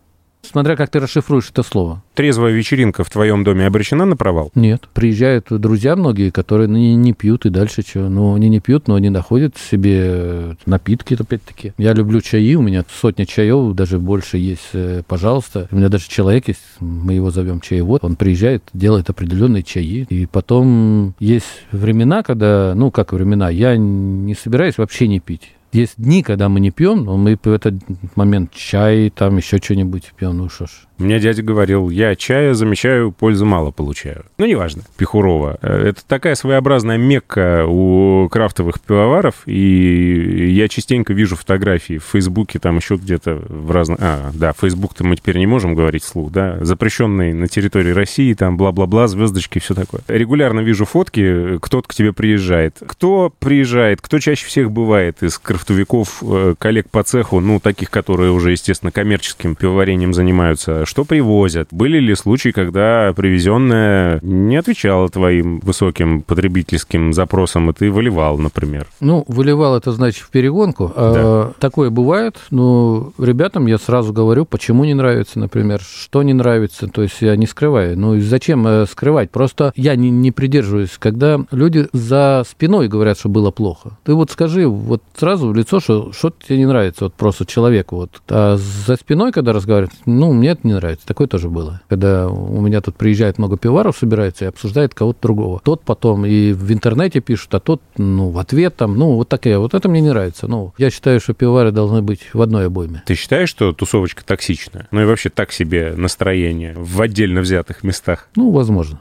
Смотря 0.41 0.77
как 0.77 0.89
ты 0.89 0.99
расшифруешь 0.99 1.49
это 1.49 1.61
слово. 1.61 2.01
Трезвая 2.13 2.53
вечеринка 2.53 3.03
в 3.03 3.09
твоем 3.09 3.43
доме 3.43 3.67
обречена 3.67 4.05
на 4.05 4.15
провал? 4.15 4.49
Нет. 4.55 4.87
Приезжают 4.93 5.47
друзья 5.49 5.95
многие, 5.97 6.29
которые 6.29 6.69
не, 6.69 6.95
не 6.95 7.11
пьют 7.11 7.45
и 7.45 7.49
дальше 7.49 7.81
что. 7.81 8.07
Ну, 8.07 8.33
они 8.33 8.47
не 8.47 8.61
пьют, 8.61 8.87
но 8.87 8.95
они 8.95 9.09
находят 9.09 9.57
себе 9.57 10.55
напитки, 10.65 11.17
опять-таки. 11.19 11.73
Я 11.77 11.93
люблю 11.93 12.21
чаи, 12.21 12.55
у 12.55 12.61
меня 12.61 12.85
сотня 13.01 13.25
чаев, 13.25 13.75
даже 13.75 13.99
больше 13.99 14.37
есть, 14.37 14.69
э, 14.71 15.01
пожалуйста. 15.05 15.67
У 15.69 15.75
меня 15.75 15.89
даже 15.89 16.07
человек 16.07 16.47
есть, 16.47 16.61
мы 16.79 17.13
его 17.13 17.29
зовем 17.29 17.59
чаевод. 17.59 18.05
Он 18.05 18.15
приезжает, 18.15 18.63
делает 18.73 19.09
определенные 19.09 19.63
чаи. 19.63 20.05
И 20.09 20.27
потом 20.27 21.13
есть 21.19 21.45
времена, 21.73 22.23
когда, 22.23 22.73
ну, 22.73 22.89
как 22.89 23.11
времена, 23.11 23.49
я 23.49 23.75
не 23.75 24.33
собираюсь 24.33 24.77
вообще 24.77 25.09
не 25.09 25.19
пить. 25.19 25.56
Есть 25.73 25.95
дни, 25.97 26.23
когда 26.23 26.47
мы 26.49 26.59
не 26.59 26.71
пьем, 26.71 27.03
но 27.03 27.17
мы 27.17 27.37
в 27.41 27.47
этот 27.47 27.75
момент 28.15 28.51
чай, 28.53 29.09
там 29.09 29.37
еще 29.37 29.57
что-нибудь 29.57 30.13
пьем, 30.17 30.37
ну 30.37 30.49
что 30.49 30.65
ж. 30.65 30.86
Меня 30.97 31.19
дядя 31.19 31.43
говорил, 31.43 31.89
я 31.89 32.15
чая 32.15 32.53
замечаю, 32.53 33.11
пользу 33.11 33.45
мало 33.45 33.71
получаю. 33.71 34.25
Ну, 34.37 34.45
неважно. 34.45 34.83
Пихурова. 34.97 35.57
Э, 35.61 35.89
это 35.89 36.01
такая 36.05 36.35
своеобразная 36.35 36.97
мекка 36.97 37.65
у 37.67 38.27
крафтовых 38.29 38.79
пивоваров, 38.79 39.35
и 39.45 40.51
я 40.51 40.67
частенько 40.67 41.13
вижу 41.13 41.35
фотографии 41.35 41.99
в 41.99 42.03
Фейсбуке, 42.03 42.59
там 42.59 42.77
еще 42.77 42.95
где-то 42.95 43.43
в 43.47 43.71
разных... 43.71 43.99
А, 44.01 44.31
да, 44.33 44.53
Фейсбук-то 44.53 45.03
мы 45.03 45.15
теперь 45.15 45.37
не 45.37 45.45
можем 45.45 45.75
говорить 45.75 46.03
вслух, 46.03 46.31
да, 46.31 46.57
запрещенный 46.61 47.33
на 47.33 47.47
территории 47.47 47.91
России, 47.91 48.33
там 48.33 48.57
бла-бла-бла, 48.57 49.07
звездочки, 49.07 49.59
все 49.59 49.75
такое. 49.75 50.01
Регулярно 50.07 50.61
вижу 50.61 50.85
фотки, 50.85 51.59
кто-то 51.59 51.87
к 51.87 51.93
тебе 51.93 52.11
приезжает. 52.11 52.77
Кто 52.85 53.31
приезжает, 53.37 54.01
кто 54.01 54.17
чаще 54.19 54.47
всех 54.47 54.71
бывает 54.71 55.21
из 55.21 55.37
крафтовиков, 55.37 56.23
э, 56.23 56.55
коллег 56.57 56.89
по 56.89 57.03
цеху, 57.03 57.39
ну, 57.39 57.59
таких, 57.59 57.91
которые 57.91 58.31
уже, 58.31 58.51
естественно, 58.51 58.91
коммерческим 58.91 59.55
пивоварением 59.55 60.13
занимаются, 60.13 60.86
что 60.87 61.05
привозят? 61.05 61.67
Были 61.71 61.99
ли 61.99 62.15
случаи, 62.15 62.49
когда 62.49 63.13
привезенное 63.15 64.19
не 64.21 64.55
отвечало 64.55 65.09
твоим 65.09 65.59
высоким 65.59 66.21
потребительским 66.21 67.13
запросам, 67.13 67.69
и 67.69 67.73
ты 67.73 67.91
выливал, 67.91 68.37
например? 68.37 68.87
Ну, 68.99 69.23
выливал 69.27 69.75
это 69.75 69.91
значит 69.91 70.23
в 70.23 70.29
перегонку. 70.29 70.91
А 70.95 71.13
Да. 71.13 71.53
Такое 71.59 71.89
бывает, 71.89 72.37
но 72.51 73.11
ребятам 73.19 73.67
я 73.67 73.77
сразу 73.77 74.13
говорю, 74.13 74.45
почему 74.45 74.85
не 74.85 74.93
нравится, 74.93 75.39
например, 75.39 75.81
что 75.81 76.23
не 76.23 76.33
нравится, 76.33 76.87
то 76.87 77.01
есть 77.01 77.21
я 77.21 77.35
не 77.35 77.45
скрываю. 77.45 77.97
Ну 77.97 78.15
и 78.15 78.21
зачем 78.21 78.65
э, 78.67 78.85
скрывать? 78.85 79.31
Просто 79.31 79.73
я 79.75 79.95
не, 79.95 80.09
не 80.09 80.31
придерживаюсь, 80.31 80.91
когда 80.97 81.39
люди 81.51 81.87
за 81.93 82.43
спиной 82.49 82.87
говорят, 82.87 83.19
что 83.19 83.29
было 83.29 83.51
плохо. 83.51 83.97
Ты 84.03 84.13
вот 84.13 84.31
скажи 84.31 84.67
вот 84.67 85.01
сразу 85.15 85.49
в 85.49 85.55
лицо, 85.55 85.79
что 85.79 86.11
что 86.11 86.31
тебе 86.45 86.59
не 86.59 86.65
нравится, 86.65 87.05
вот 87.05 87.13
просто 87.13 87.45
человеку. 87.45 87.97
Вот. 87.97 88.21
А 88.29 88.57
за 88.57 88.95
спиной, 88.95 89.31
когда 89.31 89.53
разговаривают, 89.53 89.93
ну, 90.05 90.33
мне 90.33 90.49
это 90.49 90.61
не 90.65 90.73
нравится. 90.77 91.05
Такое 91.05 91.27
тоже 91.27 91.49
было. 91.49 91.81
Когда 91.89 92.27
у 92.27 92.61
меня 92.61 92.81
тут 92.81 92.95
приезжает 92.95 93.37
много 93.37 93.57
пиваров, 93.57 93.97
собирается 93.97 94.45
и 94.45 94.47
обсуждает 94.47 94.93
кого-то 94.93 95.19
другого. 95.21 95.61
Тот 95.63 95.81
потом 95.81 96.25
и 96.25 96.53
в 96.53 96.71
интернете 96.71 97.19
пишут, 97.19 97.53
а 97.55 97.59
тот, 97.59 97.81
ну, 97.97 98.29
в 98.29 98.37
ответ 98.37 98.75
там, 98.75 98.97
ну, 98.97 99.15
вот 99.15 99.29
такая. 99.29 99.59
Вот 99.59 99.73
это 99.73 99.89
мне 99.89 100.01
не 100.01 100.09
нравится. 100.09 100.47
Ну, 100.47 100.73
я 100.77 100.89
считаю, 100.89 101.19
что 101.19 101.33
пивовары 101.33 101.71
должны 101.71 102.01
быть 102.01 102.29
в 102.33 102.41
одной 102.41 102.67
обойме. 102.67 103.03
Ты 103.05 103.15
считаешь, 103.15 103.49
что 103.49 103.73
тусовочка 103.73 104.23
токсичная? 104.23 104.87
Ну 104.91 105.01
и 105.01 105.05
вообще 105.05 105.29
так 105.29 105.51
себе 105.51 105.93
настроение 105.95 106.73
в 106.77 107.01
отдельно 107.01 107.41
взятых 107.41 107.83
местах? 107.83 108.29
Ну, 108.35 108.51
возможно. 108.51 108.99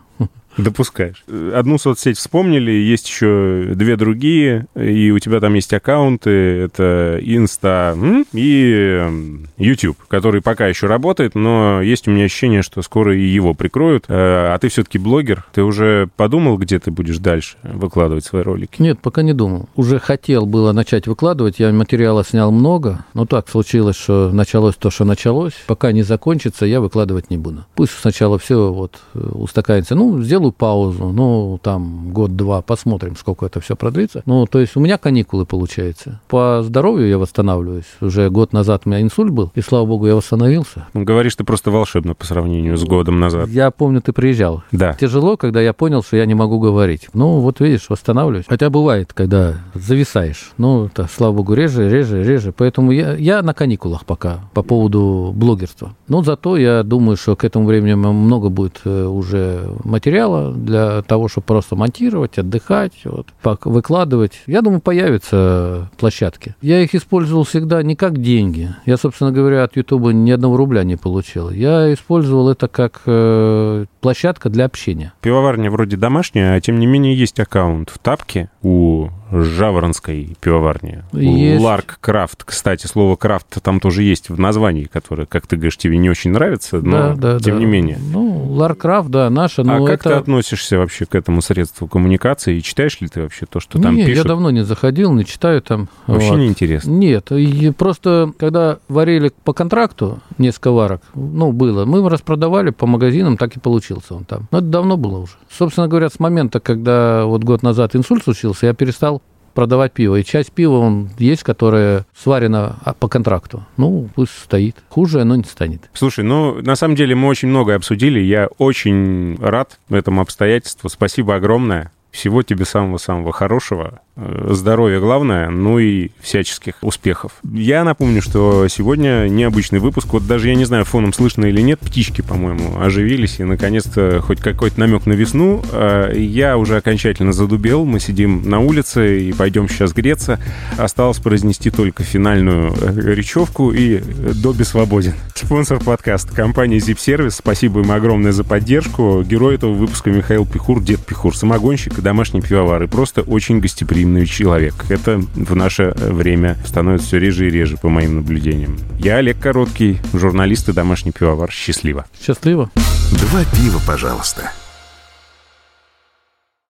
Допускаешь. 0.57 1.24
Одну 1.54 1.78
соцсеть 1.78 2.18
вспомнили, 2.18 2.70
есть 2.70 3.09
еще 3.09 3.72
две 3.74 3.96
другие, 3.96 4.66
и 4.74 5.11
у 5.11 5.18
тебя 5.18 5.40
там 5.40 5.54
есть 5.54 5.72
аккаунты, 5.72 6.30
это 6.30 7.18
Инста 7.22 7.96
и 8.32 8.72
эм, 8.72 9.48
YouTube, 9.59 9.98
который 10.09 10.40
пока 10.40 10.66
еще 10.66 10.86
работает, 10.86 11.34
но 11.34 11.82
есть 11.82 12.09
у 12.09 12.11
меня 12.11 12.24
ощущение, 12.24 12.62
что 12.62 12.82
скоро 12.82 13.16
и 13.16 13.22
его 13.22 13.54
прикроют. 13.54 14.04
Э, 14.09 14.54
А 14.54 14.59
ты 14.59 14.68
все-таки 14.68 14.98
блогер, 14.98 15.44
ты 15.52 15.62
уже 15.62 16.09
подумал, 16.16 16.57
где 16.57 16.78
ты 16.78 16.90
будешь 16.90 17.18
дальше 17.18 17.57
выкладывать 17.62 18.24
свои 18.24 18.42
ролики? 18.42 18.80
Нет, 18.80 18.98
пока 19.00 19.22
не 19.22 19.32
думал. 19.34 19.68
Уже 19.76 19.98
хотел 19.98 20.46
было 20.46 20.72
начать 20.72 21.07
выкладывать, 21.07 21.59
я 21.59 21.70
материала 21.72 22.24
снял 22.24 22.50
много, 22.50 23.04
но 23.14 23.26
так 23.26 23.48
случилось, 23.48 23.96
что 23.96 24.30
началось 24.32 24.76
то, 24.76 24.90
что 24.90 25.04
началось. 25.04 25.54
Пока 25.66 25.92
не 25.92 26.02
закончится, 26.02 26.66
я 26.66 26.80
выкладывать 26.80 27.30
не 27.30 27.36
буду. 27.36 27.64
Пусть 27.74 27.92
сначала 27.92 28.38
все 28.38 28.72
вот 28.72 28.96
э, 29.14 29.18
устаканится. 29.18 29.94
Ну, 29.94 30.22
сделаю 30.22 30.45
паузу, 30.53 31.12
ну, 31.12 31.59
там, 31.62 32.11
год-два, 32.12 32.62
посмотрим, 32.62 33.16
сколько 33.16 33.47
это 33.47 33.61
все 33.61 33.76
продлится. 33.76 34.22
Ну, 34.26 34.47
то 34.47 34.59
есть 34.59 34.76
у 34.76 34.80
меня 34.80 34.99
каникулы, 34.99 35.47
получается. 35.47 36.20
По 36.28 36.62
здоровью 36.62 37.09
я 37.09 37.18
восстанавливаюсь. 37.18 37.86
Уже 38.01 38.30
год 38.30 38.53
назад 38.53 38.82
у 38.84 38.88
меня 38.88 39.01
инсульт 39.01 39.30
был, 39.30 39.51
и, 39.55 39.61
слава 39.61 39.86
богу, 39.86 40.07
я 40.07 40.14
восстановился. 40.14 40.86
Ну, 40.94 41.05
Говоришь, 41.05 41.36
ты 41.36 41.44
просто 41.44 41.70
волшебно 41.70 42.14
по 42.14 42.26
сравнению 42.26 42.76
с 42.76 42.84
годом 42.84 43.20
назад. 43.20 43.49
Я 43.49 43.70
помню, 43.70 44.01
ты 44.01 44.12
приезжал. 44.12 44.62
Да. 44.72 44.94
Тяжело, 44.94 45.36
когда 45.36 45.61
я 45.61 45.72
понял, 45.72 46.03
что 46.03 46.16
я 46.16 46.26
не 46.26 46.34
могу 46.34 46.59
говорить. 46.59 47.09
Ну, 47.14 47.40
вот 47.40 47.61
видишь, 47.61 47.88
восстанавливаюсь. 47.88 48.47
Хотя 48.49 48.70
бывает, 48.70 49.12
когда 49.12 49.55
зависаешь. 49.74 50.53
Ну, 50.59 50.86
это, 50.86 51.09
слава 51.12 51.32
богу, 51.32 51.55
реже, 51.55 51.88
реже, 51.88 52.22
реже. 52.22 52.53
Поэтому 52.53 52.92
я, 52.92 53.14
я 53.14 53.42
на 53.42 53.55
каникулах 53.55 54.05
пока 54.05 54.40
по 54.53 54.62
поводу 54.62 55.32
блогерства. 55.34 55.94
Но 56.09 56.22
зато 56.22 56.57
я 56.57 56.82
думаю, 56.82 57.16
что 57.16 57.36
к 57.36 57.44
этому 57.44 57.66
времени 57.66 57.94
много 57.94 58.49
будет 58.49 58.80
э, 58.84 59.05
уже 59.05 59.68
материала 59.84 60.36
для 60.53 61.03
того, 61.03 61.28
чтобы 61.28 61.47
просто 61.47 61.76
монтировать, 61.76 62.39
отдыхать, 62.39 62.93
вот, 63.05 63.28
выкладывать. 63.64 64.43
Я 64.47 64.62
думаю, 64.62 64.80
появятся 64.80 65.91
площадки. 65.97 66.55
Я 66.61 66.80
их 66.80 66.95
использовал 66.95 67.45
всегда 67.45 67.82
не 67.82 67.97
как 67.97 68.20
деньги. 68.20 68.74
Я, 68.87 68.97
собственно 68.97 69.32
говоря, 69.32 69.64
от 69.64 69.76
Ютуба 69.76 70.12
ни 70.12 70.30
одного 70.30 70.57
рубля 70.57 70.84
не 70.84 70.97
получил. 70.97 71.51
Я 71.51 71.93
использовал 71.93 72.49
это 72.49 72.68
как 72.68 73.03
э, 73.07 73.87
площадка 74.01 74.49
для 74.49 74.64
общения. 74.64 75.12
Пивоварня 75.20 75.70
вроде 75.70 75.97
домашняя, 75.97 76.55
а 76.55 76.61
тем 76.61 76.78
не 76.78 76.87
менее 76.87 77.16
есть 77.16 77.39
аккаунт 77.41 77.91
в 77.91 77.99
тапке 77.99 78.51
у 78.62 79.09
Жаворонской 79.30 80.36
пивоварни. 80.40 81.02
Есть. 81.12 81.62
Ларк 81.62 81.98
Крафт. 82.00 82.44
Кстати, 82.44 82.86
слово 82.86 83.16
крафт 83.16 83.62
там 83.62 83.80
тоже 83.80 84.02
есть 84.02 84.28
в 84.28 84.38
названии, 84.38 84.84
которое, 84.84 85.26
как 85.26 85.46
ты 85.46 85.56
говоришь, 85.56 85.76
тебе 85.76 85.98
не 85.98 86.10
очень 86.10 86.30
нравится, 86.30 86.80
но 86.80 87.14
да, 87.14 87.34
да, 87.34 87.38
тем 87.40 87.54
да. 87.54 87.60
не 87.60 87.66
менее. 87.66 87.98
Ну, 88.12 88.52
Ларкрафт, 88.52 89.08
да, 89.08 89.30
наша, 89.30 89.62
а 89.62 89.64
но 89.64 89.86
как 89.86 90.02
ты 90.02 90.10
это... 90.10 90.18
относишься 90.18 90.78
вообще 90.78 91.06
к 91.06 91.14
этому 91.14 91.42
средству 91.42 91.88
коммуникации? 91.88 92.56
И 92.56 92.62
читаешь 92.62 93.00
ли 93.00 93.08
ты 93.08 93.22
вообще 93.22 93.46
то, 93.46 93.60
что 93.60 93.80
там 93.80 93.96
не, 93.96 94.04
пишут? 94.04 94.24
я 94.24 94.28
давно 94.28 94.50
не 94.50 94.64
заходил, 94.64 95.12
не 95.12 95.24
читаю 95.24 95.62
там. 95.62 95.88
Вообще 96.06 96.30
вот. 96.30 96.38
не 96.38 96.46
интересно. 96.48 96.90
Нет, 96.90 97.32
и 97.32 97.70
просто 97.70 98.32
когда 98.38 98.78
варили 98.88 99.32
по 99.44 99.52
контракту 99.52 100.20
несколько 100.38 100.70
варок, 100.70 101.02
ну, 101.14 101.52
было, 101.52 101.84
мы 101.84 102.08
распродавали 102.08 102.70
по 102.70 102.86
магазинам, 102.86 103.36
так 103.36 103.56
и 103.56 103.60
получился 103.60 104.14
он 104.14 104.24
там. 104.24 104.48
Но 104.50 104.58
это 104.58 104.68
давно 104.68 104.96
было 104.96 105.18
уже. 105.18 105.32
Собственно 105.50 105.88
говоря, 105.88 106.08
с 106.10 106.20
момента, 106.20 106.60
когда 106.60 107.24
вот 107.24 107.44
год 107.44 107.62
назад 107.62 107.96
инсульт 107.96 108.24
случился, 108.24 108.66
я 108.66 108.74
перестал 108.74 109.15
продавать 109.57 109.92
пиво. 109.92 110.16
И 110.16 110.24
часть 110.24 110.52
пива 110.52 110.78
он 110.78 111.11
есть, 111.18 111.42
которая 111.42 112.07
сварена 112.16 112.76
по 113.00 113.09
контракту. 113.09 113.64
Ну, 113.76 114.09
пусть 114.14 114.38
стоит. 114.38 114.76
Хуже 114.88 115.22
оно 115.22 115.34
не 115.34 115.44
станет. 115.44 115.90
Слушай, 115.94 116.22
ну, 116.22 116.62
на 116.62 116.76
самом 116.76 116.94
деле 116.94 117.16
мы 117.16 117.26
очень 117.26 117.48
многое 117.48 117.76
обсудили. 117.76 118.20
Я 118.20 118.48
очень 118.59 119.36
рад 119.40 119.80
этому 119.88 120.20
обстоятельству. 120.20 120.88
Спасибо 120.88 121.34
огромное. 121.34 121.90
Всего 122.11 122.42
тебе 122.42 122.64
самого-самого 122.64 123.32
хорошего. 123.32 124.00
Э, 124.16 124.48
Здоровья 124.52 125.00
главное, 125.00 125.50
ну 125.50 125.78
и 125.78 126.11
всяческих 126.20 126.76
успехов. 126.80 127.32
Я 127.44 127.84
напомню, 127.84 128.22
что 128.22 128.66
сегодня 128.68 129.28
необычный 129.28 129.80
выпуск. 129.80 130.09
Вот 130.14 130.26
даже 130.26 130.48
я 130.48 130.54
не 130.54 130.64
знаю, 130.64 130.86
фоном 130.86 131.12
слышно 131.12 131.44
или 131.44 131.61
нет, 131.61 131.78
птички, 131.80 132.22
по-моему, 132.22 132.80
оживились. 132.80 133.40
И, 133.40 133.44
наконец-то, 133.44 134.22
хоть 134.22 134.40
какой-то 134.40 134.80
намек 134.80 135.04
на 135.04 135.12
весну. 135.12 135.62
Э, 135.72 136.12
Я 136.16 136.57
уже 136.57 136.76
окончательно 136.76 137.32
задубел. 137.34 137.84
Мы 137.84 138.00
сидим 138.00 138.48
на 138.48 138.61
улице 138.61 139.20
и 139.20 139.32
пойдем 139.34 139.68
сейчас 139.68 139.92
греться. 139.92 140.40
Осталось 140.78 141.18
произнести 141.18 141.70
только 141.70 142.02
финальную 142.02 142.72
э, 142.80 143.14
речевку 143.14 143.72
и 143.72 143.98
Добби 143.98 144.64
свободен. 144.64 145.12
Спонсор 145.34 145.80
подкаста 145.80 146.34
компания 146.34 146.78
Zip 146.78 146.96
Service. 146.96 147.32
Спасибо 147.32 147.80
им 147.80 147.90
огромное 147.92 148.32
за 148.32 148.42
поддержку. 148.42 149.22
Герой 149.22 149.57
этого 149.57 149.74
выпуска 149.74 150.11
Михаил 150.11 150.46
Пихур, 150.46 150.82
дед 150.82 151.04
Пихур, 151.04 151.36
самогонщик 151.36 151.95
и 151.99 152.03
домашний 152.03 152.40
пивовар. 152.40 152.82
И 152.82 152.86
просто 152.86 153.22
очень 153.22 153.61
гостеприимный 153.61 154.26
человек. 154.26 154.74
Это 154.88 155.22
в 155.34 155.55
наше 155.55 155.92
время 155.97 156.57
становится 156.64 157.07
все 157.07 157.18
реже 157.18 157.47
и 157.47 157.51
реже, 157.51 157.76
по 157.76 157.88
моим 157.88 158.16
наблюдениям. 158.16 158.78
Я 158.99 159.16
Олег 159.16 159.38
Короткий, 159.38 159.99
журналист 160.12 160.68
и 160.68 160.72
домашний 160.72 161.12
пивовар. 161.12 161.51
Счастливо. 161.51 162.07
Счастливо. 162.20 162.70
Два 163.12 163.44
пива, 163.44 163.80
пожалуйста. 163.86 164.53